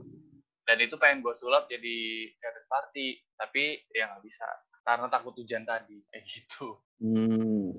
Dan 0.66 0.82
itu 0.82 0.98
pengen 0.98 1.22
gue 1.22 1.34
sulap 1.38 1.70
jadi 1.70 2.30
garden 2.42 2.66
party, 2.70 3.08
tapi 3.38 3.82
ya 3.94 4.10
nggak 4.14 4.24
bisa 4.26 4.46
karena 4.86 5.10
takut 5.10 5.34
hujan 5.34 5.66
tadi 5.66 5.98
kayak 6.14 6.24
gitu. 6.30 6.78
Hmm. 7.02 7.74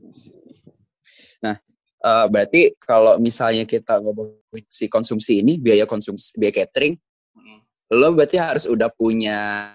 Nah, 1.41 1.57
eh, 2.03 2.27
berarti 2.27 2.61
kalau 2.83 3.17
misalnya 3.23 3.63
kita 3.63 4.03
ngomongin 4.03 4.67
si 4.67 4.91
konsumsi 4.91 5.41
ini, 5.47 5.59
biaya 5.63 5.87
konsumsi, 5.87 6.35
biaya 6.35 6.67
catering, 6.67 6.99
Mm. 7.37 7.61
lo 8.01 8.17
berarti 8.17 8.41
harus 8.41 8.65
udah 8.65 8.89
punya 8.89 9.69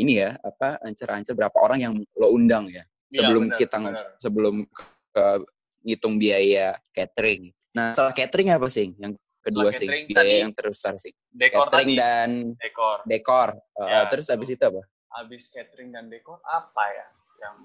ini 0.00 0.16
ya, 0.24 0.40
apa 0.40 0.80
ancer-ancer 0.80 1.36
berapa 1.36 1.52
orang 1.60 1.78
yang 1.84 1.92
lo 2.16 2.32
undang 2.32 2.72
ya, 2.72 2.80
Iya, 3.10 3.18
sebelum 3.20 3.42
benar, 3.46 3.58
kita 3.58 3.76
benar. 3.76 4.06
sebelum 4.16 4.54
ke, 4.64 4.82
ke- 5.10 5.42
ngitung 5.82 6.14
biaya 6.16 6.78
catering. 6.90 7.50
Nah, 7.74 7.94
setelah 7.94 8.14
catering 8.14 8.48
apa 8.54 8.66
sih? 8.70 8.94
Yang 8.94 9.12
kedua 9.42 9.70
sih, 9.70 9.88
biaya 9.88 10.14
tadi, 10.14 10.42
yang 10.42 10.52
terbesar 10.54 10.94
sih. 10.96 11.10
Dekor 11.26 11.66
catering 11.66 11.88
tadi, 11.88 11.98
dan 11.98 12.30
dekor. 12.54 12.98
dekor. 13.04 13.48
Eh, 13.56 13.88
Ya, 13.88 14.00
terus 14.06 14.26
itu. 14.26 14.32
habis 14.36 14.48
itu 14.52 14.62
apa? 14.62 14.82
Habis 15.10 15.42
catering 15.50 15.90
dan 15.90 16.06
dekor 16.06 16.38
apa 16.42 16.84
ya? 16.86 17.06
Yang 17.40 17.56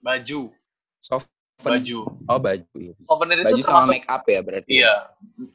baju, 0.00 0.42
Soft 1.00 1.28
baju. 1.62 2.00
Oh, 2.26 2.36
baju. 2.36 2.66
iya. 2.74 2.92
Souvenir 3.06 3.36
itu 3.38 3.46
Baju 3.46 3.62
sama 3.62 3.72
termasuk 3.80 3.92
make 3.94 4.08
up 4.10 4.22
ya 4.26 4.40
berarti. 4.42 4.68
Iya, 4.68 4.94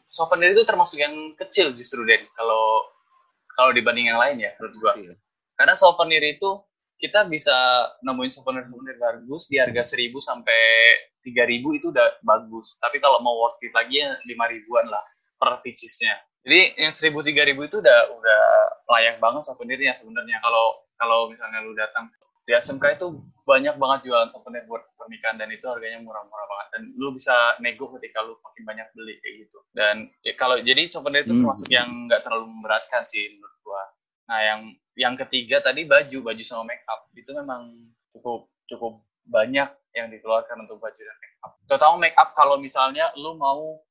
souvenir 0.07 0.49
itu 0.55 0.63
termasuk 0.63 0.97
yang 0.97 1.13
kecil 1.35 1.75
justru 1.75 2.01
Den. 2.07 2.25
Kalau 2.33 2.87
kalau 3.53 3.75
dibanding 3.75 4.07
yang 4.07 4.17
lain 4.17 4.39
ya 4.39 4.55
menurut 4.57 4.73
gua. 4.79 4.93
Iya. 4.95 5.13
Karena 5.53 5.75
souvenir 5.75 6.23
itu 6.23 6.63
kita 6.99 7.25
bisa 7.31 7.55
nemuin 8.03 8.31
souvenir-souvenir 8.31 8.99
bagus 8.99 9.47
di 9.47 9.55
harga 9.55 9.81
1000 9.81 10.11
sampai 10.19 10.59
3000 11.23 11.79
itu 11.79 11.95
udah 11.95 12.19
bagus. 12.21 12.75
Tapi 12.77 12.99
kalau 12.99 13.23
mau 13.23 13.39
worth 13.39 13.59
it 13.63 13.71
lagi 13.71 14.03
ya 14.03 14.19
5 14.19 14.27
ribuan 14.27 14.85
lah 14.91 15.01
per 15.39 15.63
piecesnya. 15.63 16.19
Jadi 16.43 16.83
yang 16.83 16.91
1000 16.91 17.23
3000 17.23 17.67
itu 17.71 17.77
udah 17.79 17.99
udah 18.19 18.41
layak 18.99 19.15
banget 19.23 19.47
souvenirnya 19.47 19.95
sebenarnya. 19.95 20.43
Kalau 20.43 20.83
kalau 20.99 21.31
misalnya 21.31 21.63
lu 21.63 21.71
datang 21.71 22.11
di 22.43 22.57
SMK 22.57 22.97
itu 22.97 23.07
banyak 23.45 23.77
banget 23.77 24.09
jualan 24.09 24.29
souvenir 24.33 24.65
buat 24.65 24.81
pernikahan 24.97 25.37
dan 25.37 25.53
itu 25.53 25.69
harganya 25.69 26.01
murah-murah 26.01 26.47
banget 26.49 26.67
dan 26.73 26.81
lu 26.97 27.13
bisa 27.13 27.33
nego 27.61 27.93
ketika 27.97 28.25
lu 28.25 28.33
makin 28.41 28.63
banyak 28.65 28.87
beli 28.97 29.21
kayak 29.21 29.45
gitu 29.45 29.61
dan 29.77 30.09
ya, 30.25 30.33
kalau 30.33 30.57
jadi 30.57 30.81
souvenir 30.89 31.29
itu 31.29 31.37
Hmm. 31.37 31.45
termasuk 31.45 31.69
yang 31.69 31.89
nggak 32.09 32.25
terlalu 32.25 32.49
memberatkan 32.49 33.05
sih 33.05 33.37
menurut 33.37 33.57
gua 33.61 33.85
nah 34.29 34.39
yang 34.45 34.61
yang 34.93 35.13
ketiga 35.17 35.57
tadi 35.65 35.89
baju 35.89 36.21
baju 36.21 36.43
sama 36.45 36.69
make 36.69 36.85
up 36.85 37.09
itu 37.17 37.33
memang 37.33 37.73
cukup 38.13 38.45
cukup 38.69 39.01
banyak 39.25 39.69
yang 39.97 40.07
dikeluarkan 40.13 40.69
untuk 40.69 40.77
baju 40.77 41.01
dan 41.01 41.17
make 41.17 41.37
up 41.41 41.57
terutama 41.65 41.95
make 41.97 42.17
up 42.21 42.37
kalau 42.37 42.61
misalnya 42.61 43.09
lu 43.17 43.33
mau 43.33 43.81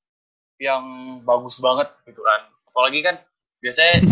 yang 0.63 0.83
bagus 1.27 1.59
banget 1.59 1.91
gitu 2.07 2.23
kan 2.23 2.47
apalagi 2.71 3.03
kan 3.03 3.19
biasanya 3.59 3.99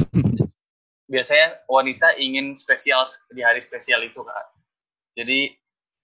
biasanya 1.07 1.63
wanita 1.71 2.19
ingin 2.19 2.59
spesial 2.59 3.07
di 3.31 3.43
hari 3.43 3.63
spesial 3.63 4.03
itu 4.03 4.21
kan. 4.27 4.47
Jadi 5.15 5.55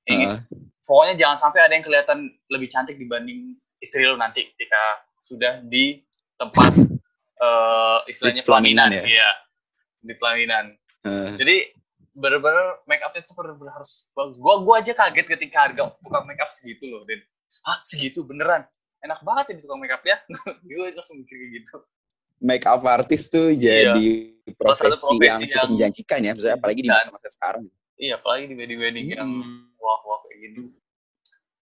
ingin 0.09 0.39
Heeh. 0.39 0.41
pokoknya 0.87 1.15
jangan 1.19 1.39
sampai 1.39 1.61
ada 1.67 1.75
yang 1.75 1.85
kelihatan 1.85 2.31
lebih 2.51 2.71
cantik 2.71 2.97
dibanding 2.99 3.59
istri 3.83 4.07
lo 4.07 4.15
nanti 4.15 4.47
ketika 4.55 5.03
sudah 5.23 5.63
di 5.67 6.03
tempat 6.39 6.75
eh, 7.47 7.99
istilahnya 8.11 8.43
pelaminan, 8.47 8.91
ya? 8.91 9.03
iya 9.07 9.31
di 10.03 10.15
pelaminan. 10.15 10.75
Eh, 11.03 11.31
Jadi 11.35 11.57
bener-bener 12.13 12.85
make 12.85 13.01
upnya 13.01 13.23
tuh 13.23 13.35
bener-bener 13.35 13.73
harus 13.73 14.05
bagus. 14.13 14.37
Gua 14.37 14.61
gua 14.61 14.75
aja 14.79 14.93
kaget 14.93 15.27
ketika 15.29 15.65
harga 15.65 15.95
tukang 15.99 16.25
make 16.25 16.39
up 16.39 16.51
segitu 16.51 16.91
loh, 16.91 17.03
Den. 17.03 17.23
Ah 17.63 17.79
segitu 17.81 18.23
beneran? 18.23 18.67
Enak 19.01 19.23
banget 19.23 19.45
ini 19.51 19.61
tukang 19.61 19.79
make 19.79 19.91
up 19.91 20.03
ya. 20.03 20.19
gue 20.63 20.91
langsung 20.91 21.19
mikir 21.19 21.35
kayak 21.35 21.53
gitu. 21.59 21.77
make 22.39 22.67
up 22.67 22.83
artist 22.83 23.31
tuh 23.31 23.49
Iya. 23.49 23.95
jadi 23.95 24.07
satu 24.43 24.59
profesi, 24.59 24.83
profesi 24.83 25.23
yang 25.23 25.39
cukup 25.39 25.55
yang- 25.55 25.71
menjanjikan 25.71 26.19
ya, 26.19 26.31
misalnya 26.35 26.57
apalagi 26.59 26.81
di 26.83 26.91
masa-masa 26.91 27.29
sekarang. 27.31 27.65
Iya, 27.95 28.13
apalagi 28.19 28.45
di 28.45 28.55
wedding-wedding 28.59 29.07
yang 29.15 29.31
Hmm. 29.31 29.71
wah-wah 29.79 30.19
kayak 30.25 30.39
gini. 30.43 30.75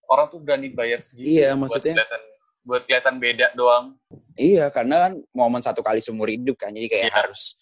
Orang 0.06 0.26
tuh 0.26 0.40
berani 0.40 0.68
bayar 0.68 0.98
segitu 0.98 1.36
Iya, 1.36 1.52
buat 1.52 1.68
maksudnya- 1.68 1.94
kelihatan 1.94 2.22
buat 2.60 2.82
kelihatan 2.84 3.14
beda 3.16 3.46
doang. 3.52 3.84
Iya, 4.34 4.68
karena 4.68 4.96
kan 5.02 5.12
momen 5.30 5.60
satu 5.60 5.80
kali 5.80 6.00
seumur 6.00 6.28
hidup 6.28 6.56
kan, 6.56 6.72
jadi 6.72 6.88
kayak 6.88 7.04
Iya. 7.06 7.14
harus 7.14 7.60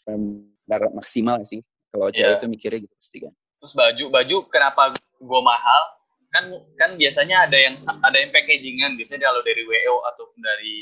benar 0.69 0.93
maksimal 0.93 1.41
sih. 1.43 1.65
Kalau 1.89 2.13
cewek 2.13 2.37
Iya. 2.37 2.39
itu 2.39 2.47
mikirnya 2.47 2.79
gitu 2.85 2.93
pasti 2.93 3.19
kan. 3.25 3.33
Terus 3.59 3.73
baju, 3.73 4.05
baju 4.13 4.37
kenapa 4.53 4.93
gua 5.19 5.41
mahal? 5.41 5.83
Kan 6.29 6.45
kan 6.77 6.91
biasanya 6.95 7.49
ada 7.49 7.57
yang 7.57 7.75
ada 8.05 8.17
yang 8.21 8.29
packagingan, 8.29 9.01
biasanya 9.01 9.33
kalau 9.33 9.41
dari 9.41 9.65
WO 9.65 9.97
ataupun 10.05 10.39
dari 10.39 10.79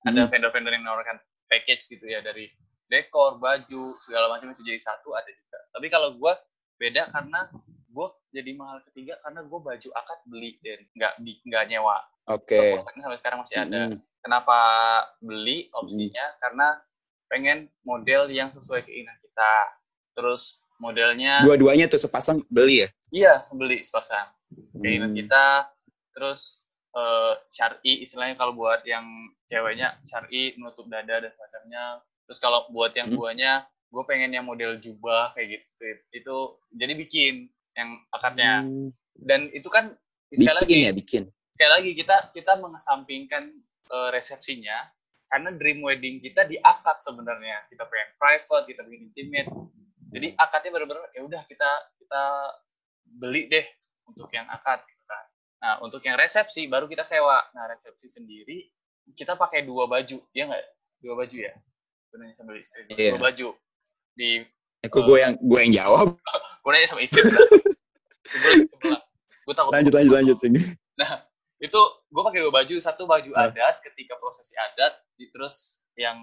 ada 0.00 0.24
Hmm. 0.24 0.30
vendor-vendor 0.32 0.72
yang 0.72 0.82
menawarkan 0.82 1.20
package 1.44 1.92
gitu 1.92 2.08
ya 2.08 2.24
dari 2.24 2.48
dekor, 2.88 3.36
baju, 3.36 3.94
segala 4.00 4.32
macam 4.32 4.48
itu 4.50 4.64
jadi 4.64 4.80
satu 4.80 5.12
ada 5.12 5.28
juga. 5.28 5.60
Tapi 5.76 5.86
kalau 5.92 6.16
gua 6.16 6.40
beda 6.80 7.12
karena 7.12 7.52
gua 7.92 8.08
jadi 8.32 8.56
mahal 8.56 8.80
ketiga 8.88 9.20
karena 9.20 9.44
gua 9.44 9.60
baju 9.60 9.88
akad 9.92 10.20
beli 10.24 10.56
dan 10.64 10.80
nggak 10.96 11.12
nggak 11.44 11.64
nyewa. 11.68 12.00
Oke. 12.32 12.80
Toko 12.80 12.88
sampai 12.96 13.18
sekarang 13.20 13.38
masih 13.44 13.56
ada. 13.60 13.80
Hmm. 13.92 14.00
Kenapa 14.24 14.58
beli 15.20 15.68
opsinya? 15.76 16.32
Karena 16.40 16.80
pengen 17.30 17.70
model 17.80 18.26
yang 18.28 18.50
sesuai 18.50 18.82
keinginan 18.82 19.14
kita. 19.22 19.54
Terus 20.12 20.66
modelnya 20.76 21.46
Dua-duanya 21.46 21.86
tuh 21.86 22.02
sepasang 22.02 22.42
beli 22.50 22.84
ya? 22.84 22.88
iya 23.10 23.46
beli 23.50 23.80
sepasang 23.80 24.28
keinginan 24.76 25.14
Hmm. 25.14 25.18
kita. 25.18 25.44
Terus 26.10 26.60
uh, 26.92 27.38
syari 27.48 28.02
istilahnya 28.02 28.34
kalau 28.34 28.52
buat 28.52 28.82
yang 28.82 29.06
ceweknya 29.46 29.98
syari 30.04 30.54
menutup 30.54 30.86
dada 30.86 31.22
dan 31.22 31.30
semacamnya 31.30 31.84
terus 32.26 32.38
kalau 32.38 32.66
buat 32.70 32.94
yang 32.94 33.10
Hmm. 33.10 33.18
guanya 33.18 33.52
gue 33.90 34.02
pengen 34.06 34.30
yang 34.30 34.46
model 34.46 34.78
jubah 34.78 35.34
kayak 35.34 35.58
gitu 35.58 35.86
itu 36.14 36.36
jadi 36.70 36.92
bikin 36.94 37.34
yang 37.74 37.90
akadnya 38.10 38.62
Hmm, 38.62 38.94
dan 39.18 39.50
itu 39.50 39.66
kan 39.66 39.90
sekali 40.30 40.54
lagi 40.54 40.66
bikin 40.70 40.86
ya 40.86 40.92
bikin 40.94 41.22
sekali 41.50 41.70
lagi 41.74 41.90
kita 41.98 42.16
kita 42.30 42.52
mengesampingkan 42.62 43.50
eh, 43.90 44.08
resepsinya 44.14 44.78
karena 45.30 45.54
dream 45.54 45.78
wedding 45.86 46.18
kita 46.18 46.42
di 46.44 46.58
akad 46.58 46.98
sebenarnya. 47.00 47.62
Kita 47.70 47.86
pengen 47.86 48.08
private 48.18 48.66
kita 48.66 48.80
pengen 48.82 49.00
intimate. 49.08 49.50
Jadi 50.10 50.28
akadnya 50.34 50.70
benar-benar 50.74 51.06
ya 51.14 51.22
udah 51.22 51.42
kita 51.46 51.70
kita 52.02 52.22
beli 53.22 53.46
deh 53.46 53.62
untuk 54.10 54.26
yang 54.34 54.50
akad 54.50 54.82
gitu 54.82 55.04
kan. 55.06 55.24
Nah 55.62 55.72
untuk 55.86 56.02
yang 56.02 56.18
resepsi 56.18 56.66
baru 56.66 56.90
kita 56.90 57.06
sewa. 57.06 57.38
Nah 57.54 57.70
resepsi 57.70 58.10
sendiri 58.10 58.66
kita 59.14 59.38
pakai 59.38 59.62
dua 59.62 59.86
baju 59.86 60.18
ya 60.34 60.50
nggak? 60.50 60.64
Dua 60.98 61.14
baju 61.14 61.36
ya? 61.38 61.54
Gue 62.10 62.26
sambil 62.34 62.58
istri. 62.58 62.82
Iya. 62.90 63.14
dua 63.14 63.30
baju. 63.30 63.48
Di 64.18 64.42
kok 64.82 65.02
gue 65.06 65.18
yang 65.22 65.32
gue 65.38 65.58
yang 65.62 65.74
jawab. 65.86 66.18
Gue 66.60 66.76
nanya 66.76 66.92
sama 66.92 67.00
istri. 67.00 67.24
Gue 67.24 68.52
sebelah. 68.68 69.00
Gue 69.48 69.54
takut 69.56 69.72
lanjut 69.72 69.92
lanjut 69.96 70.12
lanjut 70.12 70.36
sing 70.44 70.52
Nah, 71.00 71.24
itu 71.60 71.80
gue 72.08 72.22
pakai 72.24 72.40
dua 72.40 72.52
baju, 72.52 72.74
satu 72.80 73.04
baju 73.04 73.30
Nah. 73.30 73.52
adat 73.52 73.84
ketika 73.84 74.16
prosesi 74.16 74.56
adat, 74.56 74.96
di- 75.14 75.28
terus 75.28 75.84
yang 75.92 76.16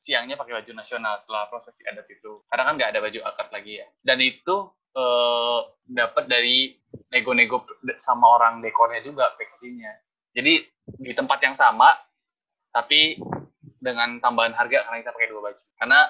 siangnya 0.00 0.34
pakai 0.34 0.64
baju 0.64 0.72
nasional 0.72 1.20
setelah 1.20 1.44
prosesi 1.46 1.84
adat 1.84 2.08
itu. 2.08 2.40
Karena 2.48 2.64
kan 2.64 2.74
nggak 2.80 2.90
ada 2.96 3.00
baju 3.04 3.20
akad 3.22 3.48
lagi 3.52 3.78
ya. 3.78 3.86
Dan 4.00 4.18
itu 4.20 4.56
eh, 4.98 5.60
dapat 5.84 6.26
dari 6.26 6.74
nego-nego 7.12 7.62
sama 8.00 8.34
orang 8.34 8.58
dekornya 8.58 9.04
juga 9.04 9.30
packagingnya. 9.36 9.94
Jadi 10.34 10.64
di 10.98 11.12
tempat 11.14 11.38
yang 11.44 11.54
sama, 11.54 11.92
tapi 12.72 13.20
dengan 13.78 14.18
tambahan 14.18 14.56
harga 14.56 14.88
karena 14.88 14.98
kita 15.04 15.12
pakai 15.14 15.28
dua 15.28 15.40
baju. 15.44 15.64
Karena 15.76 16.00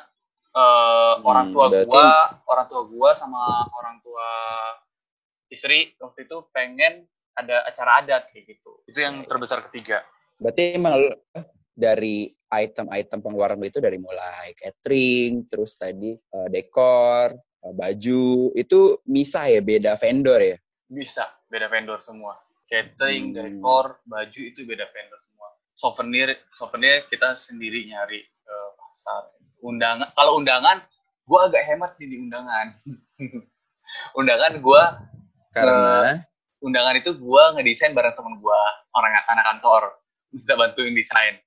eh, 0.49 1.15
orang 1.21 1.47
tua 1.53 1.67
berarti- 1.69 1.91
gua, 1.91 2.07
orang 2.47 2.67
tua 2.71 2.83
gua 2.87 3.11
sama 3.13 3.43
orang 3.77 3.99
tua 4.01 4.29
istri 5.49 5.93
waktu 5.99 6.25
itu 6.25 6.37
pengen 6.55 7.05
ada 7.39 7.57
acara 7.65 8.03
adat 8.03 8.23
kayak 8.29 8.45
gitu. 8.51 8.71
Itu 8.85 8.99
yang 8.99 9.23
terbesar 9.25 9.63
ketiga. 9.65 10.03
berarti 10.35 10.75
emang 10.75 10.95
lu- 10.95 11.19
dari 11.75 12.31
item-item 12.49 13.19
pengeluaran 13.19 13.55
lu 13.55 13.67
itu 13.67 13.79
dari 13.79 13.99
mulai 13.99 14.55
catering 14.55 15.47
terus 15.47 15.75
tadi 15.75 16.15
eh, 16.15 16.49
dekor 16.49 17.35
eh, 17.35 17.75
baju 17.75 18.23
itu 18.53 18.79
misah 19.05 19.47
ya 19.47 19.59
beda 19.59 19.95
vendor 19.95 20.39
ya 20.39 20.55
Bisa 20.87 21.27
beda 21.47 21.67
vendor 21.67 21.99
semua. 21.99 22.39
Catering, 22.65 23.31
Hmm. 23.31 23.37
dekor, 23.37 23.99
baju 24.05 24.41
itu 24.41 24.63
beda 24.63 24.87
vendor 24.87 25.19
semua. 25.23 25.49
Souvenir, 25.73 26.29
souvenir 26.51 27.03
kita 27.07 27.33
sendiri 27.33 27.85
nyari 27.85 28.21
ke 28.21 28.57
pasar. 28.75 29.33
Undangan, 29.59 30.13
kalau 30.13 30.37
undangan, 30.37 30.85
gua 31.25 31.49
agak 31.49 31.65
hemat 31.65 31.93
nih 31.97 32.09
di 32.09 32.17
undangan. 32.21 32.67
undangan 34.19 34.53
gua 34.61 34.83
karena 35.51 36.23
undangan 36.61 36.95
itu 36.97 37.15
gua 37.17 37.55
ngedesain 37.55 37.93
bareng 37.93 38.15
temen 38.15 38.39
gua 38.39 38.59
orang 38.93 39.13
anak 39.27 39.45
kantor. 39.47 39.83
Kita 40.31 40.55
bantuin 40.55 40.93
desain. 40.93 41.39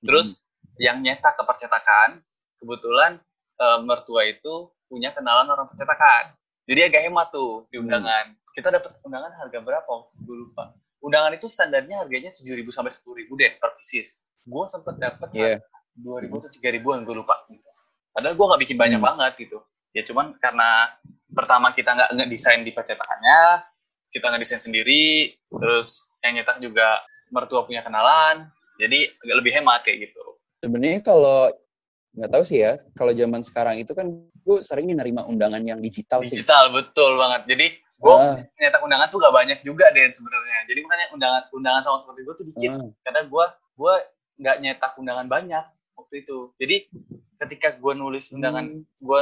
Terus 0.00 0.44
yang 0.76 1.00
nyetak 1.00 1.34
ke 1.34 1.42
percetakan 1.42 2.22
kebetulan 2.56 3.18
eh, 3.56 3.78
mertua 3.82 4.22
itu 4.24 4.70
punya 4.86 5.10
kenalan 5.10 5.50
orang 5.50 5.66
percetakan. 5.66 6.30
Jadi 6.62 6.80
agak 6.84 7.02
hemat 7.04 7.28
tuh 7.28 7.66
di 7.68 7.76
Hmm. 7.76 7.86
undangan. 7.86 8.24
Kita 8.52 8.68
dapat 8.68 8.90
undangan 9.02 9.32
harga 9.34 9.58
berapa? 9.58 9.92
Gue 10.16 10.36
lupa. 10.38 10.74
Undangan 10.98 11.30
itu 11.32 11.46
standarnya 11.46 12.02
harganya 12.02 12.30
7.000 12.30 12.70
sampai 12.70 12.90
10.000 12.90 13.34
deh 13.34 13.54
per 13.56 13.74
pieces. 13.74 14.22
Gue 14.42 14.62
sempet 14.64 14.94
dapet 14.96 15.28
Iya. 15.32 15.58
dua 15.92 16.22
ribu 16.22 16.38
atau 16.38 16.46
tiga 16.48 16.70
ribuan 16.70 17.02
gue 17.02 17.10
lupa. 17.12 17.34
Gitu. 17.48 17.66
padahal 18.08 18.34
gue 18.34 18.46
nggak 18.46 18.62
bikin 18.62 18.76
banyak 18.76 18.98
Hmm. 18.98 19.08
banget 19.14 19.32
gitu. 19.38 19.58
Ya 19.90 20.02
cuman 20.02 20.34
karena 20.38 20.90
pertama 21.28 21.70
kita 21.70 21.90
nggak 21.92 22.10
ngedesain 22.14 22.62
di 22.62 22.70
percetakannya 22.70 23.62
kita 24.08 24.26
ngedesain 24.26 24.60
sendiri 24.60 25.30
terus 25.50 26.08
yang 26.20 26.34
nyetak 26.34 26.58
juga 26.58 27.00
mertua 27.28 27.62
punya 27.62 27.80
kenalan 27.80 28.48
jadi 28.76 29.10
agak 29.18 29.36
lebih 29.36 29.52
hemat 29.54 29.80
kayak 29.82 30.08
gitu 30.08 30.24
sebenarnya 30.58 31.00
kalau 31.00 31.52
nggak 32.12 32.30
tahu 32.30 32.42
sih 32.42 32.58
ya 32.60 32.80
kalau 32.92 33.12
zaman 33.12 33.40
sekarang 33.40 33.76
itu 33.76 33.92
kan 33.92 34.08
gue 34.34 34.58
sering 34.58 34.90
nerima 34.90 35.22
undangan 35.22 35.60
yang 35.60 35.78
digital 35.78 36.24
sih 36.24 36.34
digital 36.34 36.72
betul 36.72 37.14
banget 37.14 37.44
jadi 37.46 37.66
gue 37.98 38.14
Ah. 38.14 38.38
nyetak 38.56 38.80
undangan 38.80 39.06
tuh 39.08 39.18
gak 39.18 39.34
banyak 39.34 39.58
juga 39.60 39.90
deh 39.90 40.06
sebenarnya 40.08 40.58
jadi 40.66 40.80
makanya 40.80 41.06
undangan 41.12 41.42
undangan 41.50 41.82
sama 41.82 41.96
seperti 42.00 42.20
gue 42.22 42.34
tuh 42.34 42.46
dikit 42.48 42.70
Ah. 42.72 42.88
karena 43.02 43.20
gue 43.26 43.44
gue 43.74 43.94
nggak 44.38 44.56
nyetak 44.58 44.92
undangan 44.96 45.26
banyak 45.26 45.64
waktu 45.94 46.14
itu 46.22 46.38
jadi 46.56 46.76
ketika 47.36 47.68
gue 47.74 47.92
nulis 47.92 48.30
undangan 48.30 48.66
Hmm. 48.66 48.82
gue 48.98 49.20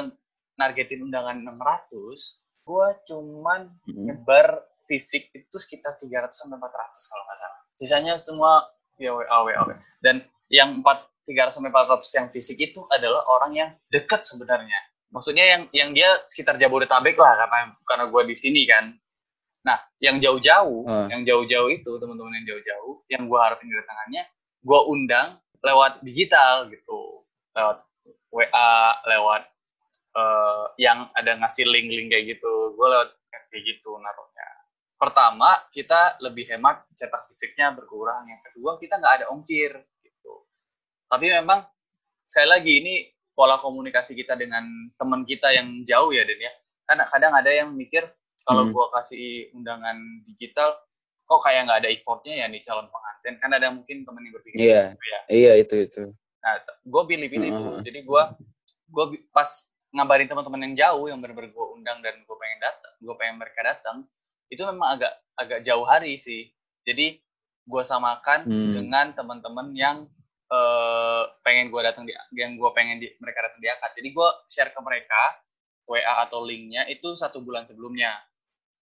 nargetin 0.57 1.01
undangan 1.03 1.37
600 1.37 2.63
gue 2.63 2.87
cuman 3.07 3.61
Mm-mm. 3.85 4.05
nyebar 4.05 4.61
fisik 4.87 5.35
itu 5.35 5.57
sekitar 5.59 5.99
300 5.99 6.31
sampai 6.31 6.57
400 6.57 7.11
kalau 7.11 7.23
nggak 7.27 7.39
salah. 7.39 7.61
Sisanya 7.77 8.13
semua 8.17 8.65
ya 8.97 9.13
WA 9.13 9.27
WA 9.45 9.63
WA. 9.69 9.77
dan 10.01 10.25
yang 10.49 10.81
4 10.81 10.87
300 11.27 11.59
sampai 11.59 11.71
400 11.75 12.07
yang 12.17 12.27
fisik 12.31 12.59
itu 12.63 12.81
adalah 12.89 13.27
orang 13.27 13.53
yang 13.53 13.71
dekat 13.91 14.23
sebenarnya. 14.23 14.79
Maksudnya 15.11 15.45
yang 15.45 15.63
yang 15.75 15.91
dia 15.91 16.23
sekitar 16.31 16.55
Jabodetabek 16.55 17.19
lah 17.19 17.35
karena 17.35 17.59
karena 17.83 18.05
gue 18.07 18.23
di 18.31 18.37
sini 18.39 18.63
kan. 18.65 18.95
Nah 19.67 19.79
yang 19.99 20.23
jauh-jauh 20.23 20.87
Ah. 20.87 21.11
yang 21.11 21.27
jauh-jauh 21.27 21.67
itu 21.69 21.91
teman-teman 21.99 22.31
yang 22.43 22.47
jauh-jauh 22.55 23.03
yang 23.11 23.23
gue 23.27 23.39
harapin 23.43 23.67
kedatangannya 23.67 24.23
gue 24.63 24.81
undang 24.87 25.29
lewat 25.67 26.01
digital 26.07 26.71
gitu. 26.71 27.27
Lewat 27.59 27.83
WA 28.31 28.75
lewat 29.11 29.43
eh, 30.17 30.65
yang 30.79 31.11
ada 31.13 31.37
ngasih 31.43 31.67
link-link 31.67 32.15
kayak 32.15 32.39
gitu. 32.39 32.73
Gue 32.79 32.87
lewat 32.87 33.11
kayak 33.51 33.63
gitu 33.67 33.99
naruhnya 33.99 34.47
pertama 34.97 35.53
kita 35.71 36.17
lebih 36.21 36.49
hemat 36.49 36.85
cetak 36.93 37.23
fisiknya 37.25 37.71
berkurang 37.71 38.25
yang 38.25 38.41
kedua 38.43 38.77
kita 38.77 38.97
nggak 38.97 39.15
ada 39.23 39.27
ongkir 39.29 39.73
gitu 40.01 40.35
tapi 41.07 41.29
memang 41.29 41.65
sekali 42.21 42.49
lagi 42.49 42.73
ini 42.81 42.95
pola 43.31 43.61
komunikasi 43.61 44.17
kita 44.17 44.33
dengan 44.35 44.65
teman 44.97 45.23
kita 45.23 45.53
yang 45.53 45.85
jauh 45.85 46.11
ya 46.11 46.25
Den 46.25 46.41
ya 46.41 46.53
karena 46.89 47.05
kadang 47.07 47.33
ada 47.37 47.51
yang 47.53 47.69
mikir 47.71 48.09
kalau 48.43 48.65
Hmm. 48.65 48.73
gua 48.73 48.87
kasih 48.95 49.53
undangan 49.53 49.99
digital 50.25 50.81
kok 51.27 51.41
kayak 51.43 51.67
nggak 51.67 51.81
ada 51.85 51.91
effortnya 51.91 52.33
ya 52.33 52.47
nih 52.47 52.63
calon 52.63 52.87
pengantin 52.87 53.35
kan 53.37 53.51
ada 53.53 53.69
mungkin 53.69 54.07
temen 54.07 54.23
yang 54.23 54.35
berpikir 54.35 54.59
Iya. 54.59 54.83
gitu 54.95 55.05
ya 55.05 55.21
iya 55.29 55.53
itu 55.59 55.77
itu 55.77 56.05
Nah, 56.37 56.63
gue 56.63 57.03
pilih-pilih 57.11 57.51
Heeh. 57.51 57.59
tuh. 57.59 57.83
Jadi 57.83 57.99
gue 58.07 58.23
gue 58.87 59.05
pas 59.35 59.51
ngabarin 59.91 60.31
teman-teman 60.31 60.63
yang 60.63 60.75
jauh 60.79 61.11
yang 61.11 61.19
benar-benar 61.19 61.51
gue 61.51 61.67
undang 61.75 61.99
dan 61.99 62.23
gue 62.23 62.37
pengen 62.39 62.59
datang, 62.63 62.95
gue 63.03 63.15
pengen 63.19 63.37
mereka 63.43 63.61
datang, 63.67 63.97
itu 64.49 64.63
memang 64.67 64.99
agak 65.01 65.13
agak 65.37 65.61
jauh 65.67 65.85
hari 65.85 66.17
sih. 66.17 66.49
Jadi 66.87 67.19
gue 67.67 67.83
samakan 67.83 68.47
Hmm. 68.47 68.73
dengan 68.79 69.07
teman-teman 69.13 69.75
yang 69.75 69.97
eh, 70.47 71.23
pengen 71.43 71.75
gue 71.75 71.83
datang 71.83 72.07
di 72.07 72.15
yang 72.39 72.55
gue 72.55 72.71
pengen 72.71 73.03
di, 73.03 73.11
mereka 73.19 73.51
datang 73.51 73.59
di 73.59 73.67
akad. 73.67 73.91
Jadi 73.99 74.09
gue 74.15 74.29
share 74.47 74.71
ke 74.71 74.79
mereka 74.79 75.23
WA 75.91 76.23
atau 76.23 76.43
linknya 76.47 76.87
itu 76.87 77.15
satu 77.19 77.43
bulan 77.43 77.67
sebelumnya. 77.67 78.15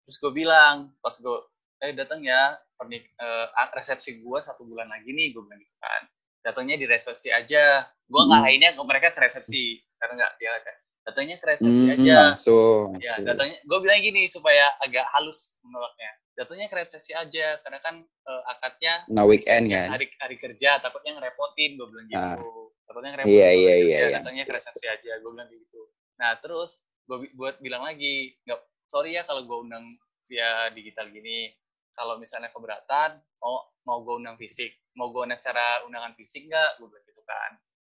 Terus 0.03 0.17
gue 0.19 0.31
bilang 0.35 0.91
pas 0.99 1.15
gue 1.15 1.37
eh 1.79 1.91
datang 1.95 2.19
ya 2.23 2.55
pernik 2.75 3.07
eh, 3.15 3.47
resepsi 3.71 4.19
gue 4.19 4.39
satu 4.43 4.67
bulan 4.67 4.87
lagi 4.91 5.11
nih 5.11 5.31
gue 5.31 5.43
bilang 5.43 5.59
gitu 5.59 5.75
kan 5.79 6.03
datangnya 6.43 6.75
di 6.77 6.85
resepsi 6.87 7.31
aja 7.31 7.83
gue 7.87 8.21
Hmm. 8.21 8.29
ngarahinnya 8.31 8.75
ke 8.75 8.81
mereka 8.83 9.07
ke 9.15 9.19
resepsi 9.23 9.79
karena 9.97 10.13
nggak 10.19 10.33
dia 10.39 10.53
kan 10.61 10.75
datangnya 11.05 11.37
ke 11.37 11.45
resepsi 11.47 11.85
Hmm, 11.85 11.95
aja. 11.95 12.17
langsung 12.27 12.97
ya 12.97 13.13
datangnya 13.21 13.57
gue 13.61 13.79
bilang 13.79 13.99
gini 13.99 14.25
supaya 14.25 14.73
agak 14.79 15.05
halus 15.11 15.53
menolaknya 15.61 16.09
datangnya 16.33 16.65
ke 16.65 16.75
resepsi 16.75 17.13
aja 17.13 17.61
karena 17.61 17.79
kan 17.79 17.95
eh, 18.01 18.43
akadnya 18.49 18.93
nah 19.07 19.23
weekend 19.23 19.69
ya, 19.69 19.85
kan? 19.85 19.95
hari 19.95 20.09
hari 20.17 20.35
kerja 20.35 20.77
takutnya 20.79 21.15
ngerepotin 21.15 21.77
gue 21.77 21.87
bilang 21.87 22.07
gitu. 22.07 22.19
Ah. 22.19 22.37
takutnya 22.83 23.09
ngerepotin 23.13 23.31
Iya, 23.31 23.49
iya, 23.49 23.53
hari 23.71 23.81
iya, 23.81 23.95
kerja, 23.95 24.01
iya. 24.03 24.15
datangnya 24.17 24.43
ke 24.43 24.53
resepsi 24.53 24.85
aja 24.85 25.11
gue 25.15 25.31
bilang 25.31 25.47
gitu. 25.47 25.81
Nah 26.15 26.31
terus 26.37 26.69
gue 27.05 27.17
buat 27.33 27.55
bilang 27.59 27.85
lagi 27.85 28.33
nggak 28.43 28.59
sorry 28.85 29.13
ya 29.13 29.21
kalau 29.21 29.41
gue 29.41 29.57
undang 29.61 29.85
via 30.25 30.73
digital 30.73 31.07
gini. 31.07 31.53
Kalau 31.93 32.17
misalnya 32.17 32.49
keberatan 32.49 33.15
mau 33.39 33.55
mau 33.83 34.01
gue 34.01 34.15
undang 34.17 34.35
fisik 34.35 34.67
mau 34.93 35.07
gue 35.09 35.21
undang 35.21 35.37
secara 35.37 35.85
undangan 35.85 36.11
fisik 36.13 36.43
nggak? 36.45 36.81
Gue 36.81 36.89
bilang 36.89 37.05
gitu 37.05 37.21
kan. 37.21 37.51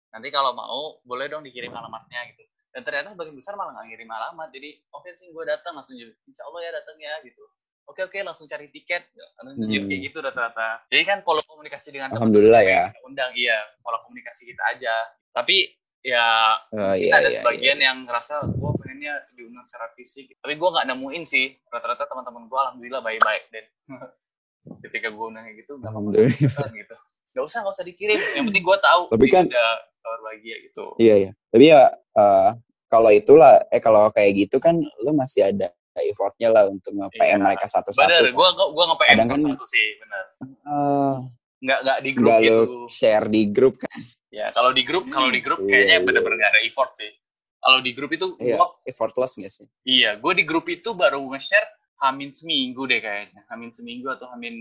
Nanti 0.10 0.30
kalau 0.30 0.54
mau 0.54 1.02
boleh 1.02 1.28
dong 1.28 1.42
dikirim 1.42 1.70
alamatnya 1.70 2.24
gitu 2.30 2.46
dan 2.70 2.82
ternyata 2.82 3.10
sebagian 3.10 3.34
besar 3.34 3.54
malah 3.54 3.74
nggak 3.74 3.88
ngirim 3.90 4.08
alamat. 4.08 4.50
Jadi 4.50 4.70
oke 4.90 5.10
sih 5.10 5.30
gue 5.30 5.44
datang. 5.44 5.74
Langsung 5.74 5.98
insya 5.98 6.44
Allah 6.44 6.62
ya 6.62 6.72
datang 6.72 6.96
ya 6.96 7.14
gitu. 7.22 7.42
Oke 7.84 8.02
oke 8.02 8.18
langsung 8.20 8.46
cari 8.46 8.70
tiket. 8.70 9.10
Langsung 9.40 9.66
Hmm. 9.66 9.90
kayak 9.90 10.02
gitu 10.04 10.18
rata-rata. 10.20 10.86
Jadi 10.88 11.04
kan 11.04 11.18
pola 11.22 11.42
komunikasi 11.42 11.90
dengan 11.90 12.14
alhamdulillah 12.14 12.62
ya. 12.62 12.84
undang 13.02 13.34
iya 13.34 13.58
pola 13.80 13.98
komunikasi 14.02 14.46
kita 14.48 14.62
aja. 14.70 14.94
Tapi 15.32 15.74
ya 16.00 16.56
Oh, 16.72 16.96
iya, 16.96 17.12
ada 17.12 17.28
iya, 17.28 17.36
sebagian 17.36 17.78
iya. 17.78 17.92
yang 17.92 18.06
ngerasa 18.06 18.46
gue 18.46 18.72
pengennya 18.78 19.14
diundang 19.34 19.66
secara 19.66 19.90
fisik. 19.94 20.38
Tapi 20.38 20.54
gue 20.54 20.70
nggak 20.70 20.88
nemuin 20.88 21.24
sih. 21.26 21.58
Rata-rata 21.66 22.06
teman-teman 22.06 22.46
gue 22.46 22.60
alhamdulillah 22.60 23.02
baik-baik. 23.02 23.44
Dan 23.50 23.66
ketika 24.86 25.10
gue 25.10 25.26
undang 25.26 25.44
kayak 25.44 25.58
gitu 25.60 25.72
nggak 25.76 25.90
Alhamdulillah. 25.90 26.70
gitu 26.72 26.96
nggak 27.30 27.44
usah 27.44 27.60
nggak 27.62 27.76
usah 27.76 27.86
dikirim 27.86 28.18
yang 28.34 28.46
penting 28.46 28.64
gue 28.64 28.78
tahu 28.80 29.02
Tapi 29.08 29.26
kan- 29.28 29.48
udah 29.48 29.70
kabar 30.00 30.20
bahagia 30.24 30.56
gitu 30.64 30.86
Iya 30.98 31.16
iya. 31.18 31.32
Tapi 31.48 31.66
ya 31.66 31.82
eh, 31.92 32.50
kalau 32.88 33.10
itulah 33.12 33.62
eh 33.68 33.78
kalau 33.78 34.10
kayak 34.10 34.32
gitu 34.40 34.58
kan 34.58 34.74
lu 34.76 35.12
masih 35.14 35.46
ada 35.46 35.70
effortnya 35.96 36.48
lah 36.50 36.64
untuk 36.66 36.90
nge-PM 36.92 37.38
Iya. 37.38 37.44
mereka 37.44 37.66
satu-satu. 37.66 38.02
bener 38.02 38.24
kan. 38.26 38.34
gue 38.34 38.48
gue 38.72 38.86
nge 38.86 38.98
PM 38.98 39.18
kan- 39.20 39.44
satu 39.46 39.66
sih 39.68 39.88
bener 40.00 40.24
Eh, 40.64 41.16
nggak 41.60 41.80
nggak 41.82 42.00
di 42.00 42.12
grup 42.12 42.30
nggak 42.30 42.42
gitu 42.42 42.64
share 42.88 43.28
di 43.28 43.42
grup 43.48 43.76
kan. 43.78 44.00
ya 44.30 44.48
kalau 44.50 44.72
di 44.72 44.82
grup 44.82 45.06
kalau 45.08 45.28
di 45.28 45.40
grup 45.40 45.60
Iya, 45.60 45.70
kayaknya 45.70 45.96
iya. 45.96 46.06
bener-bener 46.06 46.36
nggak 46.36 46.52
ada 46.52 46.62
effort 46.64 46.92
sih 46.96 47.12
kalau 47.60 47.78
di 47.78 47.92
grup 47.92 48.10
itu 48.10 48.26
Iya, 48.38 48.56
gue 48.56 48.68
effortless 48.86 49.34
gak 49.36 49.52
sih? 49.52 49.68
iya 49.84 50.16
gue 50.16 50.34
di 50.34 50.44
grup 50.44 50.66
itu 50.66 50.90
baru 50.94 51.20
nge-share 51.28 51.68
hamin 52.00 52.32
seminggu 52.32 52.88
deh 52.88 53.00
kayaknya. 53.00 53.44
Hamin 53.52 53.72
seminggu 53.72 54.08
atau 54.12 54.32
hamin 54.32 54.56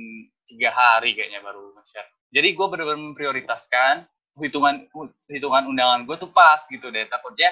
tiga 0.46 0.74
hari 0.74 1.14
kayaknya 1.14 1.40
baru 1.42 1.74
nge-share. 1.78 2.08
Jadi 2.34 2.48
gue 2.52 2.66
bener-bener 2.68 3.02
memprioritaskan 3.14 4.04
hitungan 4.38 4.86
hitungan 5.26 5.64
undangan 5.66 6.04
gue 6.06 6.16
tuh 6.18 6.30
pas 6.34 6.60
gitu 6.66 6.90
deh. 6.90 7.06
Takutnya 7.06 7.50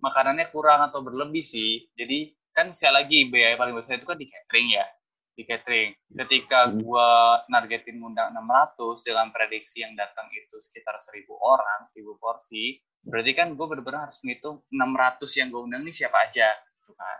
makanannya 0.00 0.48
kurang 0.52 0.84
atau 0.86 1.00
berlebih 1.00 1.42
sih. 1.42 1.88
Jadi 1.96 2.32
kan 2.52 2.70
sekali 2.70 2.94
lagi 2.94 3.18
biaya 3.32 3.56
paling 3.56 3.72
besar 3.72 3.96
itu 3.96 4.06
kan 4.06 4.20
di 4.20 4.28
catering 4.28 4.68
ya. 4.76 4.86
Di 5.32 5.42
catering. 5.48 5.90
Ketika 6.12 6.68
Hmm. 6.68 6.84
gue 6.84 7.08
nargetin 7.48 7.96
ngundang 7.98 8.36
600 8.36 9.00
dengan 9.00 9.32
prediksi 9.32 9.80
yang 9.80 9.96
datang 9.96 10.28
itu 10.30 10.60
sekitar 10.60 11.00
1000 11.00 11.32
orang 11.40 11.88
1000 11.96 12.20
porsi 12.20 12.76
berarti 13.02 13.34
kan 13.34 13.58
gue 13.58 13.66
bener-bener 13.66 14.06
harus 14.06 14.22
ngitung 14.22 14.62
600 14.70 15.26
yang 15.34 15.50
gue 15.50 15.58
undang 15.58 15.82
ini 15.82 15.90
siapa 15.90 16.22
aja 16.22 16.46
gitu 16.78 16.94
kan 16.94 17.18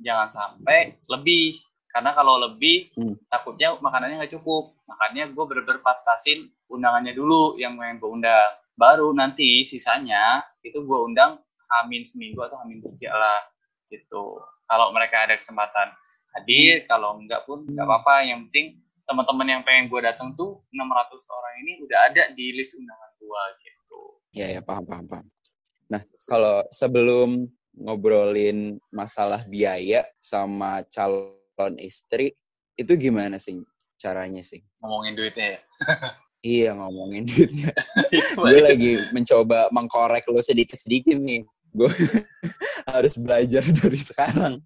jangan 0.00 0.28
sampai 0.30 0.98
lebih. 1.10 1.58
Karena 1.94 2.10
kalau 2.10 2.42
lebih 2.42 2.90
Hmm. 2.98 3.14
takutnya 3.30 3.78
makanannya 3.78 4.18
nggak 4.24 4.34
cukup. 4.40 4.74
Makanya 4.90 5.30
gue 5.30 5.44
bener-bener 5.46 5.78
pas-pasin 5.78 6.50
undangannya 6.66 7.14
dulu 7.14 7.54
yang 7.54 7.78
pengen 7.78 8.02
gue 8.02 8.10
undang. 8.10 8.50
Baru 8.74 9.14
nanti 9.14 9.62
sisanya 9.62 10.42
itu 10.66 10.82
gue 10.82 10.98
undang 10.98 11.38
hamin 11.70 12.02
seminggu 12.02 12.42
atau 12.42 12.58
hamin 12.66 12.82
tiga 12.82 13.14
lah 13.14 13.40
gitu. 13.86 14.42
Kalau 14.66 14.90
mereka 14.90 15.22
ada 15.22 15.38
kesempatan 15.38 15.94
hadir 16.34 16.82
kalau 16.90 17.14
enggak 17.14 17.46
pun 17.46 17.62
nggak 17.62 17.86
apa-apa. 17.86 18.26
Yang 18.26 18.50
penting 18.50 18.66
teman-teman 19.06 19.46
yang 19.46 19.62
pengen 19.62 19.86
gue 19.86 20.00
datang 20.02 20.34
tuh 20.34 20.66
600 20.74 21.30
orang 21.30 21.54
ini 21.62 21.72
udah 21.86 21.98
ada 22.10 22.22
di 22.34 22.50
list 22.58 22.74
undangan 22.74 23.10
gue 23.22 23.42
gitu. 23.62 24.00
Iya 24.34 24.58
ya 24.58 24.60
paham 24.66 24.82
paham 24.82 25.06
paham. 25.06 25.26
Nah 25.94 26.02
kalau 26.26 26.66
sebelum 26.74 27.46
ngobrolin 27.74 28.78
masalah 28.94 29.42
biaya 29.46 30.06
sama 30.22 30.86
calon 30.88 31.74
istri 31.78 32.34
itu 32.74 32.92
gimana 32.98 33.38
sih 33.38 33.62
caranya 33.98 34.42
sih? 34.42 34.60
ngomongin 34.82 35.14
duitnya 35.16 35.46
ya 35.58 35.60
Iya 36.44 36.76
ngomongin 36.76 37.24
duitnya. 37.24 37.72
gue 38.36 38.60
lagi 38.60 39.00
mencoba 39.16 39.72
mengkorek 39.72 40.28
lo 40.28 40.44
sedikit-sedikit 40.44 41.16
nih. 41.16 41.40
Gue 41.72 41.88
harus 42.92 43.16
belajar 43.16 43.64
dari 43.64 43.96
sekarang. 43.96 44.60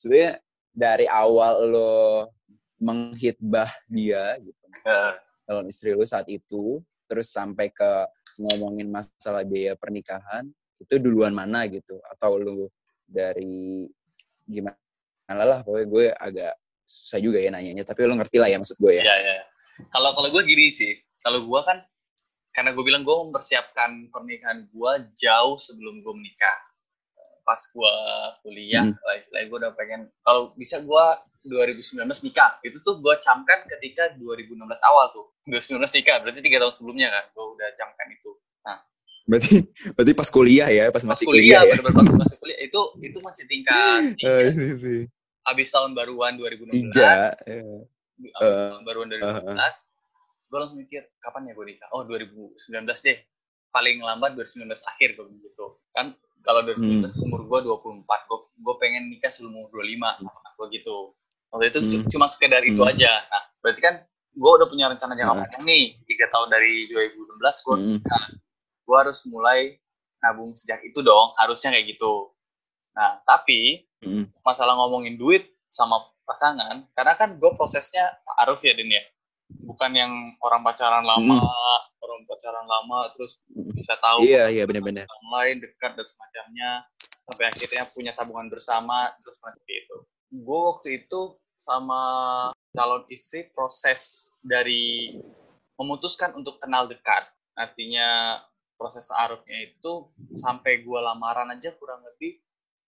Sebenarnya 0.00 0.40
dari 0.72 1.04
awal 1.04 1.68
lo 1.68 1.92
menghitbah 2.80 3.68
dia 3.84 4.40
gitu, 4.40 4.64
calon 5.44 5.68
istri 5.68 5.92
lo 5.92 6.08
saat 6.08 6.24
itu, 6.32 6.80
terus 7.04 7.28
sampai 7.28 7.68
ke 7.68 8.08
ngomongin 8.40 8.88
masalah 8.88 9.44
biaya 9.44 9.76
pernikahan, 9.76 10.48
itu 10.80 10.94
duluan 10.98 11.34
mana 11.34 11.66
gitu? 11.70 12.00
Atau 12.10 12.38
lo 12.40 12.72
dari 13.04 13.86
gimana 14.44 15.42
lah, 15.42 15.60
pokoknya 15.64 15.86
gue 15.88 16.04
agak 16.12 16.54
susah 16.84 17.20
juga 17.20 17.40
ya 17.40 17.48
nanyanya, 17.48 17.84
tapi 17.84 18.04
lo 18.04 18.16
ngerti 18.16 18.36
lah 18.36 18.48
ya 18.52 18.60
maksud 18.60 18.76
gue 18.76 18.92
ya. 19.00 19.04
ya 19.04 19.16
ya 19.16 19.36
kalau 19.90 20.14
kalau 20.14 20.28
gue 20.30 20.42
gini 20.46 20.70
sih 20.70 20.94
kalau 21.18 21.42
gue 21.42 21.60
kan 21.66 21.82
karena 22.54 22.70
gue 22.70 22.84
bilang 22.86 23.02
gue 23.02 23.16
mempersiapkan 23.26 24.06
pernikahan 24.14 24.70
gue 24.70 24.92
jauh 25.18 25.58
sebelum 25.58 26.04
gue 26.04 26.14
menikah 26.14 26.58
pas 27.44 27.60
gue 27.60 27.94
kuliah 28.46 28.88
Hmm. 28.88 28.96
lah 29.04 29.14
istilahnya 29.20 29.46
gue 29.50 29.58
udah 29.66 29.72
pengen 29.76 30.00
kalau 30.24 30.54
bisa 30.56 30.80
gue 30.80 31.06
2019 31.44 32.08
nikah 32.24 32.56
itu 32.64 32.80
tuh 32.80 33.04
gue 33.04 33.14
camkan 33.20 33.68
ketika 33.68 34.16
2016 34.16 34.56
awal 34.88 35.12
tuh 35.12 35.28
2019 35.50 35.76
nikah 36.00 36.16
berarti 36.24 36.40
tiga 36.40 36.62
tahun 36.64 36.72
sebelumnya 36.72 37.12
kan 37.12 37.24
gue 37.36 37.44
udah 37.44 37.68
camkan 37.76 38.08
itu 38.16 38.32
Berarti 39.24 39.56
berarti 39.90 40.12
pas 40.12 40.28
kuliah 40.28 40.68
ya, 40.68 40.84
pas, 40.86 41.00
pas 41.00 41.10
masih 41.10 41.24
kuliah, 41.24 41.40
kuliah, 41.56 41.60
ya. 41.62 41.70
bener-bener 41.74 42.12
pas 42.12 42.18
masih 42.22 42.36
kuliah 42.36 42.58
itu 42.60 42.80
itu 43.00 43.18
masih 43.18 43.44
tingkat 43.46 44.00
Eh, 44.20 44.52
tiga. 44.52 44.74
sih. 44.76 45.00
abis 45.44 45.68
tahun 45.70 45.92
baruan 45.92 46.32
2016 46.34 46.72
Tiga. 46.72 47.32
ya. 47.40 47.60
di 48.14 48.28
Eh, 48.28 48.36
awal 48.38 48.52
tahun 48.70 48.84
baruan 48.84 49.08
uh, 49.10 49.40
2019 49.44 49.56
gue 50.46 50.58
langsung 50.58 50.78
mikir 50.78 51.02
kapan 51.18 51.42
ya 51.44 51.52
gue 51.52 51.66
nikah 51.66 51.88
oh 51.90 52.02
2019 52.02 52.56
deh 53.02 53.18
paling 53.70 53.96
lambat 53.98 54.30
2019 54.34 54.70
akhir 54.70 55.08
gue 55.14 55.24
gitu 55.42 55.66
kan 55.90 56.14
kalau 56.40 56.60
2019 56.62 57.10
Hmm. 57.10 57.24
umur 57.24 57.40
gue 57.42 57.58
24 57.66 58.04
gue 58.04 58.38
gue 58.56 58.74
pengen 58.78 59.08
nikah 59.08 59.28
sebelum 59.28 59.56
umur 59.58 59.70
25 59.74 60.20
gue 60.54 60.66
gitu 60.74 60.96
waktu 61.50 61.64
itu 61.66 61.78
Hmm. 61.82 62.06
cuma 62.08 62.26
sekedar 62.26 62.62
itu 62.62 62.78
Hmm. 62.78 62.88
aja 62.88 63.24
nah 63.24 63.42
berarti 63.58 63.80
kan 63.80 63.94
gue 64.30 64.50
udah 64.52 64.66
punya 64.66 64.86
rencana 64.86 65.12
jangka 65.12 65.32
Uh. 65.32 65.40
panjang 65.42 65.64
nih 65.64 65.82
tiga 66.02 66.26
tahun 66.28 66.48
dari 66.50 66.74
2016 66.86 67.24
gue 67.58 67.72
harus 67.72 67.86
Mm. 67.86 68.00
Gue 68.84 68.96
harus 68.96 69.24
mulai 69.26 69.80
nabung 70.20 70.52
sejak 70.52 70.80
itu 70.82 71.00
dong 71.00 71.32
harusnya 71.36 71.72
kayak 71.72 71.96
gitu 71.96 72.32
nah 72.92 73.20
tapi 73.24 73.84
Mm. 74.04 74.28
masalah 74.44 74.76
ngomongin 74.76 75.16
duit 75.16 75.48
sama 75.72 75.96
pasangan 76.28 76.84
karena 76.92 77.16
kan 77.16 77.40
gue 77.40 77.50
prosesnya 77.56 78.04
ta'aruf 78.22 78.60
ya 78.60 78.76
Din 78.76 78.92
ya 78.92 79.00
bukan 79.64 79.96
yang 79.96 80.12
orang 80.44 80.60
pacaran 80.60 81.00
lama 81.00 81.40
orang 81.98 82.20
pacaran 82.28 82.68
lama 82.68 83.08
terus 83.16 83.40
Mm. 83.48 83.72
bisa 83.72 83.96
tahu 83.96 84.20
Iya, 84.20 84.52
iya 84.52 84.68
benar-benar. 84.68 85.08
orang 85.08 85.28
lain 85.34 85.56
dekat 85.64 85.96
dan 85.96 86.04
semacamnya 86.04 86.70
sampai 87.24 87.44
akhirnya 87.48 87.82
punya 87.88 88.12
tabungan 88.12 88.52
bersama 88.52 89.08
terus 89.16 89.40
seperti 89.40 89.72
itu 89.72 89.96
gue 90.36 90.60
waktu 90.68 90.88
itu 91.00 91.20
sama 91.56 92.00
calon 92.70 93.08
istri 93.08 93.48
proses 93.48 94.28
dari 94.44 95.16
memutuskan 95.74 96.36
untuk 96.36 96.60
kenal 96.60 96.84
dekat 96.84 97.24
artinya 97.56 98.36
proses 98.74 99.04
ta'arufnya 99.04 99.58
itu 99.66 99.92
sampai 100.34 100.80
gue 100.80 100.98
lamaran 100.98 101.48
aja 101.48 101.72
kurang 101.72 102.02
lebih 102.04 102.38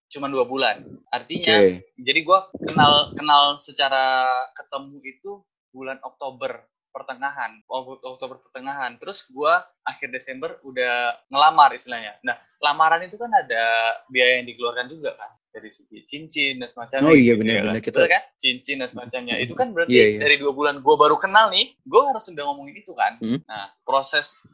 cuma 0.07 0.27
dua 0.27 0.43
bulan 0.43 0.79
artinya 1.09 1.55
Oke. 1.57 1.83
jadi 1.97 2.19
gue 2.21 2.39
kenal 2.61 2.91
kenal 3.11 3.43
secara 3.57 4.23
ketemu 4.53 4.97
itu 5.03 5.31
bulan 5.69 5.99
Oktober 6.01 6.63
pertengahan 6.89 7.59
Ok- 7.65 8.01
Oktober 8.01 8.39
pertengahan 8.39 8.95
terus 8.95 9.27
gue 9.27 9.53
akhir 9.83 10.07
Desember 10.09 10.57
udah 10.61 11.11
ngelamar 11.27 11.69
istilahnya 11.71 12.15
nah 12.21 12.33
lamaran 12.59 13.03
itu 13.03 13.15
kan 13.15 13.29
ada 13.29 13.63
biaya 14.07 14.39
yang 14.39 14.47
dikeluarkan 14.47 14.87
juga 14.87 15.11
kan 15.13 15.29
dari 15.49 15.69
segi 15.69 16.05
cincin 16.05 16.57
dan 16.57 16.69
semacamnya 16.69 17.03
Oh 17.03 17.17
iya, 17.17 17.33
gitu 17.33 17.41
benar, 17.41 17.49
ya 17.49 17.57
kan. 17.57 17.65
benar. 17.67 17.81
Kita- 17.81 17.97
Betul 17.97 18.09
kan 18.09 18.23
cincin 18.37 18.75
dan 18.77 18.89
semacamnya 18.89 19.35
itu 19.37 19.53
kan 19.53 19.67
berarti 19.71 19.91
Iya, 19.91 20.05
iya. 20.07 20.19
dari 20.21 20.35
dua 20.37 20.51
bulan 20.53 20.75
gue 20.79 20.95
baru 20.95 21.15
kenal 21.17 21.49
nih 21.49 21.73
gue 21.79 22.01
harus 22.03 22.23
udah 22.27 22.43
ngomongin 22.45 22.75
itu 22.77 22.93
kan 22.93 23.17
Hmm. 23.19 23.41
nah 23.43 23.73
proses 23.81 24.47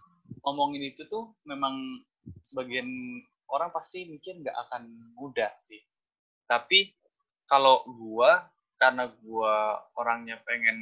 ngomongin 0.44 0.92
itu 0.92 1.08
tuh 1.08 1.34
memang 1.48 2.04
sebagian 2.44 2.88
orang 3.48 3.72
pasti 3.72 4.08
mikir 4.08 4.40
nggak 4.40 4.56
akan 4.68 5.14
mudah 5.16 5.52
sih. 5.60 5.80
Tapi 6.48 6.92
kalau 7.48 7.84
gua 7.88 8.52
karena 8.78 9.08
gua 9.24 9.80
orangnya 9.96 10.44
pengen 10.44 10.78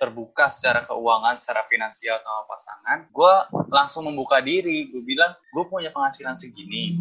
terbuka 0.00 0.48
secara 0.48 0.88
keuangan 0.88 1.36
secara 1.36 1.68
finansial 1.68 2.16
sama 2.16 2.48
pasangan 2.48 2.98
gua 3.12 3.48
langsung 3.74 4.06
membuka 4.06 4.38
diri. 4.38 4.88
Gue 4.94 5.02
bilang 5.02 5.34
gue 5.50 5.64
punya 5.66 5.90
penghasilan 5.90 6.38
segini. 6.38 6.94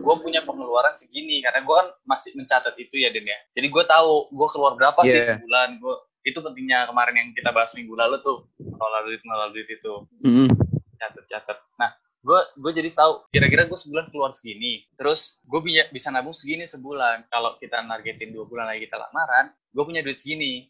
Gue 0.00 0.14
punya 0.22 0.46
pengeluaran 0.46 0.94
segini. 0.94 1.42
Karena 1.42 1.66
gue 1.66 1.74
kan 1.74 1.88
masih 2.06 2.38
mencatat 2.38 2.78
itu 2.78 2.94
ya 3.02 3.10
Den 3.10 3.26
ya. 3.26 3.38
Jadi 3.58 3.66
gue 3.66 3.84
tahu 3.84 4.30
gue 4.30 4.48
keluar 4.54 4.78
berapa 4.78 5.02
sih 5.02 5.18
Yeah. 5.18 5.36
sebulan. 5.36 5.82
Gue 5.82 5.94
itu 6.22 6.38
pentingnya 6.38 6.86
kemarin 6.86 7.14
yang 7.18 7.28
kita 7.34 7.50
bahas 7.50 7.74
minggu 7.74 7.92
lalu 7.98 8.22
tuh. 8.22 8.46
Ngelola 8.62 8.98
duit 9.10 9.20
ngelola 9.26 9.46
duit 9.50 9.68
itu. 9.68 9.94
Mm. 10.22 10.48
Catat 11.00 11.24
catat 11.26 11.58
nah 11.80 11.90
gue 12.20 12.40
gue 12.60 12.72
jadi 12.76 12.90
tahu 12.92 13.24
kira-kira 13.32 13.64
gue 13.64 13.78
sebulan 13.80 14.12
keluar 14.12 14.36
segini 14.36 14.84
terus 14.92 15.40
gue 15.48 15.60
bisa 15.64 15.88
bisa 15.88 16.12
nabung 16.12 16.36
segini 16.36 16.68
sebulan. 16.68 17.24
Kalau 17.32 17.56
kita 17.56 17.80
nargetin 17.80 18.36
dua 18.36 18.44
bulan 18.44 18.68
lagi 18.68 18.84
kita 18.84 19.00
lamaran 19.00 19.48
gue 19.72 19.84
punya 19.88 20.04
duit 20.04 20.20
segini. 20.20 20.68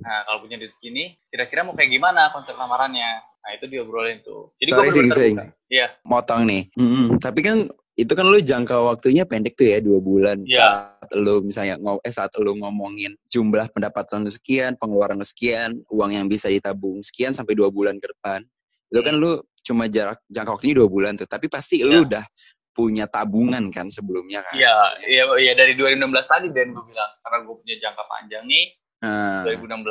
Nah 0.00 0.24
kalau 0.24 0.48
punya 0.48 0.56
duit 0.56 0.72
segini 0.72 1.12
kira-kira 1.28 1.68
mau 1.68 1.76
kayak 1.76 1.92
gimana 1.92 2.32
konsep 2.32 2.56
lamarannya? 2.56 3.20
Nah 3.20 3.50
itu 3.52 3.68
diobrolin 3.68 4.24
tuh. 4.24 4.56
Jadi 4.56 4.70
gue 4.72 4.84
Sing, 4.88 5.08
Sing. 5.12 5.34
iya. 5.68 5.92
Motong 6.08 6.48
nih. 6.48 6.72
Mm. 6.80 7.20
Tapi 7.20 7.40
kan 7.44 7.68
itu 7.98 8.12
kan 8.16 8.24
lu 8.24 8.40
jangka 8.40 8.78
waktunya 8.80 9.28
pendek 9.28 9.60
tuh 9.60 9.68
ya 9.68 9.84
dua 9.84 10.00
bulan. 10.00 10.40
Iya. 10.48 10.56
saat 10.96 11.10
lu 11.12 11.44
misalnya 11.44 11.76
ngo- 11.76 12.00
eh 12.00 12.14
saat 12.16 12.32
lu 12.40 12.56
ngomongin 12.56 13.12
jumlah 13.28 13.68
pendapatan 13.76 14.24
lu 14.24 14.32
sekian 14.32 14.72
pengeluaran 14.80 15.20
lu 15.20 15.26
sekian 15.28 15.84
uang 15.92 16.16
yang 16.16 16.24
bisa 16.24 16.48
ditabung 16.48 17.04
sekian 17.04 17.36
sampai 17.36 17.52
dua 17.52 17.68
bulan 17.68 18.00
ke 18.00 18.08
depan. 18.08 18.40
Itu 18.88 19.04
kan 19.04 19.20
lu 19.20 19.36
cuma 19.68 19.84
jarak 19.86 20.24
jangka 20.26 20.50
waktunya 20.50 20.74
dua 20.74 20.88
bulan 20.88 21.12
tuh 21.14 21.28
tapi 21.28 21.46
pasti 21.46 21.80
lu 21.80 21.92
Iya. 21.92 22.06
udah 22.08 22.24
punya 22.70 23.04
tabungan 23.04 23.68
kan 23.68 23.86
sebelumnya 23.88 24.40
kan 24.40 24.54
Iya, 24.54 24.72
iya, 25.04 25.24
iya 25.36 25.52
dari 25.52 25.74
2016 25.74 25.98
tadi 26.24 26.48
Dan 26.48 26.72
gue 26.72 26.84
bilang 26.86 27.10
karena 27.20 27.38
gue 27.42 27.56
punya 27.56 27.76
jangka 27.76 28.04
panjang 28.06 28.44
nih, 28.44 28.64
Ah. 28.98 29.42
2016 29.44 29.86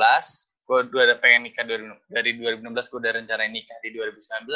gue 0.64 0.78
udah 0.84 1.18
pengen 1.18 1.42
nikah 1.44 1.64
dari, 1.64 1.80
dari 2.08 2.32
2016 2.34 2.60
gue 2.86 3.00
udah 3.00 3.14
rencana 3.16 3.44
nikah 3.46 3.78
di 3.80 3.90
2019 3.92 4.52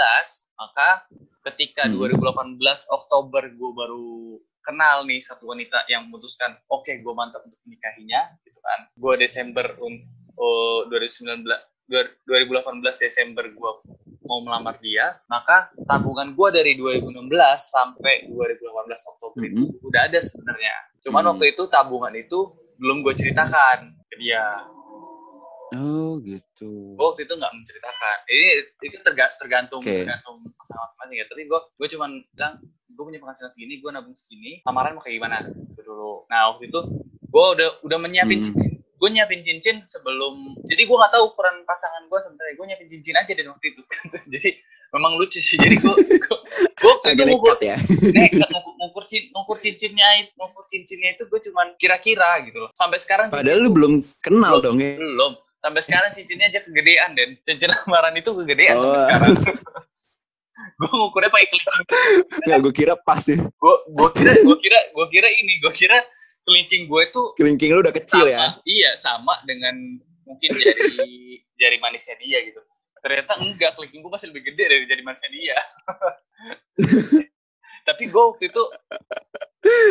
maka 0.54 1.08
ketika 1.46 1.86
Hmm. 1.86 1.96
2018 1.96 2.60
Oktober 2.90 3.48
gue 3.48 3.72
baru 3.72 4.36
kenal 4.62 5.04
nih 5.04 5.20
satu 5.20 5.48
wanita 5.48 5.88
yang 5.88 6.06
memutuskan 6.06 6.60
oke 6.68 6.92
gue 6.94 7.14
mantap 7.14 7.42
untuk 7.42 7.58
menikahinya 7.64 8.28
gitu 8.42 8.60
kan 8.60 8.92
gue 8.92 9.14
Desember 9.18 9.80
un- 9.80 10.04
oh, 10.36 10.84
2019 10.86 11.42
dua- 11.42 11.64
2018 11.92 12.64
Desember 12.98 13.46
gue 13.46 13.72
mau 14.22 14.40
melamar 14.40 14.78
dia 14.78 15.20
maka 15.26 15.70
tabungan 15.84 16.32
gue 16.32 16.48
dari 16.50 16.74
2016 16.74 17.28
sampai 17.58 18.26
2018 18.26 18.64
Oktober 19.10 19.42
itu 19.44 19.64
udah 19.82 20.02
ada 20.04 20.20
sebenarnya 20.20 20.74
cuman 21.02 21.22
Hmm. 21.22 21.30
waktu 21.30 21.46
itu 21.50 21.64
tabungan 21.68 22.14
itu 22.14 22.40
belum 22.78 23.02
gue 23.02 23.14
ceritakan 23.14 23.78
ke 24.06 24.16
dia 24.18 24.46
Oh 25.72 26.20
gitu. 26.20 26.96
gue 26.96 27.06
waktu 27.06 27.24
itu 27.24 27.34
nggak 27.34 27.54
menceritakan 27.54 28.18
ini 28.30 28.48
itu 28.82 28.98
terga- 29.00 29.36
tergantung 29.38 29.80
Oke. 29.80 30.04
tergantung 30.04 30.44
pasangan 30.54 30.92
masing-masing 30.92 31.18
ya 31.18 31.26
tapi 31.28 31.42
gue 31.46 31.60
gue 31.74 31.88
cuman 31.90 32.10
bilang 32.30 32.54
gue 32.90 33.04
punya 33.06 33.20
penghasilan 33.20 33.50
segini 33.50 33.74
gue 33.78 33.88
nabung 33.90 34.12
segini 34.14 34.60
lamaran 34.62 34.96
mau 34.96 35.02
kayak 35.02 35.16
gimana 35.18 35.38
dulu 35.78 36.28
nah 36.28 36.52
waktu 36.52 36.68
itu 36.68 36.80
gue 37.26 37.46
udah 37.56 37.70
udah 37.82 37.98
menyiapin 37.98 38.40
Hmm. 38.42 38.71
Gue 39.02 39.10
nyiapin 39.10 39.42
cincin 39.42 39.82
sebelum 39.84 40.54
jadi 40.62 40.86
gue 40.86 40.94
nggak 40.94 41.10
tahu 41.10 41.24
ukuran 41.26 41.66
pasangan 41.66 42.06
gue 42.06 42.20
sebenarnya. 42.22 42.54
Gue 42.54 42.66
nyiapin 42.70 42.88
cincin 42.88 43.18
aja 43.18 43.34
dari 43.34 43.50
waktu 43.50 43.66
itu. 43.74 43.82
Jadi 44.32 44.50
memang 44.92 45.18
lucu 45.18 45.42
sih. 45.42 45.58
Jadi 45.58 45.76
gue 45.76 45.96
gue 46.54 46.92
waktu 46.92 47.10
itu 47.12 47.24
ngukur 47.26 47.58
ya. 47.60 47.78
nekat 48.16 48.46
ngukur, 48.46 48.74
ngukur, 48.78 49.04
cin- 49.06 49.30
ngukur 49.32 49.58
cincinnya 49.58 50.06
itu 50.22 50.30
ngukur 50.36 50.66
cincinnya 50.66 51.10
itu 51.12 51.26
gue 51.26 51.40
cuman 51.42 51.74
kira-kira 51.76 52.46
gitu 52.46 52.62
loh. 52.62 52.70
Sampai 52.72 53.02
sekarang 53.02 53.34
Padahal 53.34 53.58
lu 53.58 53.74
belum 53.74 53.94
kenal 54.22 54.62
dong 54.62 54.78
ya. 54.78 54.94
belum. 54.96 55.34
Sampai 55.58 55.82
sekarang 55.82 56.10
cincinnya 56.12 56.46
aja 56.48 56.62
kegedean 56.62 57.14
dan 57.14 57.42
cincin 57.42 57.74
lamaran 57.74 58.14
itu 58.14 58.30
kegedean 58.36 58.76
Oh. 58.76 58.86
sampai 58.86 59.02
sekarang. 59.04 59.34
Gue 60.78 60.90
ngukurnya 60.92 61.30
pakai 61.30 61.48
kelingking 61.48 61.78
Nggak, 62.42 62.58
gue 62.60 62.74
kira 62.74 62.94
pas 62.98 63.22
ya. 63.24 63.38
gue 63.38 63.76
gue 63.88 64.10
kira 64.14 64.34
gue 64.40 64.58
kira 64.58 64.80
gue 64.90 65.08
kira 65.10 65.30
ini 65.32 65.54
gue 65.58 65.74
kira 65.74 65.98
kelingking 66.46 66.90
gue 66.90 67.04
tuh 67.14 67.38
Kelingking 67.38 67.72
lu 67.78 67.80
udah 67.86 67.96
kecil 67.96 68.26
sama, 68.26 68.34
ya. 68.34 68.46
iya 68.66 68.92
sama 68.98 69.34
dengan 69.46 69.76
mungkin 70.26 70.50
jari 70.58 71.38
jari 71.62 71.78
manisnya 71.78 72.18
dia 72.18 72.42
gitu. 72.46 72.62
Ternyata 73.02 73.42
enggak 73.42 73.74
kelingking 73.78 74.02
gue 74.06 74.12
masih 74.14 74.28
lebih 74.30 74.54
gede 74.54 74.64
dari 74.70 74.86
jari 74.86 75.02
manisnya 75.02 75.32
dia 75.34 75.58
tapi 77.84 78.08
gue 78.08 78.24
waktu 78.24 78.50
itu 78.50 78.64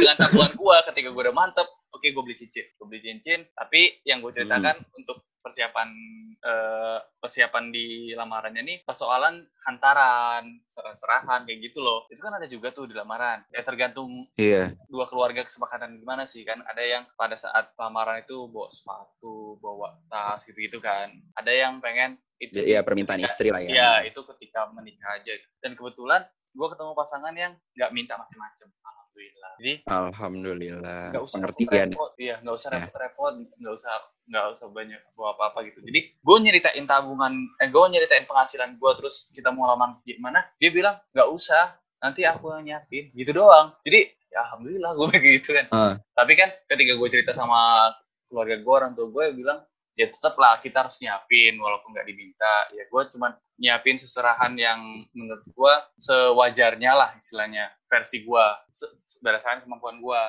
dengan 0.00 0.16
tabungan 0.18 0.52
gue 0.54 0.76
ketika 0.90 1.08
gue 1.10 1.22
udah 1.28 1.36
mantep 1.36 1.68
oke 1.90 2.06
gue 2.06 2.22
beli 2.22 2.36
cincin. 2.36 2.66
Gue 2.74 2.86
beli 2.88 3.00
cincin 3.02 3.46
tapi 3.52 4.00
yang 4.02 4.20
gue 4.20 4.32
ceritakan 4.32 4.82
untuk 4.96 5.22
persiapan 5.40 5.88
eh, 6.36 6.98
persiapan 7.16 7.72
di 7.72 8.12
lamarannya 8.12 8.60
nih 8.60 8.78
persoalan 8.84 9.40
hantaran 9.64 10.60
serah-serahan 10.68 11.48
kayak 11.48 11.72
gitu 11.72 11.80
loh. 11.80 12.04
Itu 12.12 12.20
kan 12.20 12.36
ada 12.36 12.44
juga 12.44 12.68
tuh 12.72 12.84
di 12.84 12.92
lamaran. 12.92 13.40
Ya 13.48 13.64
tergantung 13.64 14.28
Iya. 14.36 14.76
dua 14.88 15.08
keluarga 15.08 15.40
kesepakatan 15.40 15.96
gimana 15.96 16.28
sih 16.28 16.44
kan? 16.44 16.60
Ada 16.68 16.82
yang 16.84 17.02
pada 17.16 17.40
saat 17.40 17.72
lamaran 17.80 18.20
itu 18.20 18.48
bawa 18.52 18.68
sepatu 18.68 19.56
bawa 19.60 19.96
tas 20.12 20.44
gitu-gitu 20.44 20.76
kan. 20.80 21.08
Ada 21.36 21.52
yang 21.52 21.80
pengen 21.80 22.20
itu 22.40 22.56
Iya 22.60 22.80
permintaan 22.84 23.20
istri 23.20 23.48
lah 23.52 23.60
ya. 23.64 23.68
ya 23.72 23.92
itu 24.04 24.20
ketika 24.36 24.68
menikah 24.72 25.20
aja. 25.20 25.32
Dan 25.60 25.72
kebetulan 25.72 26.24
gue 26.52 26.66
ketemu 26.68 26.92
pasangan 26.92 27.32
yang 27.32 27.52
nggak 27.72 27.90
minta 27.90 28.14
macam-macam 28.14 28.68
alhamdulillah 28.80 29.52
jadi 29.56 29.74
Alhamdulillah. 29.84 31.02
nggak 31.10 31.22
usah 31.22 31.38
Pengertian. 31.40 31.88
repot 31.88 32.10
iya 32.16 32.34
nggak 32.38 32.54
usah 32.54 32.68
Ya. 32.68 32.74
repot-repot 32.78 33.32
nggak 33.52 33.74
usah 33.74 33.92
nggak 34.24 34.44
usah 34.48 34.66
banyak 34.68 35.00
bawa 35.12 35.28
apa-apa 35.32 35.58
gitu 35.64 35.78
jadi 35.82 36.00
gue 36.12 36.36
nyeritain 36.40 36.84
tabungan 36.84 37.32
eh 37.56 37.68
gue 37.68 37.84
nyeritain 37.88 38.24
penghasilan 38.24 38.74
gue 38.74 38.90
terus 38.94 39.28
kita 39.30 39.50
mau 39.50 39.66
lamaran 39.66 39.98
gimana 40.02 40.46
dia 40.56 40.70
bilang 40.70 40.96
nggak 41.10 41.28
usah 41.28 41.74
nanti 41.98 42.22
aku 42.22 42.48
yang 42.50 42.64
nyiapin 42.64 43.10
gitu 43.12 43.30
doang 43.32 43.74
jadi 43.80 44.00
ya 44.26 44.44
alhamdulillah 44.44 44.90
gue 44.92 45.06
kayak 45.12 45.34
gitu 45.36 45.50
kan 45.52 45.66
Ah. 45.70 45.94
tapi 46.14 46.32
kan 46.34 46.48
ketika 46.66 46.92
gue 46.94 47.08
cerita 47.08 47.32
sama 47.32 47.90
keluarga 48.24 48.56
gue 48.56 48.74
orang 48.76 48.92
tua 48.92 49.06
gue 49.08 49.24
bilang 49.34 49.58
ya 49.98 50.06
tetap 50.08 50.34
lah 50.38 50.58
kita 50.58 50.86
harus 50.86 50.96
nyiapin 51.02 51.58
walaupun 51.58 51.92
nggak 51.92 52.06
diminta. 52.08 52.54
Ya 52.72 52.84
gue 52.86 53.02
cuman 53.14 53.32
nyiapin 53.60 53.96
seserahan 54.00 54.56
yang 54.56 54.80
menurut 55.12 55.44
gue 55.44 55.74
sewajarnya 56.00 56.92
lah 56.96 57.10
istilahnya 57.16 57.68
versi 57.86 58.24
gue 58.24 58.44
se- 58.72 58.92
berdasarkan 59.20 59.64
kemampuan 59.68 60.00
gue 60.00 60.20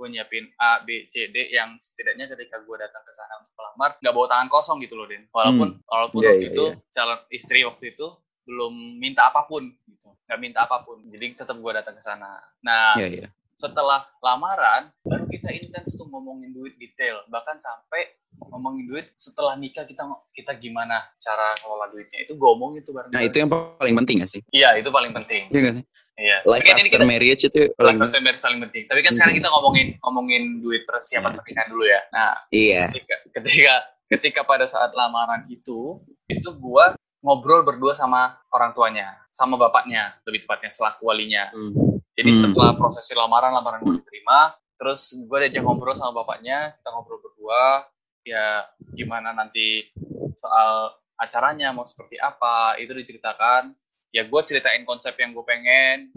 gue 0.00 0.16
nyiapin 0.16 0.48
A, 0.56 0.80
B, 0.80 1.04
C, 1.12 1.28
D 1.28 1.52
yang 1.52 1.76
setidaknya 1.76 2.24
ketika 2.32 2.56
gue 2.64 2.76
datang 2.80 3.04
ke 3.04 3.12
sana 3.12 3.36
untuk 3.36 3.52
melamar 3.52 4.00
nggak 4.00 4.14
bawa 4.16 4.26
tangan 4.32 4.48
kosong 4.48 4.80
gitu 4.80 4.96
loh 4.96 5.04
Den 5.04 5.28
walaupun 5.28 5.76
walaupun 5.84 6.20
Iya, 6.24 6.28
waktu 6.32 6.40
iya, 6.40 6.52
itu 6.56 6.64
iya. 6.72 6.76
calon 6.88 7.20
istri 7.28 7.60
waktu 7.68 7.84
itu 7.92 8.06
belum 8.48 8.96
minta 8.96 9.28
apa 9.28 9.44
pun 9.44 9.68
gitu. 9.68 10.08
Nggak 10.24 10.40
minta 10.40 10.64
apa 10.64 10.80
pun. 10.82 11.04
Jadi 11.04 11.36
tetap 11.36 11.52
gue 11.60 11.72
datang 11.76 11.92
ke 11.92 12.00
sana. 12.00 12.40
Nah 12.64 12.96
Iya 12.96 13.08
iya. 13.12 13.26
Setelah 13.60 14.08
lamaran 14.18 14.88
baru 15.04 15.28
kita 15.28 15.52
intens 15.52 15.92
tuh 15.92 16.08
ngomongin 16.08 16.48
duit 16.50 16.72
detail 16.76 17.20
bahkan 17.28 17.60
sampai 17.60 18.08
ngomongin 18.40 18.88
duit 18.88 19.12
setelah 19.14 19.52
nikah 19.54 19.84
kita 19.84 20.00
kita 20.32 20.56
gimana 20.56 20.96
cara 21.20 21.52
ngelola 21.60 21.92
duitnya 21.92 22.24
itu 22.24 22.32
gue 22.32 22.48
omongin 22.48 22.80
tuh 22.80 22.96
bareng 22.96 23.12
Nah 23.12 23.20
itu 23.20 23.36
yang 23.36 23.50
paling 23.52 23.92
penting 23.94 24.24
gak 24.24 24.30
sih? 24.30 24.40
iya 24.50 24.72
itu 24.74 24.88
paling 24.88 25.12
penting 25.12 25.52
Iya 25.52 25.60
gak 25.60 25.74
sih? 25.76 25.84
iya 26.16 26.36
Life 26.42 26.64
ini 26.64 26.72
after 26.74 26.88
kita 26.90 27.04
marriage 27.04 27.42
itu 27.44 27.60
life 27.60 27.76
paling 27.76 28.00
after 28.00 28.20
marriage 28.20 28.40
paling 28.40 28.60
penting 28.62 28.82
tapi 28.88 29.00
kan 29.00 29.12
sekarang 29.12 29.34
kita 29.36 29.48
ngomongin 29.50 29.86
ngomongin 30.00 30.42
duit 30.58 30.82
persiapan 30.88 31.28
Iya. 31.28 31.36
pernikahan 31.36 31.68
dulu 31.68 31.84
ya 31.84 32.00
nah 32.08 32.30
Iya. 32.48 32.82
ketika 32.88 33.14
ketika 33.30 33.74
ketika 34.08 34.40
pada 34.42 34.64
saat 34.64 34.90
lamaran 34.90 35.44
itu 35.46 36.00
itu 36.26 36.48
gua 36.56 36.96
ngobrol 37.20 37.60
berdua 37.60 37.92
sama 37.92 38.40
orang 38.48 38.72
tuanya 38.72 39.20
sama 39.30 39.54
bapaknya 39.54 40.16
lebih 40.24 40.40
tepatnya 40.40 40.72
selaku 40.72 41.04
walinya 41.04 41.52
Hmm. 41.52 41.89
Jadi 42.20 42.36
Hmm. 42.36 42.40
setelah 42.52 42.76
prosesi 42.76 43.16
lamaran, 43.16 43.48
lamaran 43.48 43.80
gue 43.80 43.96
diterima, 43.96 44.52
terus 44.76 45.16
gue 45.16 45.36
diajak 45.40 45.64
ngobrol 45.64 45.96
sama 45.96 46.20
bapaknya, 46.20 46.76
kita 46.76 46.92
ngobrol 46.92 47.16
berdua, 47.16 47.88
ya 48.20 48.68
gimana 48.92 49.32
nanti 49.32 49.88
soal 50.36 50.92
acaranya 51.16 51.72
mau 51.72 51.88
seperti 51.88 52.20
apa, 52.20 52.76
itu 52.76 52.92
diceritakan. 52.92 53.72
Ya 54.12 54.28
gue 54.28 54.40
ceritain 54.44 54.84
konsep 54.84 55.16
yang 55.16 55.32
gue 55.32 55.44
pengen, 55.48 56.12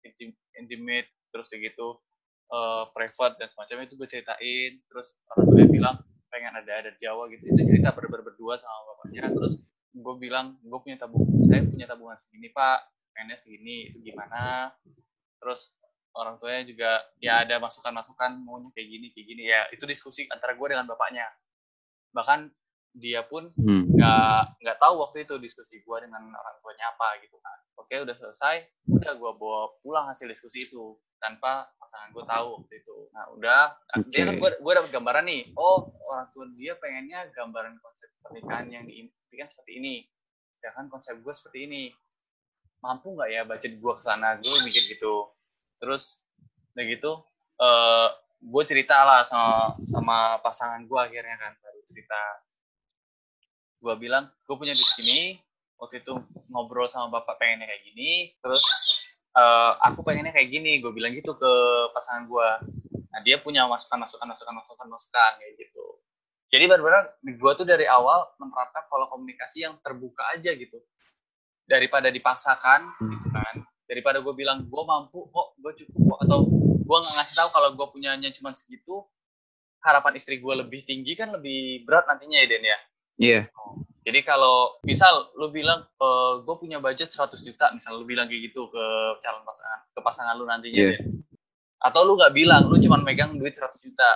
intim- 0.00 0.40
intimate, 0.54 1.12
terus 1.28 1.52
kayak 1.52 1.76
gitu, 1.76 2.00
eh, 2.48 2.84
private 2.88 3.36
dan 3.36 3.48
semacamnya 3.50 3.84
itu 3.84 4.00
gue 4.00 4.08
ceritain. 4.08 4.80
Terus 4.80 5.20
orang 5.28 5.44
tuanya 5.44 5.68
bilang 5.68 5.96
pengen 6.32 6.56
ada 6.56 6.72
adat 6.80 6.96
Jawa 6.96 7.28
gitu, 7.28 7.52
itu 7.52 7.60
cerita 7.68 7.92
ber 7.92 8.08
ber- 8.08 8.24
berdua 8.24 8.56
sama 8.56 8.96
bapaknya. 8.96 9.28
Terus 9.28 9.60
gue 9.92 10.14
bilang 10.16 10.56
gue 10.58 10.78
punya 10.80 10.96
tabungan, 10.96 11.28
saya 11.44 11.60
punya 11.68 11.84
tabungan 11.84 12.16
segini 12.16 12.48
pak, 12.48 12.80
pengennya 13.12 13.36
segini, 13.36 13.90
itu 13.92 13.98
gimana? 14.00 14.72
Terus 15.40 15.74
orang 16.14 16.38
tuanya 16.38 16.62
juga 16.62 16.90
ya 17.18 17.42
ada 17.42 17.58
masukan-masukan 17.58 18.38
maunya 18.46 18.70
kayak 18.70 18.88
gini 18.88 19.06
kayak 19.10 19.26
gini. 19.26 19.42
Ya 19.50 19.66
itu 19.74 19.84
diskusi 19.84 20.26
antara 20.30 20.54
gue 20.54 20.66
dengan 20.70 20.86
bapaknya. 20.86 21.26
Bahkan 22.14 22.50
dia 22.94 23.26
pun 23.26 23.50
Hmm. 23.58 23.90
nggak 23.90 24.62
nggak 24.62 24.78
tahu 24.78 24.94
waktu 25.02 25.26
itu 25.26 25.34
diskusi 25.42 25.82
gue 25.82 25.98
dengan 25.98 26.22
orang 26.30 26.56
tuanya 26.62 26.94
apa 26.94 27.18
gitu 27.26 27.34
kan. 27.42 27.58
Oke 27.74 27.98
udah 27.98 28.14
selesai 28.14 28.62
udah 28.86 29.12
gue 29.18 29.30
bawa 29.34 29.74
pulang 29.82 30.06
hasil 30.06 30.30
diskusi 30.30 30.62
itu 30.62 30.94
tanpa 31.18 31.66
pasangan 31.82 32.14
gue 32.14 32.22
tahu 32.22 32.46
waktu 32.62 32.74
itu. 32.78 32.96
Nah 33.10 33.24
udah 33.34 33.62
dia 34.14 34.22
kan 34.30 34.38
gue 34.38 34.50
gue 34.62 34.72
dapet 34.78 34.90
gambaran 34.94 35.26
nih 35.26 35.42
oh 35.58 35.90
orang 36.06 36.30
tua 36.30 36.46
dia 36.54 36.78
pengennya 36.78 37.26
gambaran 37.34 37.74
konsep 37.82 38.06
pernikahan 38.22 38.70
yang 38.70 38.86
diimpikan 38.86 39.50
seperti 39.50 39.82
ini. 39.82 40.06
Ya 40.62 40.70
kan 40.70 40.86
konsep 40.86 41.18
gue 41.18 41.34
seperti 41.34 41.66
ini 41.66 41.82
mampu 42.84 43.16
nggak 43.16 43.30
ya 43.32 43.42
budget 43.48 43.80
gue 43.80 43.92
ke 43.96 44.02
sana 44.04 44.36
gue 44.36 44.56
mikir 44.68 44.82
gitu. 44.92 45.32
Terus 45.80 46.20
udah 46.76 46.84
gitu 46.84 47.12
eh 47.54 48.08
gue 48.44 48.62
cerita 48.68 49.00
lah 49.08 49.24
sama 49.24 49.72
sama 49.88 50.16
pasangan 50.44 50.84
gue 50.84 50.98
akhirnya 51.00 51.36
kan 51.40 51.52
baru 51.64 51.80
cerita. 51.88 52.22
Gue 53.80 53.94
bilang 53.96 54.28
gue 54.44 54.56
punya 54.60 54.76
duit 54.76 54.84
segini. 54.84 55.40
Waktu 55.80 56.04
itu 56.04 56.12
ngobrol 56.52 56.86
sama 56.86 57.08
bapak 57.08 57.40
pengennya 57.40 57.66
kayak 57.72 57.82
gini. 57.88 58.36
Terus 58.44 58.62
eh, 59.32 59.72
aku 59.80 60.04
pengennya 60.04 60.36
kayak 60.36 60.52
gini. 60.52 60.84
Gue 60.84 60.92
bilang 60.92 61.16
gitu 61.16 61.32
ke 61.40 61.52
pasangan 61.96 62.28
gue 62.28 62.48
nah 63.14 63.22
dia 63.22 63.38
punya 63.38 63.62
masukan 63.70 64.02
masukan 64.02 64.26
masukan 64.26 64.54
masukan 64.58 64.86
masukan 64.90 65.32
kayak 65.40 65.54
gitu. 65.56 65.86
Jadi 66.50 66.66
benar-benar 66.66 67.14
gue 67.22 67.52
tuh 67.54 67.66
dari 67.66 67.86
awal 67.86 68.26
menerapkan 68.42 68.90
pola 68.90 69.06
komunikasi 69.06 69.62
yang 69.64 69.78
terbuka 69.80 70.34
aja 70.34 70.50
gitu 70.50 70.82
daripada 71.64 72.08
dipaksakan 72.08 72.92
gitu 73.00 73.28
kan 73.32 73.54
daripada 73.84 74.20
gue 74.20 74.34
bilang 74.34 74.64
gue 74.64 74.82
mampu 74.84 75.28
kok 75.28 75.48
gue 75.60 75.72
cukup 75.84 76.00
kok 76.12 76.18
atau 76.28 76.38
gue 76.84 76.96
nggak 77.00 77.14
ngasih 77.16 77.36
tahu 77.36 77.48
kalau 77.52 77.68
gue 77.72 77.86
punyanya 77.88 78.28
cuma 78.32 78.52
segitu 78.52 79.04
harapan 79.80 80.16
istri 80.16 80.40
gue 80.40 80.54
lebih 80.56 80.84
tinggi 80.84 81.12
kan 81.12 81.32
lebih 81.32 81.84
berat 81.84 82.08
nantinya 82.08 82.40
ya 82.40 82.46
Den 82.48 82.64
ya 82.64 82.78
Iya. 83.14 83.40
jadi 84.02 84.20
kalau 84.26 84.74
misal 84.82 85.30
lu 85.38 85.46
bilang 85.48 85.86
e, 85.86 86.08
gue 86.42 86.54
punya 86.58 86.82
budget 86.82 87.14
100 87.14 87.30
juta 87.46 87.70
misal 87.70 87.96
lu 87.96 88.04
bilang 88.04 88.26
kayak 88.26 88.50
gitu 88.50 88.66
ke 88.68 88.84
calon 89.22 89.44
pasangan 89.46 89.80
ke 89.94 90.00
pasangan 90.02 90.34
lu 90.34 90.44
nantinya 90.44 90.74
Iya. 90.74 90.98
Den. 90.98 91.22
atau 91.78 92.00
lu 92.02 92.16
nggak 92.18 92.34
bilang 92.34 92.66
lu 92.66 92.76
cuma 92.80 92.98
megang 93.00 93.36
duit 93.38 93.54
100 93.54 93.70
juta 93.70 94.08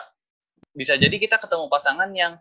bisa 0.74 0.98
jadi 0.98 1.14
kita 1.14 1.38
ketemu 1.38 1.70
pasangan 1.70 2.10
yang 2.10 2.36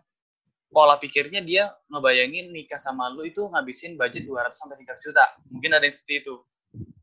pola 0.68 1.00
pikirnya 1.00 1.40
dia 1.40 1.72
ngebayangin 1.88 2.52
nikah 2.52 2.78
sama 2.80 3.08
lu 3.12 3.24
itu 3.24 3.40
ngabisin 3.48 3.96
budget 3.96 4.28
200 4.28 4.52
sampai 4.52 4.76
300 4.84 5.06
juta. 5.08 5.24
Mungkin 5.48 5.70
ada 5.72 5.84
yang 5.84 5.94
seperti 5.94 6.14
itu. 6.24 6.34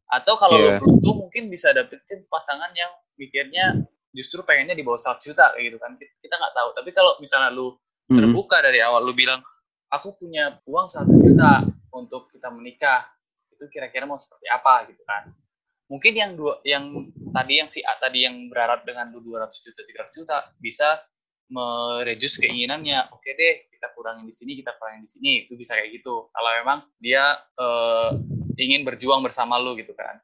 Atau 0.09 0.38
kalau 0.38 0.57
yeah. 0.61 0.78
lu 0.78 0.82
beruntung 0.82 1.18
mungkin 1.28 1.49
bisa 1.49 1.74
dapetin 1.74 2.24
pasangan 2.30 2.70
yang 2.78 2.93
mikirnya 3.18 3.86
justru 4.13 4.45
pengennya 4.45 4.78
di 4.78 4.86
bawah 4.86 5.01
100 5.01 5.18
juta 5.22 5.51
kayak 5.57 5.63
gitu 5.74 5.78
kan. 5.82 5.97
Kita 5.97 6.36
nggak 6.38 6.53
tahu. 6.53 6.70
Tapi 6.78 6.89
kalau 6.93 7.18
misalnya 7.18 7.49
lu 7.49 7.74
hmm. 8.09 8.18
terbuka 8.22 8.61
dari 8.61 8.80
awal 8.86 9.01
lu 9.01 9.18
bilang 9.18 9.41
aku 9.89 10.13
punya 10.16 10.61
uang 10.70 10.86
100 10.86 11.09
juta 11.26 11.66
untuk 11.93 12.30
kita 12.30 12.53
menikah. 12.53 13.09
Itu 13.49 13.66
kira-kira 13.72 14.05
mau 14.05 14.20
seperti 14.20 14.45
apa 14.51 14.86
gitu 14.91 15.01
kan 15.07 15.32
mungkin 15.86 16.13
yang 16.18 16.32
dua 16.34 16.57
yang 16.66 17.13
tadi 17.30 17.61
yang 17.61 17.70
si 17.70 17.86
A 17.86 17.93
tadi 18.01 18.26
yang 18.26 18.49
berharap 18.49 18.82
dengan 18.89 19.13
200 19.13 19.22
juta 19.53 19.82
300 19.86 20.18
juta 20.18 20.38
bisa 20.57 20.97
mereduce 21.50 22.41
keinginannya. 22.41 23.14
Oke 23.14 23.34
deh 23.38 23.70
kita 23.70 23.93
kurangin 23.93 24.26
di 24.26 24.34
sini 24.34 24.58
kita 24.58 24.74
kurangin 24.78 25.06
di 25.06 25.10
sini 25.10 25.32
itu 25.46 25.54
bisa 25.54 25.78
kayak 25.78 25.93
gitu. 25.93 26.30
Kalau 26.34 26.50
memang 26.62 26.80
dia 26.98 27.38
uh, 27.58 28.14
ingin 28.58 28.82
berjuang 28.88 29.22
bersama 29.22 29.60
lu 29.62 29.78
gitu 29.78 29.93
kan. 29.93 30.18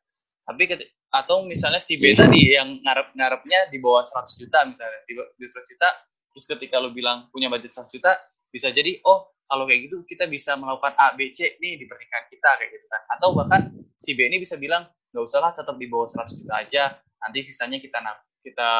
Tapi 0.47 0.89
atau 1.11 1.43
misalnya 1.43 1.77
si 1.77 1.99
B 1.99 2.11
yeah. 2.11 2.17
tadi 2.17 2.41
yang 2.55 2.79
ngarep 2.81 3.13
ngarepnya 3.13 3.67
di 3.67 3.77
bawah 3.83 3.99
100 3.99 4.41
juta 4.41 4.63
misalnya 4.63 4.99
di, 5.03 5.13
di 5.19 5.43
100 5.43 5.71
juta 5.75 5.89
terus 6.31 6.45
ketika 6.47 6.79
lu 6.79 6.95
bilang 6.95 7.27
punya 7.35 7.51
budget 7.51 7.75
100 7.75 7.91
juta 7.91 8.15
bisa 8.47 8.71
jadi 8.71 8.95
oh 9.03 9.35
kalau 9.51 9.67
kayak 9.67 9.91
gitu 9.91 10.07
kita 10.07 10.31
bisa 10.31 10.55
melakukan 10.55 10.95
A 10.95 11.11
B 11.19 11.27
C 11.35 11.59
nih 11.59 11.75
di 11.75 11.83
pernikahan 11.83 12.31
kita 12.31 12.49
kayak 12.55 12.71
gitu 12.79 12.87
kan. 12.87 13.01
Atau 13.11 13.35
bahkan 13.35 13.61
si 13.99 14.15
B 14.15 14.31
ini 14.31 14.39
bisa 14.39 14.55
bilang 14.55 14.87
nggak 15.11 15.23
usah 15.27 15.43
lah 15.43 15.51
tetap 15.51 15.75
di 15.75 15.91
bawah 15.91 16.07
100 16.07 16.39
juta 16.39 16.53
aja 16.55 16.83
nanti 17.19 17.39
sisanya 17.43 17.77
kita 17.77 17.99
kita 18.41 18.71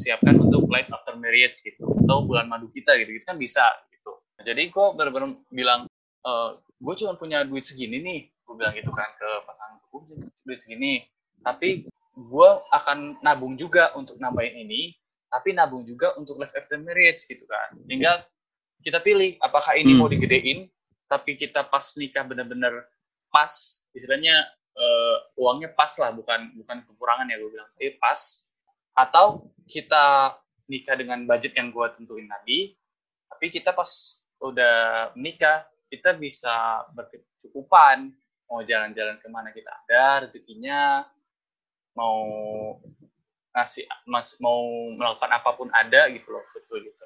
siapkan 0.00 0.40
untuk 0.40 0.66
life 0.72 0.88
after 0.88 1.14
marriage 1.16 1.60
gitu 1.60 1.84
atau 2.04 2.24
bulan 2.24 2.48
madu 2.48 2.72
kita 2.72 2.96
gitu 3.00 3.20
gitu 3.20 3.24
kan 3.28 3.36
bisa 3.36 3.62
gitu. 3.92 4.16
Jadi 4.42 4.72
gue 4.72 4.86
benar-benar 4.96 5.38
bilang 5.52 5.80
e, 6.24 6.30
eh, 6.30 6.50
gue 6.58 6.94
cuma 6.98 7.14
punya 7.14 7.44
duit 7.44 7.62
segini 7.62 8.00
nih 8.00 8.20
gue 8.28 8.54
bilang 8.58 8.74
gitu 8.74 8.90
kan 8.90 9.06
ke 9.14 9.28
pasangan 9.46 9.78
gue 9.86 10.00
duit 10.48 10.60
segini 10.60 11.04
tapi 11.44 11.86
gue 12.12 12.50
akan 12.72 13.22
nabung 13.24 13.54
juga 13.56 13.92
untuk 13.96 14.18
nambahin 14.18 14.66
ini 14.68 14.92
tapi 15.32 15.56
nabung 15.56 15.84
juga 15.88 16.12
untuk 16.20 16.36
life 16.40 16.52
after 16.56 16.76
marriage 16.76 17.24
gitu 17.24 17.44
kan. 17.48 17.76
Tinggal 17.88 18.24
kita 18.82 18.98
pilih 19.00 19.38
apakah 19.40 19.78
ini 19.78 19.94
hmm. 19.94 19.98
mau 20.00 20.10
digedein 20.10 20.68
tapi 21.06 21.36
kita 21.36 21.68
pas 21.68 21.84
nikah 22.00 22.24
benar-benar 22.24 22.88
pas 23.32 23.48
istilahnya 23.96 24.48
uh, 24.76 25.16
uangnya 25.40 25.72
pas 25.72 25.92
lah 26.00 26.12
bukan 26.12 26.52
bukan 26.60 26.84
kekurangan 26.84 27.28
ya 27.32 27.36
gue 27.40 27.50
bilang 27.52 27.68
tapi 27.76 27.96
pas 27.96 28.48
atau 28.92 29.48
kita 29.66 30.36
nikah 30.68 30.96
dengan 30.96 31.24
budget 31.24 31.56
yang 31.56 31.72
gue 31.72 31.86
tentuin 31.96 32.28
tadi 32.28 32.72
tapi 33.28 33.46
kita 33.48 33.72
pas 33.72 33.88
udah 34.42 35.10
menikah 35.16 35.64
kita 35.88 36.16
bisa 36.16 36.84
berkecukupan 36.92 38.12
mau 38.48 38.60
jalan-jalan 38.64 39.16
ke 39.20 39.28
mana 39.32 39.52
kita 39.52 39.68
ada 39.68 40.26
rezekinya 40.28 41.06
mau 41.96 42.24
ngasih 43.52 43.84
mas 44.08 44.40
mau 44.40 44.64
melakukan 44.96 45.30
apa 45.32 45.50
pun 45.56 45.68
ada 45.72 46.08
gitu 46.08 46.32
loh 46.32 46.44
betul 46.52 46.80
gitu 46.84 47.04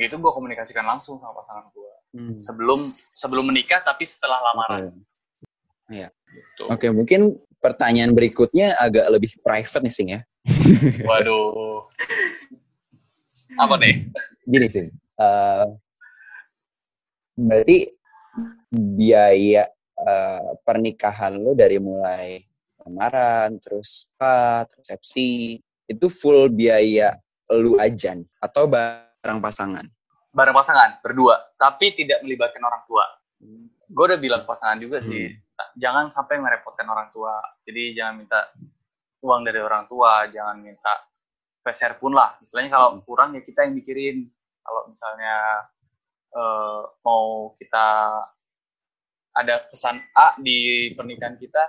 itu 0.00 0.16
gue 0.16 0.32
komunikasikan 0.32 0.86
langsung 0.86 1.18
sama 1.18 1.34
pasangan 1.34 1.66
gue 1.74 1.94
hmm. 2.14 2.38
sebelum 2.38 2.78
sebelum 3.14 3.44
menikah 3.50 3.82
tapi 3.82 4.06
setelah 4.06 4.38
lamaran 4.40 4.94
okay. 4.94 5.10
Iya. 5.90 6.08
Gitu. 6.30 6.62
Oke, 6.70 6.86
mungkin 6.94 7.20
pertanyaan 7.58 8.14
berikutnya 8.14 8.78
agak 8.78 9.10
lebih 9.10 9.34
private 9.42 9.82
nih, 9.82 9.92
Sing 9.92 10.08
ya. 10.14 10.20
Waduh. 11.08 11.84
Apa 13.60 13.74
nih? 13.76 14.08
Gini, 14.46 14.66
Sing. 14.70 14.86
Uh, 15.20 15.76
berarti 17.36 17.92
biaya 18.72 19.68
uh, 20.00 20.56
pernikahan 20.64 21.36
lo 21.36 21.52
dari 21.52 21.76
mulai 21.76 22.40
lamaran, 22.80 23.60
terus 23.60 24.08
pat, 24.16 24.72
resepsi, 24.80 25.60
itu 25.84 26.06
full 26.08 26.48
biaya 26.48 27.18
lu 27.52 27.76
aja 27.76 28.16
atau 28.40 28.64
barang 28.64 29.40
pasangan? 29.42 29.84
Barang 30.30 30.56
pasangan, 30.56 31.02
berdua. 31.04 31.36
Tapi 31.58 31.92
tidak 31.92 32.22
melibatkan 32.24 32.62
orang 32.62 32.82
tua. 32.88 33.04
Gue 33.90 34.04
udah 34.06 34.20
bilang 34.22 34.46
pasangan 34.46 34.78
juga 34.78 35.02
sih. 35.02 35.28
Hmm 35.28 35.50
jangan 35.76 36.08
sampai 36.08 36.40
merepotkan 36.40 36.86
orang 36.88 37.08
tua. 37.12 37.36
Jadi 37.66 37.96
jangan 37.96 38.14
minta 38.16 38.40
uang 39.20 39.40
dari 39.44 39.60
orang 39.60 39.84
tua, 39.86 40.26
jangan 40.28 40.60
minta 40.60 40.96
peser 41.60 41.96
pun 42.00 42.16
lah. 42.16 42.40
Misalnya 42.40 42.68
kalau 42.72 42.88
hmm. 42.96 43.02
kurang 43.04 43.30
ya 43.36 43.42
kita 43.44 43.68
yang 43.68 43.74
mikirin. 43.76 44.28
Kalau 44.60 44.82
misalnya 44.92 45.34
uh, 46.36 46.82
mau 47.02 47.56
kita 47.56 47.86
ada 49.30 49.54
kesan 49.72 50.02
A 50.14 50.36
di 50.36 50.90
pernikahan 50.92 51.40
kita, 51.40 51.62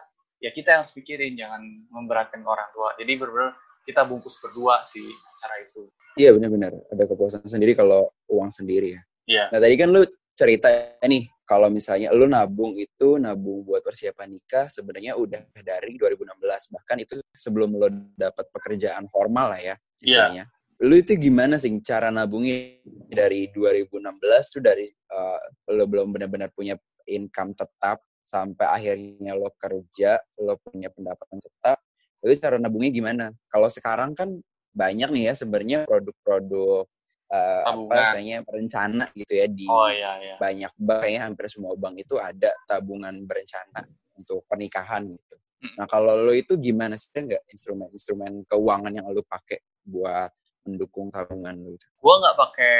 ya 0.43 0.49
kita 0.51 0.75
yang 0.75 0.81
harus 0.83 0.93
pikirin, 0.93 1.33
jangan 1.39 1.61
memberatkan 1.89 2.43
orang 2.43 2.67
tua. 2.75 2.93
Jadi 2.99 3.11
benar-benar 3.15 3.55
kita 3.85 4.05
bungkus 4.05 4.37
berdua 4.41 4.83
sih 4.85 5.05
acara 5.07 5.55
itu. 5.65 5.89
Iya 6.19 6.35
benar-benar 6.35 6.75
ada 6.91 7.03
kepuasan 7.07 7.47
sendiri 7.47 7.73
kalau 7.73 8.11
uang 8.27 8.51
sendiri 8.51 8.99
ya. 8.99 9.01
Iya. 9.25 9.43
Nah 9.55 9.59
tadi 9.63 9.75
kan 9.79 9.89
lu 9.89 10.03
cerita 10.35 10.69
nih 11.05 11.23
kalau 11.51 11.67
misalnya 11.67 12.15
lu 12.15 12.31
nabung 12.31 12.79
itu 12.79 13.19
nabung 13.19 13.67
buat 13.67 13.83
persiapan 13.83 14.39
nikah 14.39 14.71
sebenarnya 14.71 15.19
udah 15.19 15.51
dari 15.59 15.99
2016 15.99 16.31
bahkan 16.71 16.95
itu 17.03 17.19
sebelum 17.35 17.75
lo 17.75 17.91
dapat 18.15 18.47
pekerjaan 18.55 19.11
formal 19.11 19.51
lah 19.51 19.59
ya 19.59 19.75
istilahnya. 19.99 20.47
Yeah. 20.47 20.87
Lu 20.87 20.95
itu 20.95 21.19
gimana 21.19 21.59
sih 21.59 21.75
cara 21.83 22.07
nabungnya 22.07 22.79
dari 23.11 23.51
2016 23.51 23.99
tuh 24.47 24.61
dari 24.63 24.87
uh, 25.11 25.43
lo 25.75 25.83
belum 25.91 26.15
benar-benar 26.15 26.55
punya 26.55 26.79
income 27.03 27.51
tetap 27.51 27.99
sampai 28.23 28.71
akhirnya 28.71 29.35
lo 29.35 29.51
kerja, 29.59 30.23
lo 30.39 30.55
punya 30.55 30.87
pendapatan 30.87 31.43
tetap. 31.43 31.83
Itu 32.23 32.31
cara 32.39 32.63
nabungnya 32.63 32.95
gimana? 32.95 33.25
Kalau 33.51 33.67
sekarang 33.67 34.15
kan 34.15 34.39
banyak 34.71 35.11
nih 35.11 35.23
ya 35.27 35.33
sebenarnya 35.35 35.79
produk-produk 35.83 36.87
uh, 37.32 37.61
apa 37.65 37.91
rasanya 37.95 38.43
perencana 38.43 39.07
gitu 39.15 39.34
ya 39.34 39.47
di 39.47 39.65
oh, 39.65 39.88
iya, 39.88 40.19
iya. 40.19 40.36
banyak 40.38 40.73
bank 40.75 41.07
ya 41.07 41.19
hampir 41.25 41.45
semua 41.47 41.73
bank 41.79 41.95
itu 42.03 42.19
ada 42.19 42.51
tabungan 42.67 43.15
berencana 43.23 43.88
untuk 44.19 44.43
pernikahan 44.45 45.07
gitu. 45.15 45.36
Hmm. 45.61 45.75
Nah 45.82 45.86
kalau 45.88 46.13
lo 46.19 46.34
itu 46.36 46.59
gimana 46.59 46.99
sih 46.99 47.09
nggak 47.15 47.47
instrumen-instrumen 47.49 48.45
keuangan 48.45 48.91
yang 48.91 49.07
lo 49.09 49.23
pakai 49.23 49.63
buat 49.88 50.29
mendukung 50.67 51.09
tabungan 51.09 51.57
lo 51.57 51.73
itu? 51.73 51.88
Gue 51.97 52.15
nggak 52.21 52.38
pakai 52.38 52.77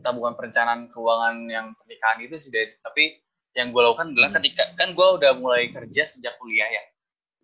tabungan 0.00 0.34
perencanaan 0.38 0.88
keuangan 0.88 1.34
yang 1.50 1.66
pernikahan 1.76 2.18
itu 2.24 2.36
sih, 2.40 2.52
deh. 2.54 2.78
tapi 2.80 3.20
yang 3.56 3.72
gue 3.72 3.80
lakukan 3.80 4.12
adalah 4.12 4.30
hmm. 4.32 4.38
ketika 4.40 4.62
kan 4.76 4.92
gue 4.92 5.08
udah 5.16 5.32
mulai 5.40 5.72
kerja 5.72 6.04
sejak 6.04 6.36
kuliah 6.36 6.68
ya, 6.68 6.84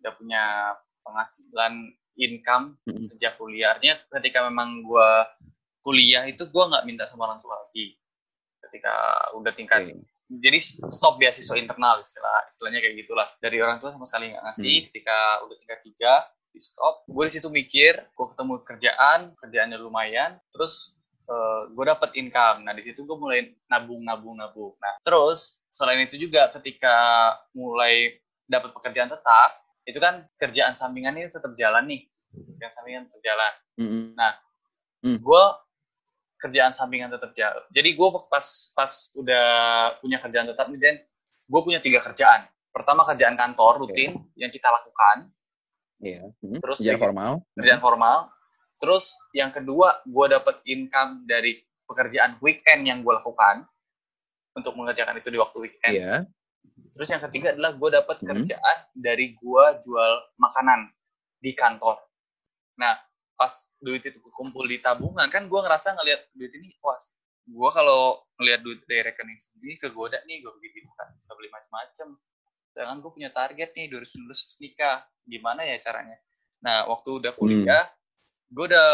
udah 0.05 0.13
punya 0.13 0.43
penghasilan 1.01 1.73
income 2.21 2.77
hmm. 2.85 3.01
sejak 3.01 3.33
kuliah. 3.41 3.73
Artinya 3.73 3.97
ketika 4.21 4.45
memang 4.45 4.85
gue 4.85 5.09
kuliah 5.83 6.23
itu 6.25 6.47
gue 6.47 6.63
nggak 6.63 6.83
minta 6.87 7.03
sama 7.05 7.27
orang 7.27 7.43
tua 7.43 7.59
lagi. 7.59 7.93
Ketika 8.63 8.95
udah 9.35 9.51
tingkat 9.51 9.91
okay. 9.91 9.99
jadi 10.31 10.59
stop 10.89 11.19
beasiswa 11.19 11.59
internal 11.59 11.99
istilah 11.99 12.47
istilahnya 12.47 12.79
kayak 12.79 12.95
gitulah. 13.03 13.27
Dari 13.37 13.59
orang 13.59 13.77
tua 13.83 13.91
sama 13.91 14.07
sekali 14.07 14.31
nggak 14.31 14.43
ngasih. 14.47 14.75
Hmm. 14.79 14.85
ketika 14.89 15.17
udah 15.43 15.55
tingkat 15.59 15.79
tiga 15.83 16.13
di 16.55 16.59
stop. 16.63 17.03
Gue 17.05 17.27
di 17.27 17.33
situ 17.35 17.51
mikir 17.51 17.93
gue 17.99 18.25
ketemu 18.31 18.53
kerjaan 18.63 19.19
kerjaannya 19.35 19.77
lumayan. 19.77 20.39
Terus 20.55 20.95
uh, 21.27 21.35
eh, 21.35 21.61
gue 21.75 21.85
dapet 21.85 22.09
income. 22.15 22.63
Nah 22.63 22.73
di 22.73 22.81
situ 22.87 23.03
gue 23.03 23.17
mulai 23.19 23.51
nabung 23.67 24.01
nabung 24.01 24.39
nabung. 24.39 24.79
Nah 24.79 24.95
terus 25.03 25.59
selain 25.67 25.99
itu 26.07 26.15
juga 26.15 26.47
ketika 26.55 26.95
mulai 27.51 28.15
dapat 28.47 28.71
pekerjaan 28.71 29.11
tetap 29.11 29.59
itu 29.83 29.99
kan 29.99 30.23
kerjaan 30.39 30.79
sampingan 30.79 31.19
ini 31.19 31.27
tetap 31.27 31.51
jalan 31.59 31.83
nih. 31.91 32.07
Kerjaan 32.31 32.71
sampingan 32.71 33.03
tetap 33.11 33.21
jalan. 33.21 33.53
Mm 33.73 33.87
-hmm. 33.89 34.03
nah 34.15 34.31
mm. 35.03 35.17
gue 35.19 35.43
kerjaan 36.43 36.75
sampingan 36.75 37.07
tetap 37.07 37.31
jalan. 37.31 37.63
Jadi 37.71 37.89
gue 37.95 38.09
pas 38.27 38.45
pas 38.75 38.91
udah 39.15 39.47
punya 40.03 40.19
kerjaan 40.19 40.51
tetap 40.51 40.67
nih 40.67 40.79
Dan, 40.83 40.95
gue 41.47 41.61
punya 41.63 41.79
tiga 41.79 42.03
kerjaan. 42.03 42.51
Pertama 42.75 43.07
kerjaan 43.07 43.39
kantor 43.39 43.87
rutin 43.87 44.19
okay. 44.19 44.43
yang 44.43 44.51
kita 44.51 44.67
lakukan. 44.67 45.31
Iya. 46.03 46.27
Yeah. 46.27 46.43
Hmm. 46.43 46.59
Terus 46.59 46.77
kerjaan 46.83 46.99
formal. 46.99 47.33
Kerjaan 47.55 47.79
hmm. 47.79 47.87
formal. 47.87 48.17
Terus 48.75 49.05
yang 49.31 49.55
kedua 49.55 50.03
gue 50.03 50.25
dapat 50.27 50.59
income 50.67 51.23
dari 51.23 51.63
pekerjaan 51.87 52.41
weekend 52.43 52.83
yang 52.83 52.99
gue 52.99 53.13
lakukan 53.15 53.63
untuk 54.53 54.75
mengerjakan 54.75 55.23
itu 55.23 55.29
di 55.31 55.39
waktu 55.39 55.57
weekend. 55.63 55.93
Iya. 55.95 56.03
Yeah. 56.03 56.19
Terus 56.93 57.07
yang 57.09 57.21
ketiga 57.29 57.55
adalah 57.55 57.71
gue 57.79 57.89
dapat 57.89 58.17
hmm. 58.19 58.27
kerjaan 58.27 58.77
dari 58.91 59.31
gue 59.39 59.65
jual 59.87 60.13
makanan 60.35 60.91
di 61.39 61.51
kantor. 61.55 62.03
Nah, 62.79 62.97
pas 63.33 63.53
duit 63.81 64.03
itu 64.05 64.19
kumpul 64.33 64.65
di 64.69 64.77
tabungan 64.79 65.27
kan 65.27 65.49
gue 65.49 65.59
ngerasa 65.59 65.97
ngelihat 65.97 66.21
duit 66.37 66.53
ini 66.53 66.73
wah 66.79 66.97
gue 67.43 67.69
kalau 67.75 68.23
ngelihat 68.39 68.61
duit 68.63 68.79
dari 68.87 69.03
rekening 69.03 69.35
sendiri 69.35 69.75
kegoda 69.75 70.21
nih 70.29 70.39
gue 70.39 70.53
begitu 70.61 70.87
kan 70.95 71.11
bisa 71.17 71.35
beli 71.35 71.49
macam-macam 71.51 72.15
sedangkan 72.73 73.05
gue 73.05 73.11
punya 73.13 73.29
target 73.29 73.69
nih 73.77 73.85
2019 73.93 74.65
nikah. 74.65 75.05
Gimana 75.23 75.61
ya 75.61 75.77
caranya? 75.77 76.17
Nah 76.65 76.89
waktu 76.89 77.21
udah 77.21 77.31
kuliah 77.37 77.85
hmm. 77.85 78.51
gue 78.57 78.65
udah 78.73 78.91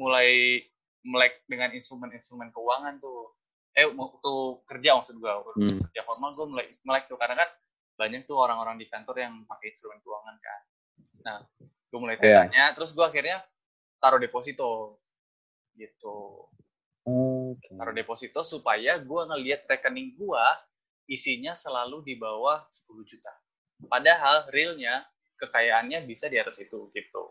mulai 0.00 0.58
melek 1.04 1.44
dengan 1.44 1.70
instrumen-instrumen 1.76 2.48
keuangan 2.50 2.96
tuh. 2.98 3.36
Eh 3.76 3.84
waktu 3.92 4.32
kerja 4.64 4.96
maksud 4.96 5.20
gue 5.20 5.28
Hmm. 5.28 5.78
ya 5.92 6.02
formal 6.08 6.32
gue 6.32 6.46
melek, 6.56 6.68
melek 6.88 7.04
tuh. 7.04 7.20
Karena 7.20 7.44
kan 7.44 7.52
banyak 7.94 8.24
tuh 8.24 8.40
orang-orang 8.40 8.80
di 8.80 8.88
kantor 8.88 9.20
yang 9.20 9.44
pakai 9.44 9.70
instrumen 9.70 10.00
keuangan 10.00 10.36
kan. 10.40 10.60
Nah 11.20 11.38
gue 11.94 12.00
mulai 12.02 12.18
Iya. 12.18 12.50
tanya 12.50 12.74
terus 12.74 12.90
gue 12.90 13.06
akhirnya 13.06 13.38
taruh 14.02 14.18
deposito 14.18 14.98
gitu 15.78 16.50
Oke. 17.06 17.70
taruh 17.70 17.94
deposito 17.94 18.42
supaya 18.42 18.98
gue 18.98 19.22
ngelihat 19.30 19.70
rekening 19.70 20.18
gue 20.18 20.44
isinya 21.06 21.54
selalu 21.54 22.02
di 22.02 22.14
bawah 22.16 22.64
10 22.66 23.04
juta. 23.04 23.30
Padahal 23.86 24.48
realnya 24.50 25.04
kekayaannya 25.36 26.02
bisa 26.02 26.26
di 26.26 26.40
atas 26.40 26.58
itu 26.58 26.88
gitu. 26.90 27.24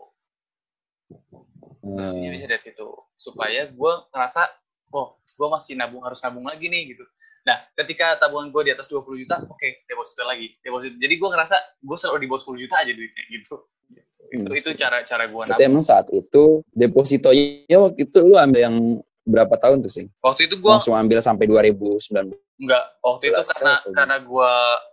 Isinya 1.99 2.30
Hmm. 2.30 2.36
bisa 2.38 2.45
di 2.47 2.53
atas 2.53 2.70
itu 2.70 2.89
supaya 3.18 3.68
gue 3.68 3.93
ngerasa 4.14 4.45
oh 4.93 5.18
gue 5.18 5.47
masih 5.49 5.74
nabung 5.76 6.05
harus 6.05 6.22
nabung 6.22 6.45
lagi 6.45 6.70
nih 6.70 6.93
gitu. 6.93 7.03
Nah 7.43 7.57
ketika 7.75 8.15
tabungan 8.17 8.49
gue 8.49 8.63
di 8.67 8.71
atas 8.71 8.87
20 8.87 9.19
juta, 9.19 9.43
oke 9.43 9.67
deposito 9.83 10.23
lagi 10.23 10.55
deposito. 10.59 10.95
Jadi 10.95 11.13
gue 11.15 11.29
ngerasa 11.29 11.55
gue 11.83 11.97
selalu 11.99 12.17
di 12.23 12.27
bawah 12.27 12.41
10 12.41 12.63
juta 12.63 12.75
aja 12.79 12.91
duitnya 12.91 13.23
gitu. 13.29 13.55
Gitu. 13.91 14.19
Itu 14.31 14.47
Hmm. 14.49 14.55
itu 14.55 14.69
cara 14.73 14.97
cara 15.03 15.23
gue 15.27 15.41
nabung. 15.45 15.59
emang 15.59 15.83
saat 15.83 16.07
itu 16.09 16.63
depositonya 16.71 17.77
waktu 17.77 18.07
itu 18.07 18.19
lu 18.23 18.39
ambil 18.39 18.61
yang 18.63 18.77
berapa 19.23 19.55
tahun 19.55 19.83
tuh 19.83 19.91
sih? 19.91 20.05
Waktu 20.19 20.47
itu 20.47 20.55
gue 20.59 20.71
Langsung 20.71 20.95
ambil 20.95 21.19
sampai 21.19 21.47
2019. 21.47 22.31
Enggak, 22.53 22.83
waktu 22.99 23.31
itu 23.31 23.41
karena 23.55 23.75
karena 23.91 24.15
gua 24.23 24.51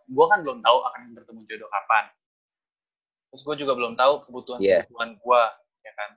gua 0.08 0.26
kan 0.26 0.42
belum 0.42 0.58
tahu 0.58 0.78
akan 0.80 1.00
bertemu 1.14 1.40
jodoh 1.46 1.70
kapan. 1.70 2.04
Terus 3.30 3.42
gua 3.46 3.54
juga 3.54 3.72
belum 3.78 3.92
tahu 3.94 4.12
kebutuhan 4.26 4.58
Iya. 4.58 4.78
kebutuhan 4.86 5.10
gua, 5.22 5.42
ya 5.86 5.92
kan. 5.94 6.10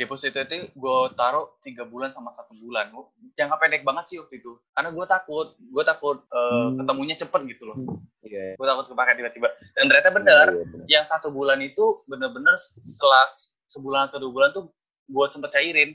Deposito 0.00 0.40
itu 0.40 0.56
gua 0.72 1.12
taruh 1.12 1.60
tiga 1.60 1.84
bulan 1.84 2.08
sama 2.08 2.32
satu 2.32 2.56
bulan. 2.56 2.88
Gua- 2.88 3.12
Jangka 3.32 3.56
pendek 3.56 3.82
banget 3.82 4.04
sih 4.06 4.16
waktu 4.16 4.40
itu. 4.40 4.56
Karena 4.70 4.88
gua 4.88 5.04
takut, 5.04 5.52
gua 5.62 5.84
takut 5.84 6.24
eh, 6.24 6.40
Hmm. 6.64 6.80
ketemunya 6.80 7.14
cepet 7.14 7.40
gitu 7.46 7.68
loh. 7.68 7.76
Iya. 8.20 8.56
Gua 8.56 8.66
takut 8.66 8.86
kepakai 8.88 9.14
tiba-tiba. 9.14 9.48
Dan 9.74 9.84
ternyata 9.86 10.10
benar, 10.10 10.46
Iya, 10.48 10.64
benar. 10.66 10.86
yang 10.88 11.04
satu 11.04 11.28
bulan 11.28 11.60
itu 11.60 11.84
bener-bener 12.04 12.56
setelah 12.56 13.28
sebulan 13.66 14.08
atau 14.08 14.18
dua 14.18 14.32
bulan 14.32 14.50
tuh 14.50 14.72
gue 15.06 15.26
sempet 15.26 15.50
cairin 15.50 15.94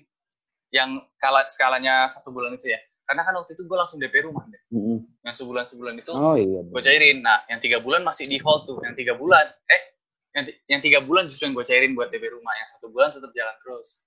yang 0.70 0.90
skala 1.14 1.48
skalanya 1.48 2.06
satu 2.06 2.30
bulan 2.30 2.52
itu 2.54 2.68
ya 2.68 2.80
karena 3.02 3.22
kan 3.22 3.32
waktu 3.34 3.54
itu 3.54 3.64
gue 3.64 3.78
langsung 3.78 3.96
DP 3.96 4.24
rumah 4.24 4.44
deh 4.46 4.60
Mm-mm. 4.70 4.98
yang 5.22 5.32
sebulan 5.32 5.64
sebulan 5.64 5.96
itu 5.96 6.10
Oh 6.10 6.34
iya. 6.34 6.64
gue 6.64 6.82
cairin 6.82 7.20
nah 7.20 7.44
yang 7.46 7.60
tiga 7.60 7.80
bulan 7.80 8.02
masih 8.02 8.26
di 8.26 8.36
hold 8.38 8.64
tuh 8.66 8.80
yang 8.82 8.92
tiga 8.94 9.14
bulan 9.14 9.44
eh 9.66 9.95
yang, 10.36 10.44
yang 10.68 10.82
tiga 10.82 11.00
bulan 11.00 11.26
justru 11.26 11.48
yang 11.48 11.56
gue 11.56 11.66
cairin 11.66 11.92
buat 11.92 12.08
DP 12.08 12.28
rumah 12.30 12.54
yang 12.54 12.70
satu 12.70 12.88
bulan 12.90 13.10
tetap 13.10 13.32
jalan 13.32 13.56
terus 13.58 14.04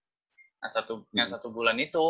nah 0.58 0.68
satu 0.68 0.92
yang 1.10 1.26
Hmm. 1.26 1.34
satu 1.34 1.48
bulan 1.48 1.76
itu 1.76 2.04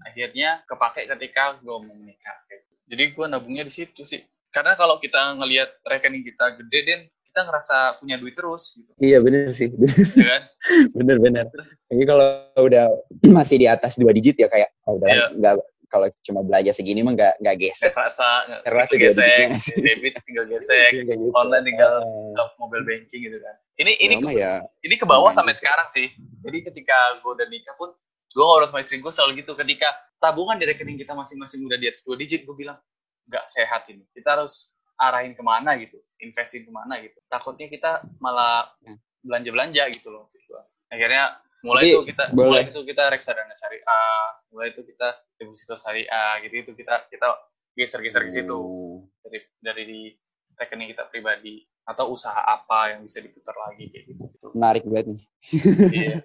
akhirnya 0.00 0.62
kepake 0.64 1.04
ketika 1.06 1.58
gue 1.58 1.76
mau 1.76 1.92
menikah 1.92 2.36
jadi 2.84 3.10
gue 3.10 3.26
nabungnya 3.26 3.62
di 3.62 3.72
situ 3.72 4.02
sih 4.02 4.22
karena 4.48 4.72
kalau 4.72 4.96
kita 4.96 5.34
ngelihat 5.34 5.68
rekening 5.84 6.22
kita 6.22 6.56
gede 6.56 6.80
den 6.82 7.00
kita 7.20 7.44
ngerasa 7.44 7.76
punya 7.98 8.16
duit 8.16 8.32
terus 8.32 8.72
gitu 8.72 8.88
Iya 8.96 9.20
bener 9.20 9.52
sih. 9.52 9.68
ya 10.14 10.26
kan 10.30 10.42
bener 10.96 11.16
bener. 11.18 11.44
Tapi 11.84 12.02
kalau 12.02 12.24
udah 12.56 12.88
masih 13.36 13.56
di 13.58 13.66
atas 13.66 13.94
dua 13.94 14.10
digit 14.10 14.34
ya 14.34 14.48
kayak 14.48 14.72
oh, 14.86 14.96
udah 14.96 15.06
Iya. 15.06 15.26
nggak 15.36 15.54
kalau 15.88 16.06
cuma 16.20 16.40
belanja 16.40 16.70
segini 16.70 17.00
mah 17.00 17.12
nggak 17.12 17.34
nggak 17.40 17.56
gesek. 17.58 17.88
nggak 17.88 17.94
kerasa 17.96 18.28
nggak 18.46 19.00
gesek 19.00 19.48
debit 19.80 20.14
tinggal 20.22 20.44
gesek 20.46 20.90
Iya, 20.92 21.02
gitu. 21.08 21.32
online 21.32 21.64
tinggal 21.64 21.92
ke 22.32 22.42
mobile 22.56 22.84
banking 22.84 23.20
gitu 23.24 23.38
kan 23.40 23.56
ini 23.78 23.92
ini 23.96 24.14
ya, 24.14 24.20
mah 24.20 24.34
ya 24.34 24.52
ini 24.84 24.94
ke 24.94 25.06
bawah 25.06 25.28
Lumayan 25.28 25.38
sampai 25.38 25.54
gitu. 25.54 25.60
sekarang 25.62 25.88
sih. 25.88 26.06
Jadi 26.42 26.58
ketika 26.66 26.96
gue 27.22 27.30
udah 27.30 27.46
nikah 27.46 27.74
pun, 27.78 27.94
gue 28.28 28.42
ngobrol 28.42 28.66
sama 28.66 28.82
istri 28.82 28.98
gue 28.98 29.06
selalu 29.08 29.42
gitu. 29.42 29.54
Ketika 29.54 29.86
tabungan 30.18 30.58
di 30.58 30.66
rekening 30.66 30.98
kita 30.98 31.14
masing-masing 31.14 31.62
udah 31.62 31.78
di 31.78 31.86
atas 31.86 32.02
dua 32.02 32.18
digit, 32.18 32.42
gue 32.42 32.56
bilang, 32.58 32.74
nggak 33.30 33.44
sehat 33.46 33.86
ini. 33.86 34.02
Kita 34.10 34.34
harus 34.34 34.74
arahin 34.98 35.34
ke 35.34 35.42
mana 35.42 35.78
gitu, 35.78 35.94
investin 36.18 36.66
ke 36.66 36.72
mana 36.74 36.98
gitu. 36.98 37.14
Takutnya 37.26 37.70
kita 37.70 38.02
malah 38.18 38.66
Hmm. 38.82 38.98
belanja-belanja 39.22 39.82
gitu 39.94 40.10
loh. 40.10 40.26
Akhirnya 40.90 41.38
mulai 41.60 41.82
itu 41.88 42.00
kita 42.06 42.24
boleh. 42.30 42.46
mulai 42.48 42.62
itu 42.70 42.80
kita 42.82 43.02
reksadana 43.10 43.54
syariah, 43.54 44.24
mulai 44.50 44.68
itu 44.70 44.82
kita 44.82 45.08
deposito 45.34 45.74
syariah 45.74 46.38
gitu 46.42 46.54
itu 46.54 46.72
kita 46.74 47.06
kita 47.08 47.26
geser-geser 47.74 48.22
ke 48.22 48.32
situ 48.32 48.58
Hmm. 48.58 49.06
dari 49.22 49.38
dari 49.60 49.82
di 49.84 50.00
rekening 50.54 50.90
kita 50.90 51.06
pribadi 51.06 51.62
atau 51.84 52.10
usaha 52.10 52.42
apa 52.42 52.92
yang 52.92 53.00
bisa 53.02 53.18
diputar 53.18 53.54
lagi 53.54 53.86
kayak 53.88 54.04
gitu. 54.06 54.22
gitu. 54.28 54.46
menarik 54.52 54.82
banget 54.84 55.06
nih. 55.14 55.20
Iya. 55.88 56.16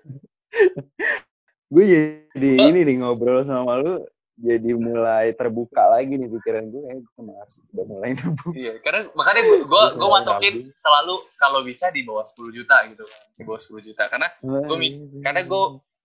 Gue 1.73 1.83
jadi 1.89 2.51
Oh. 2.61 2.67
ini 2.69 2.79
nih 2.85 2.95
ngobrol 3.01 3.41
sama 3.41 3.77
lu 3.77 4.05
jadi 4.33 4.71
mulai 4.73 5.29
terbuka 5.31 5.93
lagi 5.93 6.17
nih 6.17 6.25
pikiran 6.25 6.65
gue. 6.65 6.83
Eh, 6.89 6.99
gue 6.99 7.35
harus 7.37 7.55
udah 7.69 7.85
mulai 7.85 8.09
nabung. 8.17 8.53
Iya, 8.53 8.73
karena 8.81 9.01
makanya 9.13 9.41
gue 9.45 9.61
gua 9.69 9.83
mulai 9.93 10.13
matokin 10.19 10.53
selalu 10.73 11.15
kalau 11.37 11.59
bisa 11.61 11.93
di 11.93 12.01
bawah 12.01 12.25
10 12.25 12.49
juta 12.49 12.75
gitu 12.89 13.03
kan. 13.05 13.21
Di 13.37 13.43
bawah 13.45 13.61
10 13.61 13.85
juta 13.85 14.03
karena 14.09 14.27
Gua 14.41 14.77
mi- 14.77 14.97
karena 15.21 15.41
gue 15.45 15.63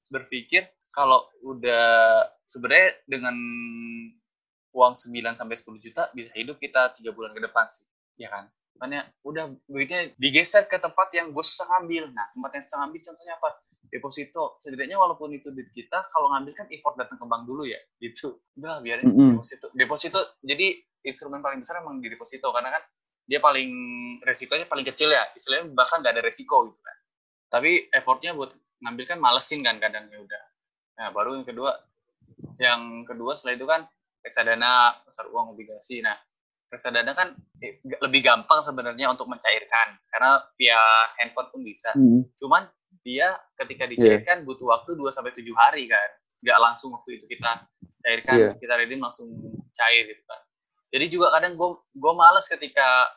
berpikir 0.08 0.68
kalau 0.92 1.24
udah 1.40 1.84
sebenarnya 2.44 3.00
dengan 3.08 3.36
uang 4.72 4.92
9 4.94 5.34
sampai 5.34 5.56
10 5.56 5.80
juta 5.80 6.12
bisa 6.12 6.28
hidup 6.36 6.60
kita 6.60 6.92
tiga 6.92 7.10
bulan 7.16 7.32
ke 7.32 7.40
depan 7.40 7.64
sih. 7.72 7.84
Ya 8.20 8.28
kan? 8.28 8.52
Makanya 8.78 9.10
udah 9.24 9.44
duitnya 9.66 10.14
digeser 10.14 10.68
ke 10.68 10.78
tempat 10.78 11.10
yang 11.10 11.32
gue 11.32 11.42
susah 11.42 11.66
ngambil. 11.74 12.12
Nah, 12.14 12.28
tempat 12.30 12.50
yang 12.54 12.64
susah 12.68 12.78
ngambil 12.84 13.00
contohnya 13.10 13.34
apa? 13.34 13.48
Deposito. 13.88 14.60
Setidaknya 14.60 14.96
walaupun 15.00 15.32
itu 15.32 15.52
duit 15.52 15.68
kita, 15.72 16.04
kalau 16.12 16.32
ngambil 16.32 16.52
kan 16.54 16.66
effort 16.68 16.94
datang 17.00 17.16
ke 17.16 17.24
bank 17.24 17.42
dulu 17.48 17.64
ya. 17.64 17.80
Gitu. 17.98 18.38
Udah 18.60 18.80
biarin 18.84 19.08
Mm-mm. 19.08 19.36
deposito. 19.36 19.66
Deposito, 19.72 20.20
jadi 20.44 20.76
instrumen 21.04 21.40
paling 21.40 21.64
besar 21.64 21.80
emang 21.80 21.98
di 21.98 22.12
deposito. 22.12 22.52
Karena 22.52 22.72
kan 22.72 22.82
dia 23.28 23.40
paling, 23.40 23.70
resikonya 24.24 24.68
paling 24.68 24.86
kecil 24.86 25.12
ya. 25.12 25.24
Istilahnya 25.32 25.72
bahkan 25.72 26.04
gak 26.04 26.16
ada 26.16 26.22
resiko 26.24 26.68
gitu 26.68 26.80
kan. 26.80 26.96
Tapi 27.48 27.88
effortnya 27.92 28.36
buat 28.36 28.52
ngambil 28.84 29.04
kan 29.08 29.18
malesin 29.18 29.64
kan 29.64 29.80
kadang 29.80 30.06
ya 30.12 30.20
udah. 30.20 30.42
Nah, 30.98 31.08
baru 31.14 31.40
yang 31.40 31.46
kedua, 31.46 31.70
yang 32.58 32.80
kedua 33.08 33.34
setelah 33.34 33.54
itu 33.56 33.66
kan 33.66 33.80
reksadana, 34.22 35.00
pasar 35.06 35.30
uang, 35.30 35.56
obligasi. 35.56 36.02
Nah, 36.02 36.14
reksadana 36.68 37.16
kan 37.16 37.32
eh, 37.64 37.80
lebih 38.04 38.20
gampang 38.20 38.60
sebenarnya 38.60 39.08
untuk 39.08 39.26
mencairkan 39.26 39.96
karena 40.12 40.44
via 40.60 40.80
handphone 41.16 41.48
pun 41.48 41.60
bisa. 41.64 41.90
Hmm. 41.96 42.28
Cuman 42.36 42.68
dia 43.08 43.28
ketika 43.56 43.88
Iya. 43.88 43.92
dicairkan 44.20 44.44
butuh 44.44 44.68
waktu 44.68 44.92
2 44.92 45.08
sampai 45.08 45.32
7 45.32 45.48
hari 45.56 45.88
kan. 45.88 46.08
Nggak 46.44 46.58
langsung 46.60 46.92
waktu 46.92 47.16
itu 47.16 47.24
kita 47.24 47.64
cairkan, 48.04 48.36
Iya. 48.36 48.50
kita 48.60 48.74
redeem 48.76 49.00
langsung 49.00 49.32
cair 49.72 50.04
gitu 50.04 50.22
kan. 50.28 50.40
Jadi 50.92 51.04
juga 51.08 51.32
kadang 51.32 51.56
gue 51.56 51.68
gue 51.96 52.12
males 52.12 52.44
ketika 52.44 53.08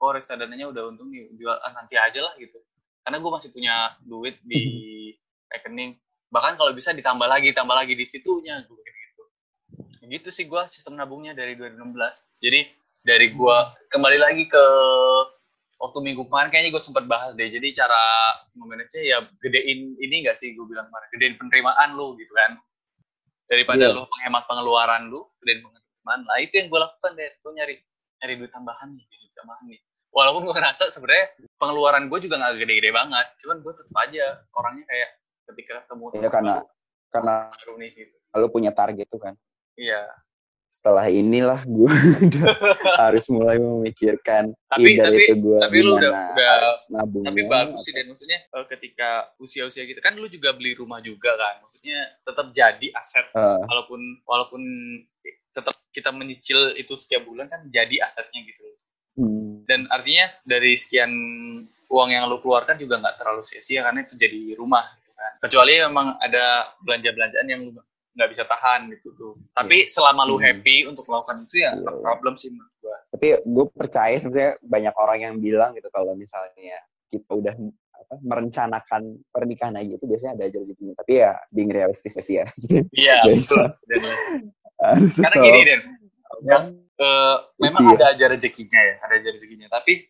oh 0.00 0.10
reksadananya 0.16 0.70
udah 0.72 0.88
untung 0.88 1.12
nih 1.12 1.28
jual 1.36 1.52
ah, 1.52 1.72
nanti 1.76 2.00
aja 2.00 2.24
lah 2.24 2.32
gitu. 2.40 2.56
Karena 3.04 3.20
gue 3.20 3.30
masih 3.30 3.50
punya 3.52 3.74
duit 4.00 4.40
di 4.44 4.62
rekening. 5.52 6.00
Bahkan 6.28 6.60
kalau 6.60 6.72
bisa 6.76 6.92
ditambah 6.92 7.24
lagi, 7.24 7.52
tambah 7.56 7.72
lagi 7.72 7.96
di 7.96 8.04
situnya 8.04 8.64
gue 8.64 8.80
gitu. 8.80 9.22
Gitu 10.08 10.28
sih 10.32 10.48
gue 10.48 10.62
sistem 10.68 10.96
nabungnya 10.96 11.32
dari 11.36 11.52
2016. 11.56 11.84
Jadi 12.40 12.60
dari 13.04 13.32
gue 13.32 13.56
kembali 13.88 14.18
lagi 14.20 14.44
ke 14.48 14.64
waktu 15.78 15.98
minggu 16.02 16.26
kemarin 16.26 16.50
kayaknya 16.50 16.70
gue 16.74 16.82
sempat 16.82 17.04
bahas 17.06 17.32
deh. 17.38 17.46
Jadi 17.46 17.70
cara 17.72 17.98
memanage 18.54 18.98
ya 18.98 19.22
gedein 19.38 19.94
ini 19.98 20.26
gak 20.26 20.34
sih 20.34 20.52
gue 20.52 20.66
bilang 20.66 20.90
kemarin, 20.90 21.08
gedein 21.14 21.34
penerimaan 21.38 21.94
lu 21.94 22.18
gitu 22.18 22.34
kan. 22.34 22.58
Daripada 23.48 23.88
Iya. 23.88 23.96
lu 23.96 24.02
menghemat 24.04 24.44
pengeluaran 24.44 25.02
lu, 25.08 25.24
gedein 25.40 25.62
penerimaan. 25.62 26.20
Nah 26.26 26.36
itu 26.42 26.60
yang 26.60 26.68
gue 26.68 26.80
lakukan 26.82 27.12
deh, 27.14 27.30
gue 27.32 27.52
nyari 27.54 27.74
nyari 28.18 28.34
duit 28.36 28.52
tambahan 28.52 28.88
nih, 28.92 29.06
duit 29.06 29.32
tambahan 29.32 29.64
nih. 29.70 29.80
Walaupun 30.08 30.40
gue 30.42 30.54
ngerasa 30.56 30.90
sebenarnya 30.90 31.26
pengeluaran 31.56 32.10
gue 32.10 32.18
juga 32.20 32.34
gak 32.42 32.58
gede-gede 32.58 32.90
banget, 32.90 33.26
cuman 33.38 33.56
gue 33.62 33.72
tetap 33.72 33.96
aja 34.02 34.24
orangnya 34.52 34.84
kayak 34.84 35.10
ketika 35.48 35.72
ketemu 35.86 36.04
Ya 36.18 36.28
karena 36.28 36.54
karena 37.08 37.34
baru 37.56 37.74
nih 37.80 37.90
gitu. 37.96 38.14
lu 38.36 38.48
punya 38.52 38.70
target 38.74 39.06
tuh 39.08 39.20
kan. 39.22 39.34
Iya. 39.78 40.04
Setelah 40.68 41.08
inilah 41.08 41.64
gue 41.64 41.88
udah 42.28 42.44
harus 43.00 43.24
mulai 43.28 43.56
memikirkan 43.56 44.52
Tapi- 44.68 45.00
tapi- 45.00 45.24
itu 45.24 45.34
gue 45.40 45.58
tapi 45.58 45.76
lu 45.80 45.96
udah- 45.96 46.12
udah- 46.36 46.92
nabungnya. 46.92 47.28
Tapi 47.32 47.40
bagus 47.48 47.80
sih 47.82 47.92
dan 47.92 48.04
maksudnya 48.06 48.38
eh, 48.44 48.66
ketika 48.68 49.08
usia-usia 49.36 49.82
gitu 49.82 49.98
kan 49.98 50.14
lu 50.14 50.28
juga 50.28 50.52
beli 50.52 50.76
rumah 50.76 51.00
juga 51.00 51.32
kan. 51.34 51.64
Maksudnya 51.64 51.98
tetap 52.20 52.46
jadi 52.52 52.86
aset 52.92 53.26
Eh, 53.32 53.60
walaupun 53.64 54.00
walaupun 54.22 54.62
tetap 55.48 55.74
kita 55.90 56.12
menyicil 56.12 56.76
itu 56.76 56.94
setiap 56.94 57.24
bulan 57.24 57.48
kan 57.48 57.64
jadi 57.66 58.04
asetnya 58.04 58.44
gitu. 58.44 58.62
hmm. 59.16 59.64
Dan 59.64 59.88
artinya 59.88 60.30
dari 60.42 60.72
sekian 60.72 61.10
uang 61.88 62.08
yang 62.08 62.28
lu 62.28 62.38
keluarkan 62.38 62.76
juga 62.76 63.00
nggak 63.00 63.16
terlalu 63.16 63.42
sia-sia 63.42 63.80
karena 63.82 64.04
itu 64.04 64.14
jadi 64.14 64.52
rumah 64.54 64.84
gitu 64.96 65.10
kan. 65.10 65.32
Kecuali 65.40 65.80
memang 65.80 66.20
ada 66.20 66.44
belanja-belanjaan 66.78 67.48
yang 67.48 67.60
lu 67.64 67.72
nggak 68.16 68.28
bisa 68.32 68.44
tahan 68.48 68.88
gitu 68.92 69.08
tuh. 69.16 69.32
Tapi 69.52 69.88
selama 69.90 70.24
lu 70.24 70.36
Hmm. 70.38 70.46
happy 70.48 70.88
untuk 70.88 71.04
melakukan 71.08 71.44
itu 71.44 71.64
ya 71.64 71.76
no 71.76 71.92
iya. 71.92 72.00
problem 72.02 72.34
sih 72.38 72.48
menurut 72.52 72.74
gua. 72.80 72.96
tapi 73.08 73.26
gue 73.40 73.66
percaya 73.72 74.16
sebenarnya 74.20 74.52
banyak 74.60 74.94
orang 74.96 75.18
yang 75.20 75.34
bilang 75.40 75.70
gitu 75.76 75.88
kalau 75.92 76.12
misalnya 76.12 76.78
kita 77.08 77.30
udah 77.32 77.54
apa 77.98 78.14
merencanakan 78.20 79.02
pernikahan 79.32 79.74
aja 79.80 79.92
itu 79.96 80.04
biasanya 80.06 80.32
ada 80.38 80.44
aja 80.48 80.58
rezekinya. 80.62 80.94
Tapi 80.96 81.12
ya 81.18 81.32
being 81.52 81.72
realistis 81.72 82.14
sih 82.20 82.40
ya. 82.40 82.46
Iya, 82.94 83.16
betul. 83.28 83.66
Karena 85.18 85.36
gini, 85.42 85.60
Den. 85.66 85.80
Ya, 86.46 86.58
uh, 87.02 87.36
memang 87.58 87.82
iya. 87.90 87.96
ada 87.98 88.06
aja 88.14 88.24
rezekinya 88.30 88.78
ya, 88.78 88.94
ada 89.02 89.14
aja 89.18 89.28
rezekinya. 89.34 89.66
Tapi 89.66 90.06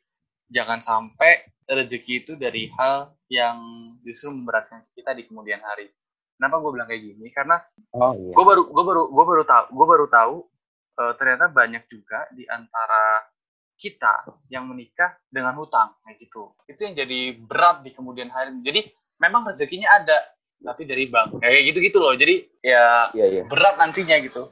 jangan 0.53 0.79
sampai 0.83 1.49
rezeki 1.69 2.25
itu 2.25 2.33
dari 2.41 2.73
hal 2.77 3.13
yang 3.29 3.61
justru 4.01 4.33
memberatkan 4.33 4.89
kita 4.97 5.13
di 5.13 5.29
kemudian 5.29 5.61
hari. 5.61 5.93
Kenapa 6.39 6.63
gue 6.63 6.71
bilang 6.71 6.87
kayak 6.87 7.03
gini? 7.03 7.27
Karena 7.35 7.59
oh, 7.99 8.15
iya. 8.15 8.31
gue 8.31 8.45
baru 8.47 8.63
gue 8.71 8.85
baru 8.87 9.03
gue 9.11 9.25
baru 9.27 9.43
tahu 9.43 9.65
gue 9.75 9.87
baru 9.91 10.07
tahu 10.07 10.35
uh, 11.03 11.13
ternyata 11.19 11.51
banyak 11.51 11.85
juga 11.91 12.31
di 12.31 12.47
antara 12.47 13.27
kita 13.79 14.23
yang 14.51 14.71
menikah 14.71 15.19
dengan 15.27 15.59
hutang 15.59 15.99
kayak 16.07 16.19
gitu. 16.23 16.55
Itu 16.71 16.87
yang 16.87 16.95
jadi 16.95 17.43
berat 17.43 17.83
di 17.83 17.91
kemudian 17.91 18.31
hari. 18.31 18.55
Jadi 18.63 18.87
memang 19.19 19.51
rezekinya 19.51 19.91
ada 19.99 20.19
tapi 20.59 20.87
dari 20.87 21.07
bank 21.07 21.43
kayak 21.43 21.75
gitu 21.75 21.79
gitu 21.83 21.99
loh. 21.99 22.15
Jadi 22.15 22.43
ya 22.63 23.11
yeah, 23.15 23.43
yeah. 23.43 23.45
berat 23.51 23.75
nantinya 23.79 24.19
gitu. 24.23 24.43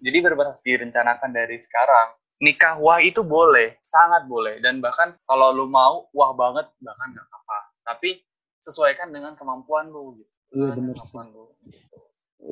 Jadi 0.00 0.16
benar 0.24 0.56
direncanakan 0.64 1.30
dari 1.32 1.60
sekarang. 1.60 2.16
Nikah 2.40 2.80
wah 2.80 3.04
itu 3.04 3.20
boleh, 3.20 3.76
sangat 3.84 4.24
boleh. 4.24 4.64
Dan 4.64 4.80
bahkan 4.80 5.12
kalau 5.28 5.52
lu 5.52 5.68
mau 5.68 6.08
wah 6.16 6.32
banget 6.32 6.72
bahkan 6.80 7.12
nggak 7.12 7.28
apa-apa. 7.28 7.58
Tapi 7.84 8.24
sesuaikan 8.60 9.12
dengan 9.12 9.36
kemampuan 9.36 9.92
lu 9.92 10.16
gitu. 10.16 10.39
Iya 10.50 10.68
benar 10.74 10.96
sih. 10.98 11.16
Lu, 11.30 11.44
gitu. 11.66 11.96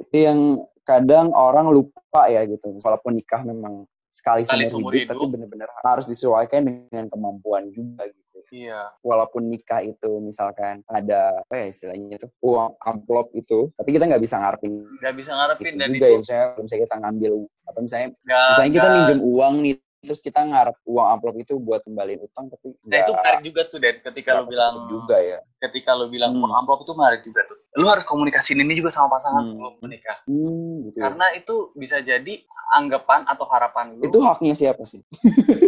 Itu 0.07 0.17
yang 0.17 0.41
kadang 0.87 1.35
orang 1.35 1.69
lupa 1.69 2.31
ya 2.31 2.47
gitu. 2.49 2.79
Walaupun 2.81 3.13
nikah 3.19 3.43
memang 3.45 3.85
sekali, 4.09 4.43
sekali 4.43 4.65
seumur 4.67 4.93
hidup, 4.95 5.15
hidup, 5.15 5.19
tapi 5.19 5.25
benar-benar 5.31 5.69
harus 5.85 6.07
disesuaikan 6.11 6.67
dengan 6.67 7.07
kemampuan 7.07 7.71
juga 7.71 8.09
gitu. 8.11 8.39
Iya. 8.49 8.97
Walaupun 9.05 9.45
nikah 9.47 9.85
itu 9.85 10.11
misalkan 10.25 10.81
ada 10.89 11.45
apa 11.45 11.55
ya 11.55 11.67
istilahnya 11.69 12.17
itu 12.17 12.29
uang 12.41 12.81
amplop 12.81 13.29
itu, 13.37 13.69
tapi 13.77 13.93
kita 13.93 14.09
nggak 14.09 14.23
bisa 14.23 14.41
ngarepin. 14.41 14.89
Nggak 14.99 15.15
bisa 15.15 15.31
ngarepin 15.37 15.75
dan 15.77 15.89
juga 15.93 16.07
itu. 16.07 16.09
ya 16.09 16.19
misalnya, 16.19 16.47
misalnya 16.65 16.83
kita 16.89 16.97
ngambil 16.97 17.33
apa 17.69 17.79
misalnya, 17.85 18.09
gak, 18.25 18.49
misalnya 18.49 18.73
kita 18.73 18.89
minjem 18.89 19.21
uang 19.21 19.55
nih 19.61 19.75
terus 19.99 20.23
kita 20.23 20.47
ngarep 20.47 20.79
uang 20.87 21.07
amplop 21.19 21.35
itu 21.43 21.59
buat 21.59 21.83
kembaliin 21.83 22.23
utang 22.23 22.47
tapi 22.47 22.71
nah 22.87 23.03
itu 23.03 23.13
menarik 23.13 23.43
juga 23.43 23.61
tuh 23.67 23.79
Dan 23.83 23.95
ketika 24.07 24.31
lu 24.39 24.45
bilang 24.47 24.75
juga 24.87 25.17
ya 25.19 25.39
ketika 25.59 25.91
lu 25.99 26.07
bilang 26.07 26.39
hmm. 26.39 26.43
uang 26.43 26.55
amplop 26.55 26.87
itu 26.87 26.93
menarik 26.95 27.21
juga 27.27 27.41
tuh 27.51 27.59
lu 27.75 27.87
harus 27.91 28.07
komunikasiin 28.07 28.63
ini 28.63 28.79
juga 28.79 28.95
sama 28.95 29.11
pasangan 29.11 29.43
hmm. 29.43 29.51
sebelum 29.51 29.73
menikah 29.83 30.19
hmm, 30.31 30.75
gitu. 30.91 30.97
Ya. 30.99 31.03
karena 31.11 31.27
itu 31.35 31.55
bisa 31.75 31.99
jadi 31.99 32.35
anggapan 32.79 33.27
atau 33.27 33.47
harapan 33.51 33.99
lu 33.99 34.03
itu 34.07 34.19
haknya 34.23 34.55
siapa 34.55 34.87
sih 34.87 35.03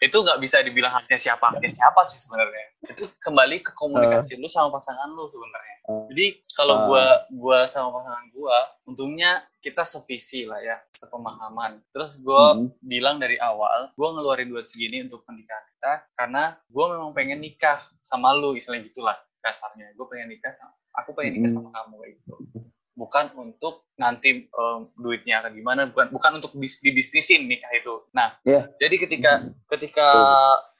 itu 0.00 0.16
nggak 0.16 0.40
bisa 0.40 0.64
dibilang 0.64 0.96
haknya 0.96 1.20
siapa 1.20 1.52
haknya 1.52 1.68
siapa 1.68 2.00
sih 2.08 2.24
sebenarnya 2.24 2.64
itu 2.88 3.04
kembali 3.20 3.60
ke 3.60 3.76
komunikasi 3.76 4.32
uh. 4.32 4.40
lu 4.40 4.48
sama 4.48 4.72
pasangan 4.72 5.12
lu 5.12 5.28
sebenarnya 5.28 5.76
uh. 5.92 6.08
jadi 6.08 6.26
kalau 6.56 6.74
uh. 6.74 6.82
gua 6.88 7.04
gua 7.28 7.58
sama 7.68 8.00
pasangan 8.00 8.24
gua 8.32 8.56
untungnya 8.88 9.44
kita 9.60 9.84
sevisi 9.84 10.48
lah 10.48 10.56
ya 10.64 10.80
sepemahaman 10.96 11.84
terus 11.92 12.16
gua 12.24 12.56
hmm. 12.56 12.80
bilang 12.80 13.20
dari 13.20 13.36
awal 13.36 13.92
gua 13.92 14.16
ngeluarin 14.16 14.48
duit 14.48 14.64
segini 14.64 15.04
untuk 15.04 15.20
pernikahan 15.28 15.64
kita 15.76 15.92
karena 16.16 16.56
gua 16.72 16.96
memang 16.96 17.12
pengen 17.12 17.44
nikah 17.44 17.84
sama 18.00 18.32
lu 18.32 18.56
istilahnya 18.56 18.88
gitulah 18.88 19.20
kasarnya 19.44 19.92
gua 20.00 20.08
pengen 20.08 20.32
nikah 20.32 20.56
aku 20.96 21.12
pengen 21.12 21.44
nikah 21.44 21.52
sama 21.52 21.68
kamu 21.76 22.00
kayak 22.00 22.12
gitu 22.24 22.34
bukan 23.00 23.32
untuk 23.40 23.88
nanti 23.96 24.44
um, 24.52 24.92
duitnya 24.92 25.40
akan 25.40 25.56
gimana 25.56 25.80
bukan 25.88 26.12
bukan 26.12 26.32
untuk 26.36 26.52
bis, 26.60 26.84
dibisnisin 26.84 27.48
nikah 27.48 27.72
itu 27.72 28.04
nah 28.12 28.36
yeah. 28.44 28.68
jadi 28.76 29.00
ketika 29.00 29.48
ketika 29.72 30.08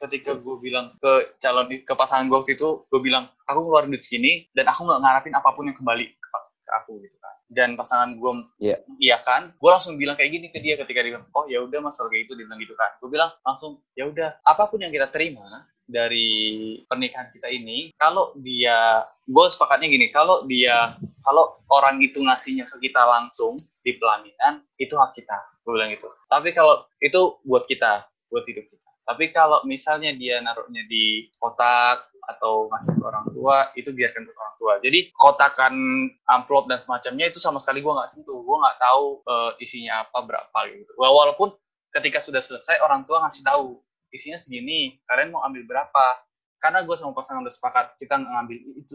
ketika 0.04 0.36
gue 0.36 0.56
bilang 0.60 0.92
ke 1.00 1.40
calon 1.40 1.72
ke 1.72 1.94
pasangan 1.96 2.28
gue 2.28 2.36
waktu 2.36 2.52
itu 2.60 2.84
gue 2.92 3.00
bilang 3.00 3.32
aku 3.48 3.64
keluar 3.64 3.88
duit 3.88 4.04
segini 4.04 4.52
dan 4.52 4.68
aku 4.68 4.84
nggak 4.84 5.00
ngarapin 5.00 5.32
apa 5.32 5.48
pun 5.56 5.72
yang 5.72 5.76
kembali 5.80 6.04
ke, 6.12 6.28
ke 6.44 6.72
aku 6.84 7.00
gitu 7.00 7.16
kan 7.16 7.34
dan 7.48 7.68
pasangan 7.80 8.20
gue 8.20 8.32
yeah. 8.60 8.76
iya 9.00 9.16
kan 9.24 9.56
gue 9.56 9.70
langsung 9.72 9.96
bilang 9.96 10.20
kayak 10.20 10.36
gini 10.36 10.52
ke 10.52 10.60
dia 10.60 10.76
ketika 10.76 11.00
dia 11.00 11.16
bilang 11.16 11.26
oh 11.32 11.48
ya 11.48 11.64
udah 11.64 11.80
masalah 11.80 12.12
kayak 12.12 12.28
itu 12.28 12.36
dia 12.36 12.44
bilang 12.44 12.60
gitu 12.60 12.76
kan 12.76 12.90
gue 13.00 13.08
bilang 13.08 13.32
langsung 13.40 13.80
ya 13.96 14.04
udah 14.04 14.44
apa 14.44 14.68
pun 14.68 14.84
yang 14.84 14.92
kita 14.92 15.08
terima 15.08 15.48
dari 15.90 16.78
pernikahan 16.86 17.34
kita 17.34 17.50
ini 17.50 17.90
kalau 17.98 18.32
dia 18.38 19.04
gue 19.26 19.46
sepakatnya 19.50 19.90
gini 19.90 20.06
kalau 20.14 20.46
dia 20.46 20.94
kalau 21.20 21.60
orang 21.68 22.00
itu 22.00 22.22
ngasihnya 22.24 22.64
ke 22.64 22.90
kita 22.90 23.02
langsung 23.04 23.54
di 23.84 23.96
pelaminan 23.96 24.64
itu 24.80 24.96
hak 24.96 25.12
kita. 25.12 25.36
Gue 25.64 25.76
bilang 25.76 25.92
gitu. 25.92 26.08
Tapi 26.28 26.56
kalau 26.56 26.84
itu 27.00 27.40
buat 27.44 27.68
kita 27.68 28.08
buat 28.32 28.44
hidup 28.48 28.64
kita. 28.66 28.88
Tapi 29.04 29.34
kalau 29.34 29.60
misalnya 29.66 30.14
dia 30.14 30.38
naruhnya 30.38 30.86
di 30.86 31.28
kotak 31.36 32.08
atau 32.30 32.70
ngasih 32.70 32.94
ke 32.94 33.02
orang 33.02 33.26
tua 33.34 33.56
itu 33.74 33.90
biarkan 33.90 34.22
ke 34.22 34.32
orang 34.32 34.56
tua. 34.56 34.72
Jadi 34.78 34.98
kotakan 35.10 35.74
amplop 36.30 36.70
dan 36.70 36.78
semacamnya 36.78 37.26
itu 37.26 37.42
sama 37.42 37.58
sekali 37.58 37.82
gue 37.82 37.90
nggak 37.90 38.10
sentuh. 38.10 38.38
Gue 38.38 38.56
nggak 38.56 38.78
tahu 38.78 39.04
uh, 39.26 39.52
isinya 39.58 40.06
apa 40.06 40.18
berapa 40.22 40.58
gitu. 40.70 40.92
Walaupun 40.94 41.50
ketika 41.90 42.22
sudah 42.22 42.38
selesai 42.38 42.78
orang 42.86 43.02
tua 43.02 43.26
ngasih 43.26 43.42
tahu 43.42 43.82
isinya 44.10 44.38
segini 44.38 44.98
kalian 45.06 45.34
mau 45.34 45.42
ambil 45.46 45.66
berapa? 45.66 46.06
Karena 46.60 46.84
gue 46.84 46.92
sama 46.92 47.16
pasangan 47.16 47.40
udah 47.40 47.54
sepakat 47.54 47.96
kita 47.96 48.20
ngambil 48.20 48.56
itu 48.76 48.94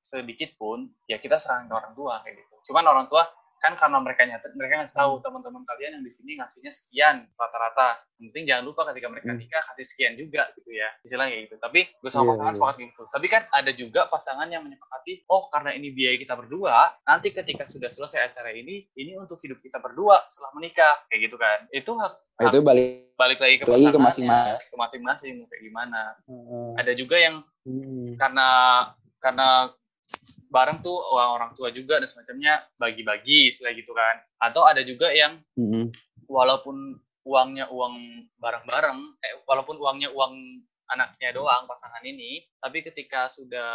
sedikit 0.00 0.56
pun 0.56 0.88
ya 1.04 1.20
kita 1.20 1.36
serahkan 1.36 1.68
ke 1.68 1.74
orang 1.76 1.92
tua 1.92 2.24
kayak 2.24 2.40
gitu. 2.40 2.54
Cuman 2.72 2.84
orang 2.88 3.06
tua 3.12 3.28
kan 3.64 3.72
karena 3.80 3.96
mereka 3.96 4.28
nyata 4.28 4.52
mereka 4.52 4.84
ngasih 4.84 4.96
tahu 5.00 5.12
hmm. 5.16 5.22
teman-teman 5.24 5.62
kalian 5.64 5.96
yang 5.96 6.04
di 6.04 6.12
sini 6.12 6.36
ngasihnya 6.36 6.68
sekian 6.68 7.24
rata-rata 7.32 8.04
penting 8.20 8.44
jangan 8.44 8.64
lupa 8.68 8.84
ketika 8.92 9.08
mereka 9.08 9.32
hmm. 9.32 9.40
nikah 9.40 9.64
kasih 9.72 9.86
sekian 9.88 10.12
juga 10.20 10.52
gitu 10.52 10.68
ya 10.68 10.92
istilahnya 11.00 11.48
gitu 11.48 11.56
tapi 11.56 11.88
gue 11.88 12.10
sama 12.12 12.28
yeah, 12.28 12.30
pasangan 12.36 12.52
yeah. 12.52 12.60
sepakat 12.60 12.76
gitu 12.84 13.02
tapi 13.08 13.26
kan 13.32 13.42
ada 13.48 13.72
juga 13.72 14.00
pasangan 14.12 14.48
yang 14.52 14.68
menyepakati 14.68 15.24
oh 15.32 15.48
karena 15.48 15.72
ini 15.72 15.96
biaya 15.96 16.20
kita 16.20 16.36
berdua 16.36 16.92
nanti 17.08 17.32
ketika 17.32 17.64
sudah 17.64 17.88
selesai 17.88 18.20
acara 18.28 18.52
ini 18.52 18.84
ini 19.00 19.16
untuk 19.16 19.40
hidup 19.40 19.56
kita 19.64 19.80
berdua 19.80 20.28
setelah 20.28 20.52
menikah 20.60 20.94
kayak 21.08 21.20
gitu 21.24 21.36
kan 21.40 21.58
itu 21.72 21.92
hak, 21.96 22.12
hak 22.44 22.52
itu 22.52 22.60
balik 22.60 23.16
balik 23.16 23.38
lagi 23.40 23.54
ke 23.56 23.64
lagi 23.64 23.86
ke 23.88 24.00
masing-masing 24.00 24.60
ke 24.60 24.76
masing-masing 24.76 25.34
kayak 25.48 25.62
gimana 25.64 26.02
hmm. 26.28 26.76
ada 26.76 26.92
juga 26.92 27.16
yang 27.16 27.40
hmm. 27.64 28.20
karena 28.20 28.48
karena 29.24 29.72
bareng 30.54 30.78
tuh 30.86 30.94
orang 30.94 31.30
orang 31.34 31.50
tua 31.58 31.74
juga 31.74 31.98
dan 31.98 32.06
semacamnya 32.06 32.62
bagi-bagi 32.78 33.50
istilah 33.50 33.74
gitu 33.74 33.90
kan 33.90 34.22
atau 34.38 34.62
ada 34.62 34.86
juga 34.86 35.10
yang 35.10 35.42
mm-hmm. 35.58 35.90
walaupun 36.30 37.02
uangnya 37.26 37.66
uang 37.74 38.28
bareng-bareng 38.38 38.98
eh, 39.18 39.42
walaupun 39.50 39.82
uangnya 39.82 40.14
uang 40.14 40.62
anaknya 40.94 41.34
doang 41.34 41.66
pasangan 41.66 42.04
ini 42.06 42.46
tapi 42.62 42.86
ketika 42.86 43.26
sudah 43.26 43.72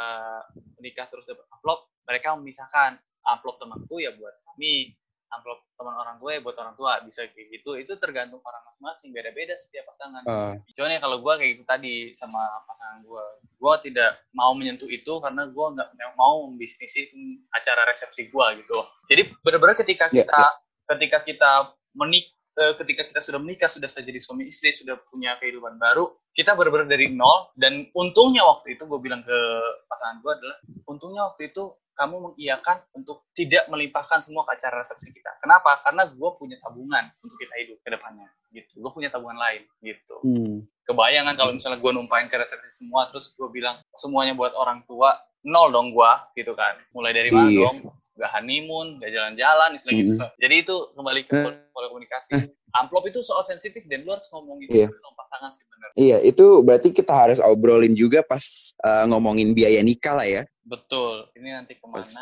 menikah 0.79 1.09
terus 1.11 1.27
dapat 1.27 1.43
amplop 1.51 1.91
mereka 2.07 2.37
memisahkan 2.39 2.95
amplop 3.27 3.59
temanku 3.59 3.99
ya 3.99 4.15
buat 4.15 4.33
kami 4.53 4.95
amplop 5.29 5.61
teman 5.77 5.95
orang 5.95 6.17
tua 6.17 6.29
ya 6.35 6.39
buat 6.41 6.57
orang 6.57 6.73
tua 6.73 6.99
bisa 7.05 7.25
kayak 7.29 7.47
gitu 7.59 7.77
itu 7.77 7.93
tergantung 8.01 8.41
orang 8.41 8.61
masing-masing 8.79 9.09
beda-beda 9.13 9.53
setiap 9.59 9.85
pasangan 9.93 10.23
uh. 10.25 10.53
cuman 10.73 10.95
ya 10.95 10.99
kalau 11.03 11.17
gue 11.21 11.33
kayak 11.37 11.51
gitu 11.57 11.63
tadi 11.67 11.93
sama 12.15 12.41
pasangan 12.65 13.03
gue 13.03 13.25
gue 13.59 13.73
tidak 13.91 14.11
mau 14.33 14.51
menyentuh 14.55 14.87
itu 14.87 15.13
karena 15.19 15.45
gue 15.51 15.67
nggak 15.75 16.11
mau 16.15 16.47
membisnisin 16.49 17.43
acara 17.51 17.85
resepsi 17.85 18.31
gue 18.31 18.45
gitu 18.63 18.79
jadi 19.11 19.21
benar-benar 19.43 19.75
ketika 19.77 20.07
yeah, 20.09 20.25
kita 20.25 20.41
yeah. 20.41 20.51
ketika 20.95 21.17
kita 21.27 21.51
menik 21.93 22.31
eh, 22.57 22.73
ketika 22.79 23.05
kita 23.05 23.19
sudah 23.21 23.39
menikah 23.43 23.69
sudah 23.69 23.85
saja 23.85 24.07
jadi 24.09 24.17
suami 24.17 24.49
istri 24.49 24.73
sudah 24.73 24.97
punya 25.11 25.37
kehidupan 25.37 25.77
baru 25.77 26.09
kita 26.33 26.57
benar-benar 26.57 26.87
dari 26.89 27.11
nol 27.11 27.53
dan 27.59 27.85
untungnya 27.93 28.47
waktu 28.47 28.79
itu 28.79 28.87
gue 28.89 28.99
bilang 29.03 29.21
ke 29.21 29.37
pasangan 29.85 30.23
gue 30.23 30.31
adalah 30.31 30.57
untungnya 30.87 31.21
waktu 31.29 31.53
itu 31.53 31.63
kamu 31.99 32.31
mengiyakan 32.31 32.79
untuk 32.95 33.27
tidak 33.35 33.67
melimpahkan 33.67 34.23
semua 34.23 34.47
ke 34.47 34.55
acara 34.55 34.79
resepsi 34.79 35.11
kita. 35.11 35.35
Kenapa? 35.43 35.83
Karena 35.83 36.07
gue 36.07 36.29
punya 36.39 36.55
tabungan 36.63 37.03
untuk 37.19 37.35
kita 37.35 37.55
hidup 37.59 37.77
ke 37.83 37.91
depannya. 37.91 38.31
Gitu. 38.55 38.79
Gue 38.79 38.87
punya 38.95 39.11
tabungan 39.11 39.35
lain. 39.35 39.67
Gitu. 39.83 40.15
Hmm. 40.23 40.63
Kebayangan 40.87 41.35
kalau 41.35 41.51
misalnya 41.51 41.83
gue 41.83 41.91
numpain 41.91 42.31
ke 42.31 42.39
resepsi 42.39 42.71
semua, 42.71 43.11
terus 43.11 43.35
gue 43.35 43.51
bilang 43.51 43.83
semuanya 43.99 44.31
buat 44.31 44.55
orang 44.55 44.87
tua, 44.87 45.11
nol 45.43 45.75
dong 45.75 45.91
gue, 45.91 46.11
gitu 46.39 46.55
kan. 46.55 46.79
Mulai 46.95 47.11
dari 47.11 47.35
mana 47.35 47.51
iya. 47.51 47.67
dong? 47.67 47.91
Gak 48.19 48.31
honeymoon, 48.35 48.99
gak 48.99 49.11
jalan-jalan, 49.15 49.69
istilah 49.79 49.93
gitu. 49.95 50.13
hmm. 50.13 50.19
gitu. 50.19 50.25
Jadi 50.43 50.55
itu 50.59 50.75
kembali 50.91 51.21
ke 51.23 51.33
eh. 51.39 51.71
pola 51.71 51.87
komunikasi. 51.87 52.31
Eh. 52.35 52.43
Amplop 52.75 53.07
itu 53.07 53.23
soal 53.23 53.41
sensitif 53.47 53.87
dan 53.87 54.03
lu 54.05 54.11
harus 54.13 54.27
ngomongin 54.29 54.67
yeah. 54.69 54.85
itu 54.85 55.09
pasangan 55.29 55.49
sebenarnya. 55.53 55.95
Iya, 55.97 56.17
itu 56.25 56.45
berarti 56.61 56.89
kita 56.89 57.13
harus 57.13 57.39
obrolin 57.41 57.93
juga 57.93 58.25
pas 58.25 58.75
uh, 58.81 59.05
ngomongin 59.09 59.53
biaya 59.53 59.81
nikah 59.85 60.17
lah 60.17 60.27
ya. 60.27 60.41
Betul. 60.65 61.29
Ini 61.33 61.49
nanti 61.61 61.77
ke 61.77 61.85
mana 61.85 62.01
Terus. 62.01 62.17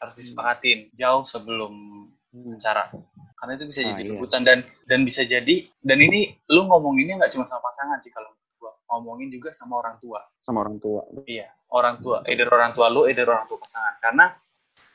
harus 0.00 0.14
disepakatin 0.16 0.92
jauh 0.96 1.24
sebelum 1.24 1.72
hmm. 2.32 2.56
acara. 2.56 2.92
Karena 3.40 3.52
itu 3.56 3.64
bisa 3.72 3.80
ah, 3.80 3.96
jadi 3.96 4.02
iya. 4.12 4.40
dan 4.44 4.58
dan 4.84 5.00
bisa 5.00 5.24
jadi 5.24 5.56
dan 5.80 5.98
ini 6.00 6.28
lu 6.52 6.68
ngomonginnya 6.68 7.16
nggak 7.24 7.32
cuma 7.32 7.48
sama 7.48 7.64
pasangan 7.64 7.96
sih 8.04 8.12
kalau 8.12 8.28
gua 8.60 8.76
ngomongin 8.92 9.32
juga 9.32 9.48
sama 9.56 9.80
orang 9.80 9.96
tua. 9.96 10.20
Sama 10.44 10.60
orang 10.60 10.76
tua. 10.76 11.08
Iya, 11.24 11.48
orang 11.72 12.04
tua. 12.04 12.20
Either 12.28 12.48
orang 12.52 12.76
tua 12.76 12.92
lu, 12.92 13.08
either 13.08 13.24
orang 13.24 13.48
tua 13.48 13.56
pasangan. 13.56 13.96
Karena 14.04 14.28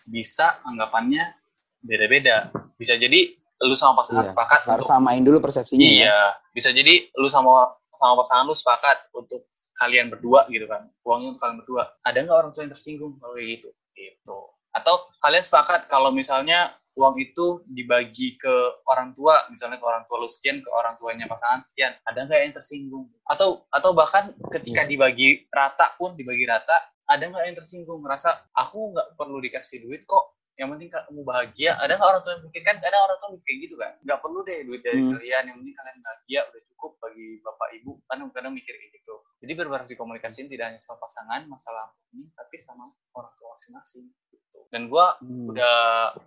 bisa 0.06 0.62
anggapannya 0.66 1.36
beda-beda. 1.82 2.50
Bisa 2.78 2.98
jadi 2.98 3.34
lu 3.64 3.76
sama 3.78 4.04
pasangan 4.04 4.26
iya. 4.26 4.32
sepakat 4.36 4.60
harus 4.68 4.84
untuk, 4.84 4.92
samain 4.92 5.24
dulu 5.24 5.38
persepsinya. 5.40 5.80
Ya. 5.80 5.88
Iya, 5.88 6.04
ya. 6.12 6.20
bisa 6.52 6.70
jadi 6.76 6.94
lu 7.16 7.32
sama 7.32 7.72
sama 7.96 8.20
pasangan 8.20 8.44
lu 8.44 8.56
sepakat 8.56 8.98
untuk 9.16 9.48
kalian 9.76 10.08
berdua 10.08 10.48
gitu 10.48 10.66
kan 10.72 10.88
uangnya 11.04 11.36
untuk 11.36 11.42
kalian 11.44 11.58
berdua 11.64 11.84
ada 12.04 12.18
nggak 12.24 12.38
orang 12.38 12.52
tua 12.56 12.62
yang 12.64 12.72
tersinggung 12.72 13.20
kalau 13.20 13.36
kayak 13.36 13.60
gitu 13.60 13.70
gitu 13.96 14.40
atau 14.76 14.96
kalian 15.20 15.44
sepakat 15.44 15.88
kalau 15.92 16.12
misalnya 16.12 16.72
uang 16.96 17.16
itu 17.20 17.64
dibagi 17.68 18.40
ke 18.40 18.56
orang 18.88 19.12
tua 19.12 19.44
misalnya 19.52 19.76
ke 19.80 19.86
orang 19.86 20.08
tua 20.08 20.24
lu 20.24 20.32
sekian 20.32 20.64
ke 20.64 20.70
orang 20.72 20.96
tuanya 20.96 21.28
pasangan 21.28 21.60
sekian 21.60 21.92
ada 22.08 22.24
nggak 22.24 22.40
yang 22.40 22.56
tersinggung 22.56 23.12
atau 23.28 23.68
atau 23.68 23.92
bahkan 23.92 24.32
ketika 24.48 24.88
Iya. 24.88 24.90
dibagi 24.96 25.30
rata 25.52 25.92
pun 26.00 26.16
dibagi 26.16 26.48
rata 26.48 26.76
ada 27.06 27.24
nggak 27.26 27.44
yang 27.46 27.58
tersinggung? 27.58 28.02
Ngerasa 28.02 28.30
aku 28.54 28.94
nggak 28.94 29.08
perlu 29.16 29.38
dikasih 29.40 29.82
duit 29.82 30.04
kok. 30.04 30.34
Yang 30.56 30.70
penting 30.72 30.90
kamu 30.90 31.22
bahagia. 31.28 31.72
Ada 31.78 32.00
nggak 32.00 32.10
orang 32.10 32.22
tua 32.24 32.32
yang 32.40 32.44
mikir 32.48 32.62
kan? 32.64 32.76
Ada 32.80 32.98
orang 32.98 33.18
tua 33.20 33.30
mikir 33.36 33.54
gitu 33.60 33.76
kan? 33.76 33.92
Nggak 34.02 34.20
perlu 34.24 34.40
deh 34.42 34.58
duit 34.64 34.82
dari 34.82 35.00
Hmm. 35.04 35.12
kalian. 35.14 35.44
Yang 35.52 35.58
penting 35.60 35.76
kalian 35.76 35.98
bahagia 36.00 36.40
udah 36.48 36.62
cukup 36.72 36.92
bagi 36.98 37.28
bapak 37.44 37.70
ibu. 37.76 37.92
Kadang-kadang 38.08 38.54
mikir 38.56 38.74
kayak 38.74 38.92
gitu. 38.96 39.16
Jadi 39.44 39.52
benar 39.54 39.84
dikomunikasiin 39.84 40.48
tidak 40.48 40.66
hanya 40.72 40.80
sama 40.80 40.98
pasangan 40.98 41.42
masalah 41.46 41.86
ini 42.10 42.26
tapi 42.34 42.56
sama 42.58 42.88
orang 43.14 43.34
tua 43.36 43.54
masing-masing 43.54 44.08
gitu. 44.32 44.60
dan 44.72 44.90
gua 44.90 45.20
Hmm. 45.22 45.52
udah 45.52 45.78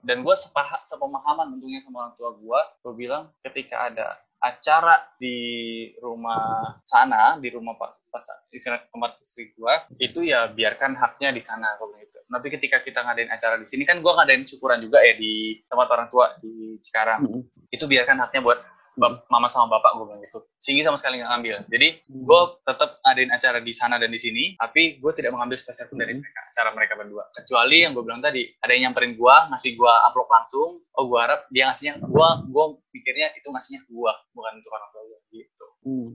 dan 0.05 0.23
gue 0.23 0.31
sepah 0.31 0.85
sepemahaman 0.85 1.57
tentunya 1.57 1.83
sama 1.83 2.07
orang 2.07 2.15
tua 2.15 2.31
gue 2.37 2.61
gue 2.85 2.93
bilang 2.95 3.33
ketika 3.43 3.91
ada 3.91 4.15
acara 4.39 5.19
di 5.19 5.39
rumah 5.99 6.79
sana 6.87 7.37
di 7.43 7.51
rumah 7.51 7.75
pas, 7.75 7.91
pas 8.07 8.23
istilah 8.55 8.79
tempat 8.87 9.19
istri 9.19 9.51
gue 9.51 9.75
itu 9.99 10.23
ya 10.23 10.47
biarkan 10.47 10.95
haknya 10.95 11.35
di 11.35 11.43
sana 11.43 11.75
kalau 11.75 11.91
gitu 11.99 12.23
tapi 12.23 12.47
ketika 12.55 12.79
kita 12.87 13.03
ngadain 13.03 13.31
acara 13.35 13.59
di 13.59 13.67
sini 13.67 13.83
kan 13.83 13.99
gue 13.99 14.13
ngadain 14.15 14.47
syukuran 14.47 14.79
juga 14.79 15.03
ya 15.03 15.19
di 15.19 15.59
tempat 15.67 15.89
orang 15.91 16.07
tua 16.07 16.39
di 16.39 16.79
Cikarang 16.79 17.27
Mm-mm. 17.27 17.43
itu 17.75 17.85
biarkan 17.91 18.23
haknya 18.23 18.41
buat 18.47 18.59
mama 18.99 19.47
sama 19.47 19.71
bapak 19.71 19.95
gue 19.95 20.05
bilang 20.05 20.21
gitu 20.21 20.43
Singgi 20.57 20.83
sama 20.83 20.95
sekali 20.95 21.19
nggak 21.19 21.31
ngambil 21.31 21.57
jadi 21.67 21.89
Hmm. 22.05 22.25
gue 22.25 22.41
tetap 22.63 22.91
adain 23.03 23.31
acara 23.31 23.59
di 23.59 23.71
sana 23.71 23.97
dan 23.97 24.09
di 24.09 24.19
sini 24.19 24.45
tapi 24.55 24.99
gue 24.99 25.13
tidak 25.13 25.31
mengambil 25.31 25.55
spesial 25.55 25.87
pun 25.87 25.97
dari 25.97 26.13
Hmm. 26.13 26.21
mereka 26.21 26.41
acara 26.45 26.69
mereka 26.73 26.93
berdua 26.95 27.25
kecuali 27.33 27.77
yang 27.81 27.93
gue 27.93 28.03
bilang 28.03 28.19
tadi 28.19 28.43
ada 28.59 28.71
yang 28.71 28.91
nyamperin 28.91 29.15
gue 29.15 29.35
ngasih 29.49 29.73
gue 29.75 29.93
amplop 30.05 30.29
langsung 30.29 30.69
oh 30.93 31.05
gue 31.05 31.19
harap 31.19 31.47
dia 31.49 31.67
ngasihnya 31.67 31.95
gue 32.01 32.29
gue 32.49 32.65
pikirnya 32.91 33.29
itu 33.33 33.47
ngasihnya 33.47 33.81
gue 33.85 34.13
bukan 34.29 34.53
untuk 34.55 34.73
orang 34.73 34.89
tua 34.91 35.03
gue 35.05 35.19
gitu 35.33 35.67
Hmm. 35.79 36.09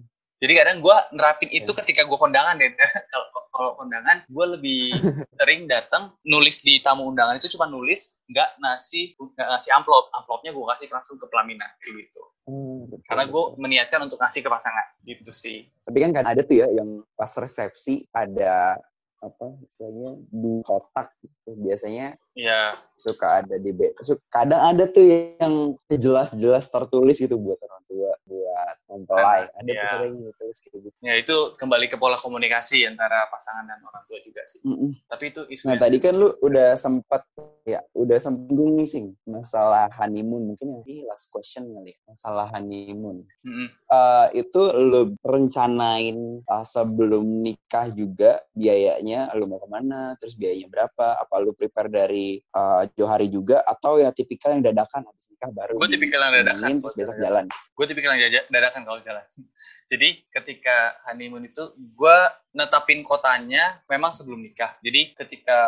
Jadi 0.43 0.53
kadang 0.59 0.83
gue 0.83 0.95
nerapin 1.15 1.47
itu 1.49 1.71
Ya. 1.71 1.77
ketika 1.79 2.03
gue 2.03 2.17
kondangan 2.19 2.59
deh. 2.59 2.75
Kalau 3.13 3.27
kalau 3.53 3.77
kondangan 3.77 4.25
gue 4.25 4.45
lebih 4.57 4.81
sering 5.39 5.69
datang 5.69 6.17
nulis 6.21 6.59
di 6.59 6.81
tamu 6.81 7.05
undangan 7.05 7.37
itu 7.37 7.53
cuma 7.53 7.63
nulis 7.63 8.17
nggak 8.25 8.59
ngasih 8.59 9.13
nggak 9.15 9.47
ngasih 9.47 9.71
amplop. 9.71 10.09
Amplopnya 10.11 10.51
gue 10.51 10.65
kasih 10.67 10.87
langsung 10.89 11.15
ke 11.15 11.29
pelaminan 11.29 11.69
gitu. 11.79 12.23
Hmm, 12.43 12.91
betul, 12.91 13.05
karena 13.07 13.23
gue 13.23 13.43
meniatkan 13.55 14.03
untuk 14.03 14.19
ngasih 14.19 14.41
ke 14.41 14.49
pasangan 14.49 14.87
gitu 15.01 15.31
sih. 15.31 15.69
Tapi 15.79 15.97
kan 16.01 16.11
kan 16.11 16.25
ada 16.27 16.41
tuh 16.41 16.59
ya 16.59 16.67
yang 16.67 17.07
pas 17.13 17.29
resepsi 17.31 18.03
ada 18.11 18.81
apa 19.21 19.47
istilahnya 19.63 20.19
dua 20.27 20.59
kotak 20.65 21.15
gitu. 21.21 21.55
Biasanya 21.55 22.17
ya 22.35 22.73
suka 22.97 23.39
ada 23.39 23.55
di 23.55 23.71
be- 23.71 23.95
su- 24.01 24.19
kadang 24.27 24.59
ada 24.65 24.83
tuh 24.83 25.05
yang 25.37 25.77
jelas-jelas 25.87 26.67
tertulis 26.67 27.15
gitu 27.15 27.37
buat 27.37 27.61
orang 27.61 27.83
tua 27.85 28.11
buat 28.53 28.77
mempelai. 28.85 29.41
Ada 29.49 29.71
kadang 29.73 30.13
yang 30.13 30.25
tertulis 30.29 30.57
kayak 30.61 30.73
gitu. 30.85 30.97
Ya 31.01 31.13
itu 31.17 31.35
kembali 31.57 31.85
ke 31.89 31.97
pola 31.97 32.17
komunikasi 32.21 32.85
antara 32.85 33.25
pasangan 33.33 33.65
dan 33.65 33.81
orang 33.81 34.03
tua 34.05 34.19
juga 34.21 34.45
sih. 34.45 34.61
Mm-mm. 34.63 34.93
tapi 35.09 35.33
itu 35.33 35.41
isu 35.49 35.63
nah 35.69 35.77
tadi 35.81 35.97
kan 35.97 36.13
lu 36.13 36.29
udah 36.39 36.77
sempat 36.77 37.25
ya 37.65 37.81
udah 37.97 38.17
sempung 38.21 38.77
nih 38.77 38.87
sing 38.87 39.05
masalah 39.25 39.89
honeymoon. 39.97 40.53
Mungkin 40.53 40.67
ya 40.69 40.79
ini 40.85 41.01
last 41.09 41.33
question 41.33 41.65
kali 41.65 41.97
ya. 41.97 41.97
masalah 42.05 42.45
honeymoon. 42.53 43.25
Mm-mm. 43.49 43.67
Eh, 43.73 44.27
itu 44.45 44.61
lu 44.77 45.17
rencanain 45.25 46.45
uh, 46.45 46.65
sebelum 46.65 47.25
nikah 47.41 47.89
juga 47.89 48.41
biayanya 48.53 49.33
lu 49.33 49.49
mau 49.49 49.57
ke 49.57 49.67
mana 49.69 50.13
terus 50.21 50.37
biayanya 50.37 50.69
berapa? 50.69 51.17
Apa 51.17 51.41
lu 51.41 51.57
prepare 51.57 51.89
dari 51.89 52.37
uh, 52.53 52.85
jauh 52.93 53.09
hari 53.09 53.33
juga? 53.33 53.65
Atau 53.65 53.97
ya 53.97 54.13
tipikal 54.13 54.53
yang 54.53 54.63
dadakan 54.65 55.09
habis 55.09 55.25
nikah 55.33 55.49
baru 55.49 55.73
Gua 55.73 55.89
tipikal 55.89 56.19
yang 56.29 56.45
dadakan, 56.45 56.69
terus 56.77 56.95
besok 56.95 57.17
jalan? 57.17 57.45
gue 57.73 57.85
tipikal 57.89 58.13
yang 58.13 58.29
jaja- 58.29 58.42
dadakan 58.49 58.83
kalau 58.83 58.99
jalan. 58.99 59.23
Jadi 59.91 60.25
ketika 60.31 60.97
honeymoon 61.05 61.45
itu 61.45 61.61
gue 61.77 62.17
netapin 62.55 63.03
kotanya 63.05 63.83
memang 63.85 64.09
sebelum 64.09 64.41
nikah. 64.41 64.73
Jadi 64.81 65.13
ketika 65.13 65.59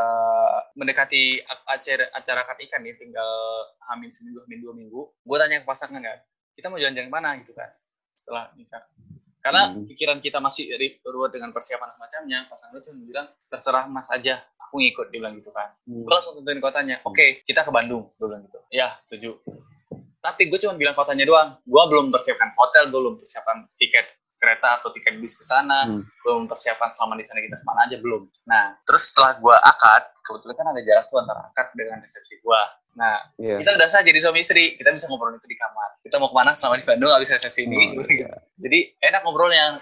mendekati 0.73 1.39
acara 1.67 2.09
acara 2.09 2.39
akad 2.41 2.57
nikah 2.57 2.80
nih 2.82 2.95
tinggal 2.97 3.30
hamil 3.86 4.09
seminggu 4.09 4.41
hamil 4.47 4.59
dua 4.65 4.73
minggu 4.73 5.01
gue 5.21 5.38
tanya 5.38 5.61
ke 5.61 5.67
pasangan 5.67 6.01
kan 6.01 6.19
kita 6.55 6.71
mau 6.71 6.80
jalan-jalan 6.80 7.11
mana 7.11 7.30
gitu 7.43 7.53
kan 7.53 7.69
setelah 8.15 8.49
nikah. 8.55 8.82
Karena 9.45 9.69
Hmm. 9.69 9.86
pikiran 9.86 10.17
kita 10.26 10.41
masih 10.41 10.73
dari 10.73 10.97
ruwet 11.05 11.30
dengan 11.30 11.53
persiapan 11.53 11.93
semacamnya 11.93 12.49
pasangan 12.49 12.73
gue 12.73 12.82
cuma 12.82 12.97
bilang 13.05 13.28
terserah 13.45 13.86
mas 13.86 14.09
aja 14.09 14.41
aku 14.57 14.82
ngikut 14.82 15.13
dia 15.13 15.21
bilang 15.21 15.38
gitu 15.38 15.53
kan. 15.53 15.69
Hmm. 15.86 16.01
gue 16.01 16.09
langsung 16.09 16.34
tentuin 16.41 16.57
kotanya 16.57 16.97
oke 17.05 17.45
kita 17.45 17.61
ke 17.61 17.69
Bandung 17.69 18.09
gue 18.17 18.26
bilang 18.26 18.41
gitu. 18.47 18.57
Ya 18.73 18.97
setuju 18.97 19.38
tapi 20.26 20.49
gue 20.49 20.57
cuma 20.57 20.73
bilang 20.73 20.97
kotanya 20.97 21.26
doang. 21.30 21.49
Gue 21.61 21.84
belum 21.86 22.09
persiapkan 22.09 22.49
hotel 22.57 22.89
gue 22.89 22.99
belum 22.99 23.15
persiapkan 23.21 23.69
tiket 23.78 24.05
kereta 24.41 24.82
atau 24.82 24.89
tiket 24.91 25.17
bis 25.21 25.38
ke 25.38 25.45
sana. 25.45 25.86
Hmm. 25.86 26.01
belum 26.26 26.49
persiapan 26.49 26.89
selama 26.89 27.21
di 27.21 27.26
sana 27.30 27.39
kita 27.39 27.55
ke 27.61 27.65
mana 27.65 27.86
aja 27.86 27.97
belum. 28.01 28.26
Nah 28.49 28.73
terus 28.84 29.13
setelah 29.13 29.38
gue 29.38 29.55
akad 29.55 30.03
kebetulan 30.26 30.55
kan 30.57 30.67
ada 30.73 30.82
jarak 30.82 31.05
tuh 31.05 31.17
antara 31.21 31.41
akad 31.53 31.67
dengan 31.78 32.01
resepsi 32.01 32.41
gue 32.41 32.61
nah 32.95 33.19
Iya. 33.36 33.59
kita 33.59 33.76
udah 33.76 33.88
sah 33.91 34.01
jadi 34.07 34.19
suami 34.23 34.39
istri. 34.39 34.80
Kita 34.80 34.89
bisa 34.95 35.11
ngobrol 35.11 35.36
itu 35.36 35.45
di 35.45 35.59
kamar. 35.59 35.99
Kita 35.99 36.15
mau 36.15 36.32
ke 36.32 36.36
mana 36.39 36.55
selama 36.55 36.80
di 36.80 36.86
Bandung 36.88 37.11
habis 37.11 37.28
resepsi 37.28 37.67
ini? 37.67 37.99
Oh, 37.99 38.07
iya. 38.07 38.32
jadi 38.63 38.80
enak 39.03 39.21
ngobrolnya. 39.28 39.78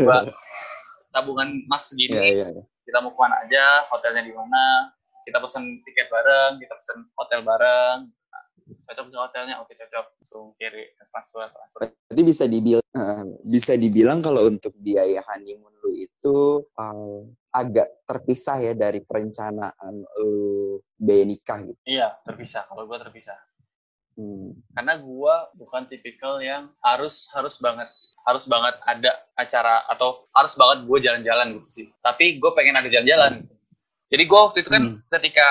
Gua 0.00 0.24
tabungan 1.14 1.48
mas 1.68 1.92
segini 1.92 2.16
Iya, 2.16 2.24
iya, 2.24 2.46
iya. 2.52 2.62
kita 2.88 2.98
mau 3.04 3.12
ke 3.12 3.20
mana 3.20 3.36
aja, 3.44 3.64
hotelnya 3.92 4.22
di 4.24 4.32
mana, 4.32 4.92
kita 5.28 5.40
pesen 5.40 5.80
tiket 5.84 6.08
bareng, 6.08 6.56
kita 6.56 6.72
pesen 6.76 6.98
hotel 7.16 7.40
bareng, 7.44 8.08
cocok 8.86 9.04
nggak 9.08 9.22
hotelnya, 9.28 9.54
oke 9.60 9.72
cocok, 9.72 10.06
langsung 10.20 10.52
kiri 10.56 10.92
transfer 11.10 11.48
transfer. 11.48 11.80
Berarti 12.08 12.22
bisa 12.24 12.44
dibilang 12.44 13.26
bisa 13.44 13.72
dibilang 13.76 14.18
kalau 14.20 14.48
untuk 14.48 14.72
biaya 14.76 15.20
honeymoon 15.24 15.72
lu 15.84 15.90
itu 15.94 16.36
uh, 16.76 17.20
agak 17.52 18.04
terpisah 18.04 18.58
ya 18.60 18.72
dari 18.76 19.00
perencanaan 19.04 20.04
lu 20.20 20.32
biaya 20.96 21.24
nikah 21.24 21.62
gitu. 21.64 21.78
Iya 21.84 22.16
terpisah, 22.24 22.68
kalau 22.68 22.84
gua 22.84 22.98
terpisah, 23.00 23.38
Hmm. 24.18 24.50
karena 24.74 24.98
gua 24.98 25.46
bukan 25.54 25.86
tipikal 25.86 26.42
yang 26.42 26.74
harus 26.82 27.30
harus 27.30 27.54
banget 27.62 27.86
harus 28.26 28.44
banget 28.44 28.76
ada 28.84 29.14
acara 29.40 29.88
atau 29.88 30.28
harus 30.36 30.52
banget 30.52 30.84
gue 30.84 30.98
jalan-jalan 31.00 31.56
gitu 31.56 31.68
sih. 31.70 31.86
Tapi 32.04 32.36
gue 32.36 32.50
pengen 32.52 32.76
ada 32.76 32.84
jalan-jalan. 32.84 33.40
Jadi 34.12 34.22
gue 34.28 34.36
waktu 34.38 34.58
itu 34.60 34.68
kan 34.68 34.84
Hmm. 34.84 35.00
ketika 35.16 35.48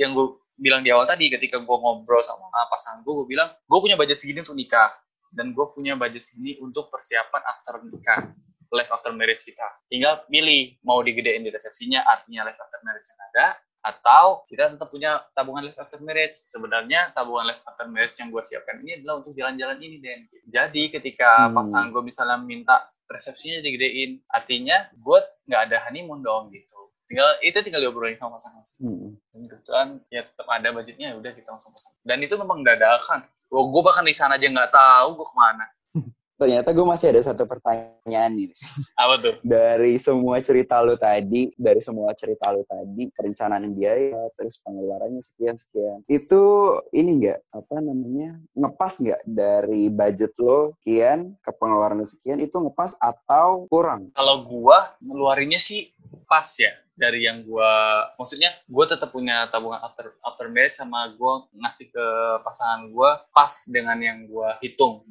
yang 0.00 0.16
gue 0.16 0.32
bilang 0.54 0.82
di 0.82 0.90
awal 0.94 1.04
tadi, 1.04 1.26
ketika 1.30 1.58
gue 1.60 1.76
ngobrol 1.76 2.22
sama 2.22 2.46
pasangan 2.70 3.02
gue, 3.02 3.12
gue 3.22 3.26
bilang 3.34 3.50
gue 3.50 3.78
punya 3.82 3.98
budget 3.98 4.18
segini 4.18 4.40
untuk 4.42 4.56
nikah 4.56 4.90
dan 5.34 5.50
gue 5.50 5.66
punya 5.74 5.98
budget 5.98 6.22
segini 6.22 6.58
untuk 6.62 6.88
persiapan 6.94 7.42
after 7.42 7.82
nikah, 7.82 8.30
life 8.70 8.90
after 8.90 9.10
marriage 9.10 9.42
kita. 9.42 9.66
Tinggal 9.90 10.26
pilih 10.30 10.78
mau 10.86 11.02
digedein 11.02 11.42
di 11.42 11.50
resepsinya, 11.50 12.06
artinya 12.06 12.46
life 12.46 12.58
after 12.58 12.80
marriage 12.86 13.06
yang 13.10 13.20
ada, 13.34 13.46
atau 13.84 14.46
kita 14.48 14.72
tetap 14.78 14.88
punya 14.88 15.20
tabungan 15.36 15.68
life 15.68 15.76
after 15.76 16.00
marriage. 16.00 16.38
Sebenarnya 16.46 17.12
tabungan 17.12 17.50
life 17.50 17.62
after 17.66 17.84
marriage 17.90 18.16
yang 18.16 18.30
gue 18.30 18.42
siapkan 18.42 18.80
ini 18.80 19.02
adalah 19.02 19.20
untuk 19.20 19.34
jalan-jalan 19.34 19.78
ini, 19.82 19.96
Den. 20.00 20.20
Jadi 20.48 20.88
ketika 20.88 21.50
Hmm. 21.50 21.54
pasangan 21.58 21.88
gue 21.92 22.02
misalnya 22.02 22.38
minta 22.40 22.88
resepsinya 23.04 23.60
digedein, 23.60 24.22
artinya 24.32 24.88
gue 24.96 25.18
nggak 25.50 25.60
ada 25.68 25.76
honeymoon 25.90 26.24
dong 26.24 26.48
gitu. 26.54 26.83
Tinggal 27.04 27.28
itu 27.44 27.58
tinggal 27.60 27.84
diobrolin 27.84 28.16
sama 28.16 28.40
pasangan. 28.40 28.64
Hmm. 28.80 29.12
Dan 29.28 29.42
kebetulan 29.44 29.88
ya 30.08 30.24
tetap 30.24 30.48
ada 30.48 30.68
budgetnya, 30.72 31.06
ya 31.12 31.16
udah 31.20 31.32
kita 31.36 31.48
langsung 31.52 31.76
pesan. 31.76 31.92
Dan 32.00 32.24
itu 32.24 32.34
memang 32.40 32.64
dadakan. 32.64 33.28
Gue 33.52 33.82
bahkan 33.84 34.04
di 34.08 34.16
sana 34.16 34.40
aja 34.40 34.48
nggak 34.48 34.72
tahu 34.72 35.08
gue 35.20 35.26
ke 35.28 35.36
mana. 35.36 35.66
Ternyata 36.40 36.74
gue 36.74 36.82
masih 36.82 37.14
ada 37.14 37.22
satu 37.22 37.44
pertanyaan 37.46 38.32
nih. 38.34 38.50
Apa 38.98 39.14
tuh? 39.20 39.34
Dari 39.44 40.00
semua 40.02 40.42
cerita 40.42 40.82
lu 40.82 40.98
tadi, 40.98 41.52
dari 41.54 41.78
semua 41.78 42.10
cerita 42.16 42.50
lu 42.50 42.66
tadi, 42.66 43.06
perencanaan 43.12 43.68
biaya, 43.70 44.18
terus 44.34 44.58
pengeluarannya 44.64 45.22
sekian-sekian. 45.22 46.02
Itu 46.10 46.42
ini 46.90 47.22
enggak, 47.22 47.38
apa 47.54 47.78
namanya, 47.78 48.40
ngepas 48.50 48.98
nggak 48.98 49.22
dari 49.28 49.86
budget 49.92 50.34
lo 50.42 50.74
sekian 50.82 51.38
ke 51.38 51.50
pengeluaran 51.54 52.02
lo 52.02 52.06
sekian, 52.08 52.42
itu 52.42 52.56
ngepas 52.58 52.98
atau 52.98 53.70
kurang? 53.70 54.10
Kalau 54.16 54.42
gua 54.42 54.98
ngeluarinnya 54.98 55.62
sih 55.62 55.94
pas 56.26 56.50
ya 56.58 56.74
dari 56.94 57.26
yang 57.26 57.42
gua 57.42 58.02
maksudnya 58.14 58.54
gua 58.70 58.86
tetap 58.86 59.10
punya 59.10 59.50
tabungan 59.50 59.82
after 59.82 60.14
after 60.22 60.46
marriage 60.46 60.78
sama 60.78 61.10
gua 61.18 61.46
ngasih 61.54 61.90
ke 61.90 62.06
pasangan 62.46 62.86
gua 62.94 63.26
pas 63.34 63.50
dengan 63.70 63.98
yang 63.98 64.30
gua 64.30 64.58
hitung. 64.62 65.02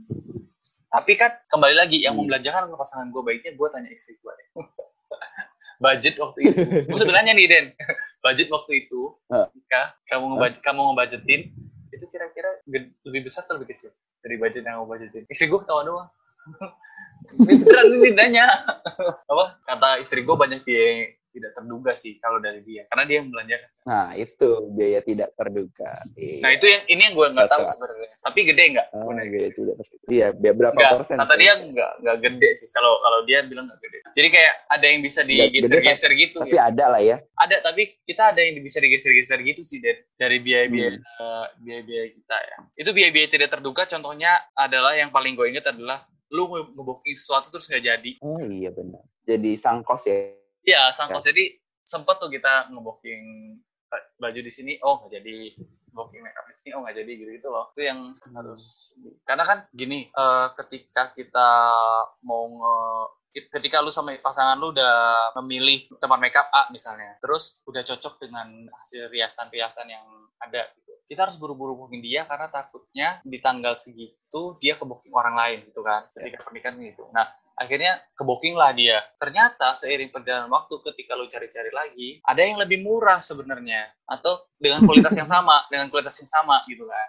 Tapi 0.88 1.18
kan 1.20 1.34
kembali 1.50 1.76
lagi 1.76 1.98
yang 2.06 2.16
Hmm. 2.16 2.26
membelanjakan 2.26 2.72
ke 2.72 2.78
pasangan 2.80 3.08
gua 3.12 3.22
baiknya 3.28 3.52
gua 3.60 3.68
tanya 3.70 3.92
istri 3.92 4.16
gua 4.24 4.32
deh. 4.36 4.48
Budget 5.84 6.16
waktu 6.16 6.40
itu. 6.48 6.60
Gua 6.88 7.00
sebenarnya 7.00 7.36
nih 7.36 7.48
Den. 7.52 7.66
Budget 8.24 8.48
waktu 8.48 8.88
itu 8.88 9.20
ketika 9.28 10.00
kamu 10.08 10.24
ngebudget 10.34 10.62
kamu 10.64 10.80
ngebudgetin 10.88 11.42
itu 11.92 12.06
kira-kira 12.10 12.50
lebih 13.04 13.28
besar 13.28 13.44
atau 13.44 13.60
lebih 13.60 13.76
kecil 13.76 13.92
dari 14.24 14.40
budget 14.40 14.64
yang 14.64 14.80
kamu 14.80 14.88
budgetin? 14.88 15.24
Istri 15.28 15.52
gua 15.52 15.60
ketawa 15.68 15.82
doang. 15.84 16.10
Beneran 17.48 17.88
ini 18.00 18.10
nanya. 18.12 18.46
Apa? 19.32 19.46
Kata 19.64 20.00
istri 20.04 20.28
gue 20.28 20.36
banyak 20.36 20.68
biaya 20.68 21.16
tidak 21.34 21.52
terduga 21.52 21.92
sih 21.94 22.16
kalau 22.16 22.38
dari 22.38 22.62
dia 22.62 22.86
karena 22.86 23.04
dia 23.04 23.18
yang 23.18 23.28
belanjakan 23.28 23.70
Nah, 23.84 24.16
itu 24.16 24.48
biaya 24.72 25.00
tidak 25.02 25.36
terduga. 25.36 25.92
nah 26.40 26.50
itu 26.50 26.66
yang 26.66 26.84
ini 26.88 27.02
yang 27.04 27.14
gue 27.14 27.28
nggak 27.28 27.50
tahu 27.50 27.64
sebenarnya 27.66 28.10
tapi 28.18 28.40
gede 28.46 28.64
nggak 28.72 28.88
Oh, 28.94 29.12
nanya. 29.12 29.28
biaya 29.28 29.50
tidak 29.52 29.76
terduga. 29.76 30.06
Iya, 30.06 30.28
biaya 30.32 30.56
berapa 30.56 30.74
Nggak, 30.74 30.92
persen? 30.96 31.16
kata 31.18 31.34
dia 31.36 31.54
nggak 31.58 31.92
nggak 32.00 32.18
gede 32.22 32.50
sih 32.56 32.70
kalau 32.70 32.94
kalau 33.00 33.20
dia 33.24 33.40
bilang 33.44 33.66
nggak 33.66 33.82
gede 33.82 34.00
jadi 34.14 34.28
kayak 34.30 34.54
ada 34.70 34.86
yang 34.86 35.02
bisa 35.02 35.22
digeser-geser 35.22 36.12
gitu 36.14 36.38
Tapi 36.40 36.54
ya 36.54 36.64
ada 36.66 36.86
lah 36.88 37.02
ya. 37.02 37.18
ada 37.36 37.56
tapi 37.60 37.82
kita 38.02 38.24
ada 38.30 38.40
yang 38.40 38.56
bisa 38.60 38.78
digeser-geser 38.78 39.40
gitu 39.42 39.62
sih 39.62 39.80
dari 39.80 40.00
dari 40.14 40.38
biaya-biaya 40.40 40.92
Hmm. 40.94 41.02
eh, 41.02 41.46
biaya-biaya 41.60 42.08
kita 42.10 42.38
ya 42.38 42.58
itu 42.78 42.90
biaya-biaya 42.90 43.28
tidak 43.28 43.50
terduga 43.50 43.84
contohnya 43.84 44.32
adalah 44.54 44.94
yang 44.94 45.10
paling 45.10 45.34
gue 45.34 45.50
inget 45.50 45.66
adalah 45.66 46.06
lu 46.30 46.46
nge- 46.46 46.72
ngebooking 46.72 47.14
sesuatu 47.14 47.50
terus 47.50 47.68
nggak 47.68 47.84
jadi 47.84 48.12
Oh 48.20 48.40
iya 48.42 48.70
benar. 48.70 49.04
Jadi 49.22 49.56
sangkos 49.56 50.04
ya. 50.06 50.36
Iya, 50.64 50.92
sangkos. 50.96 51.24
Jadi 51.28 51.60
sempet 51.84 52.16
tuh 52.20 52.32
kita 52.32 52.72
ngebooking 52.72 53.24
baju 54.18 54.40
di 54.40 54.52
sini, 54.52 54.74
oh 54.82 55.04
nggak 55.04 55.22
jadi 55.22 55.38
booking 55.94 56.26
makeup 56.26 56.50
di 56.50 56.58
sini, 56.58 56.72
oh 56.74 56.82
nggak 56.82 56.98
jadi 56.98 57.12
gitu 57.14 57.32
gitu 57.38 57.48
loh. 57.54 57.70
Itu 57.76 57.82
yang 57.86 58.00
harus. 58.34 58.96
Karena 59.28 59.44
kan 59.46 59.58
gini, 59.70 60.10
eh, 60.10 60.48
ketika 60.58 61.14
kita 61.14 61.50
mau 62.26 62.50
nge 62.50 62.78
ketika 63.34 63.82
lu 63.82 63.90
sama 63.90 64.14
pasangan 64.22 64.62
lu 64.62 64.70
udah 64.78 65.34
memilih 65.42 65.90
tempat 65.98 66.22
makeup 66.22 66.48
A 66.54 66.70
misalnya, 66.70 67.18
terus 67.18 67.62
udah 67.66 67.82
cocok 67.82 68.22
dengan 68.22 68.70
hasil 68.70 69.10
riasan-riasan 69.10 69.90
yang 69.90 70.06
ada 70.38 70.70
gitu. 70.78 70.94
Kita 71.10 71.26
harus 71.26 71.42
buru-buru 71.42 71.74
booking 71.76 72.06
dia 72.06 72.30
karena 72.30 72.48
takutnya 72.54 73.18
di 73.26 73.42
tanggal 73.42 73.74
segitu 73.74 74.58
dia 74.62 74.78
ke 74.78 74.86
booking 74.86 75.14
orang 75.18 75.34
lain 75.34 75.66
gitu 75.66 75.82
kan, 75.82 76.06
ketika 76.14 76.46
pernikahan 76.46 76.78
gitu. 76.78 77.10
Nah, 77.10 77.26
akhirnya 77.58 78.02
ke 78.14 78.24
booking 78.26 78.58
lah 78.58 78.74
dia. 78.74 79.02
Ternyata 79.18 79.78
seiring 79.78 80.10
perjalanan 80.10 80.50
waktu 80.50 80.82
ketika 80.92 81.14
lu 81.14 81.30
cari-cari 81.30 81.72
lagi, 81.74 82.10
ada 82.26 82.42
yang 82.42 82.58
lebih 82.60 82.82
murah 82.82 83.22
sebenarnya 83.22 83.90
atau 84.10 84.46
dengan 84.58 84.84
kualitas 84.86 85.14
yang 85.16 85.30
sama, 85.30 85.64
dengan 85.72 85.88
kualitas 85.94 86.18
yang 86.22 86.30
sama 86.30 86.66
gitu 86.66 86.86
kan, 86.90 87.08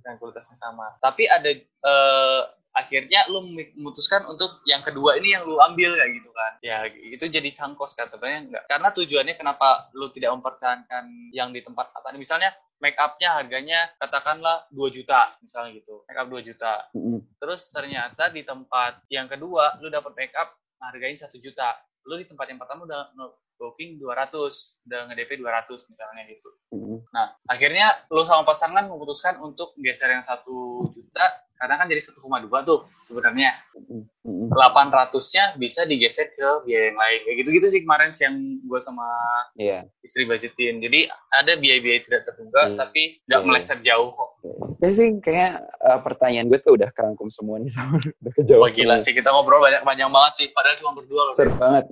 dengan 0.00 0.16
kualitas 0.18 0.46
yang 0.52 0.60
sama. 0.60 0.86
Tapi 0.98 1.24
ada 1.28 1.50
eh, 1.60 2.42
akhirnya 2.72 3.28
lu 3.28 3.52
memutuskan 3.52 4.24
untuk 4.32 4.64
yang 4.64 4.80
kedua 4.80 5.20
ini 5.20 5.36
yang 5.36 5.44
lu 5.44 5.60
ambil 5.60 5.92
kayak 5.92 6.12
gitu 6.16 6.30
kan. 6.32 6.52
Ya 6.64 6.88
itu 6.88 7.28
jadi 7.28 7.48
sangkos 7.52 7.92
kan 7.92 8.08
sebenarnya 8.08 8.40
enggak. 8.48 8.64
Karena 8.68 8.88
tujuannya 8.90 9.34
kenapa 9.36 9.92
lu 9.92 10.08
tidak 10.08 10.32
mempertahankan 10.40 11.32
yang 11.36 11.52
di 11.52 11.60
tempat 11.60 11.92
atas 11.92 12.16
misalnya 12.16 12.50
make 12.82 12.98
up-nya 12.98 13.38
harganya 13.38 13.86
katakanlah 14.02 14.66
2 14.74 14.90
juta 14.90 15.38
misalnya 15.38 15.78
gitu. 15.78 16.02
Make 16.10 16.18
up 16.18 16.28
2 16.28 16.42
juta. 16.42 16.72
Mm-mm. 16.98 17.22
Terus 17.38 17.70
ternyata 17.70 18.28
di 18.34 18.42
tempat 18.42 19.06
yang 19.06 19.30
kedua 19.30 19.78
lu 19.78 19.86
dapat 19.86 20.12
make 20.18 20.34
up 20.34 20.58
harganya 20.82 21.22
satu 21.22 21.38
juta. 21.38 21.78
Lu 22.10 22.18
di 22.18 22.26
tempat 22.26 22.50
yang 22.50 22.58
pertama 22.58 22.82
udah 22.82 23.14
nge- 23.14 23.38
booking 23.62 24.02
200, 24.02 24.90
udah 24.90 25.00
nge-DP 25.06 25.38
200 25.38 25.70
misalnya 25.94 26.22
gitu. 26.26 26.50
Mm-mm. 26.74 26.98
Nah, 27.14 27.38
akhirnya 27.46 27.94
lu 28.10 28.26
sama 28.26 28.42
pasangan 28.42 28.90
memutuskan 28.90 29.38
untuk 29.38 29.78
geser 29.78 30.10
yang 30.10 30.26
satu 30.26 30.90
juta 30.90 31.30
karena 31.62 31.78
kan 31.78 31.86
jadi 31.86 32.02
1,2 32.02 32.18
tuh 32.66 32.78
sebenarnya. 33.02 33.54
Mm-mm. 33.78 34.02
Mm-mm. 34.22 34.48
800-nya 34.50 35.54
bisa 35.56 35.82
digeser 35.82 36.28
ke 36.28 36.48
biaya 36.62 36.90
yang 36.90 36.98
lain. 36.98 37.18
Kayak 37.22 37.36
gitu-gitu 37.38 37.66
sih 37.68 37.80
kemarin 37.82 38.10
sih 38.10 38.26
yang 38.26 38.34
gue 38.60 38.80
sama 38.80 39.06
Iya. 39.54 39.86
istri 40.00 40.26
budgetin. 40.26 40.78
Jadi 40.78 41.06
ada 41.30 41.54
biaya-biaya 41.54 42.02
tidak 42.02 42.22
terduga 42.24 42.60
Iya. 42.64 42.76
tapi 42.76 43.02
nggak 43.22 43.38
Iya. 43.38 43.46
meleset 43.46 43.78
jauh 43.80 44.10
kok. 44.10 44.30
Ya 44.76 44.90
sih 44.90 45.08
kayak 45.16 45.52
eh, 45.62 45.98
pertanyaan 46.00 46.46
gue 46.46 46.58
tuh 46.58 46.74
udah 46.74 46.90
kerangkum 46.90 47.30
semua 47.30 47.56
nih 47.56 47.70
sama 47.72 47.94
udah 47.96 48.32
kejawab 48.34 48.60
Wah 48.60 48.70
gila 48.70 48.94
semua. 48.94 49.04
sih 49.04 49.12
kita 49.12 49.28
ngobrol 49.30 49.62
banyak 49.62 49.82
panjang 49.82 50.10
banget 50.10 50.32
sih. 50.36 50.46
Padahal 50.50 50.74
cuma 50.76 50.90
berdua 50.92 51.22
loh. 51.22 51.32
Seru 51.32 51.52
banget. 51.54 51.84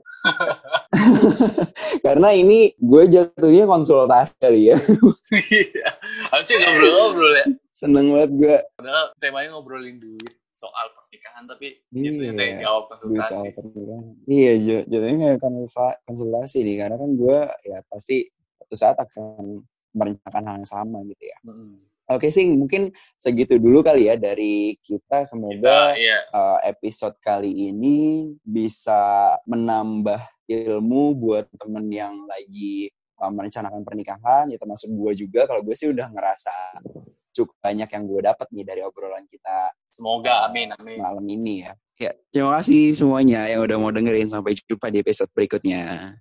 Karena 2.05 2.29
ini 2.33 2.75
gue 2.75 3.03
jatuhnya 3.07 3.65
konsultasi 3.65 4.35
kali 4.37 4.61
ya. 4.69 4.77
Iya. 5.31 5.89
Harusnya 6.27 6.57
ngobrol-ngobrol 6.61 7.33
ya. 7.33 7.47
Seneng 7.81 8.07
banget 8.13 8.31
gue. 8.37 8.57
Padahal 8.77 9.05
temanya 9.17 9.49
ngobrolin 9.57 9.97
duit 9.97 10.37
soal 10.53 10.93
pernikahan 10.93 11.49
tapi 11.49 11.81
Iya. 11.97 12.11
itu 12.13 12.23
yang 12.37 12.61
jawab 12.61 12.85
Duit 13.01 13.25
soal 13.25 13.49
konsultasi. 13.49 13.57
pernikahan. 13.57 14.05
Iya, 14.29 14.53
jatuhnya 14.85 15.17
kayak 15.25 15.39
konsultasi, 15.41 15.97
konsultasi 16.05 16.59
nih. 16.61 16.77
Karena 16.77 16.97
kan 17.01 17.11
gue 17.17 17.39
ya 17.65 17.79
pasti 17.89 18.17
suatu 18.61 18.77
saat 18.77 18.97
akan 19.01 19.65
merencanakan 19.97 20.43
hal 20.45 20.57
yang 20.61 20.69
sama 20.69 20.99
gitu 21.09 21.25
ya. 21.25 21.39
Mm-mm. 21.49 21.89
Oke 22.11 22.27
sih, 22.35 22.43
mungkin 22.51 22.91
segitu 23.17 23.55
dulu 23.57 23.87
kali 23.87 24.11
ya 24.11 24.19
dari 24.19 24.75
kita. 24.83 25.23
Kita, 25.23 25.31
Semoga 25.31 25.95
iya. 25.95 26.27
uh, 26.35 26.59
episode 26.67 27.15
kali 27.23 27.71
ini 27.71 28.29
bisa 28.43 29.35
menambah 29.47 30.19
ilmu 30.51 31.15
buat 31.15 31.47
temen 31.55 31.87
yang 31.87 32.19
lagi 32.27 32.91
uh, 33.23 33.31
merencanakan 33.31 33.87
pernikahan, 33.87 34.51
ya 34.51 34.59
termasuk 34.59 34.91
gue 34.91 35.23
juga. 35.23 35.47
Kalau 35.47 35.63
gue 35.63 35.75
sih 35.79 35.87
udah 35.87 36.11
ngerasa 36.11 36.55
cukup 37.31 37.57
banyak 37.63 37.89
yang 37.89 38.03
gue 38.07 38.21
dapat 38.23 38.47
nih 38.53 38.65
dari 38.67 38.81
obrolan 38.85 39.25
kita 39.27 39.73
Semoga 39.91 40.47
amin 40.49 40.71
amin. 40.79 40.99
malam 41.03 41.27
ini 41.27 41.67
ya. 41.67 41.75
Ya, 42.01 42.17
terima 42.33 42.57
kasih 42.57 42.97
semuanya 42.97 43.45
yang 43.45 43.61
udah 43.61 43.77
mau 43.77 43.93
dengerin. 43.93 44.33
Sampai 44.33 44.57
jumpa 44.57 44.89
di 44.89 45.05
episode 45.05 45.29
berikutnya. 45.37 46.17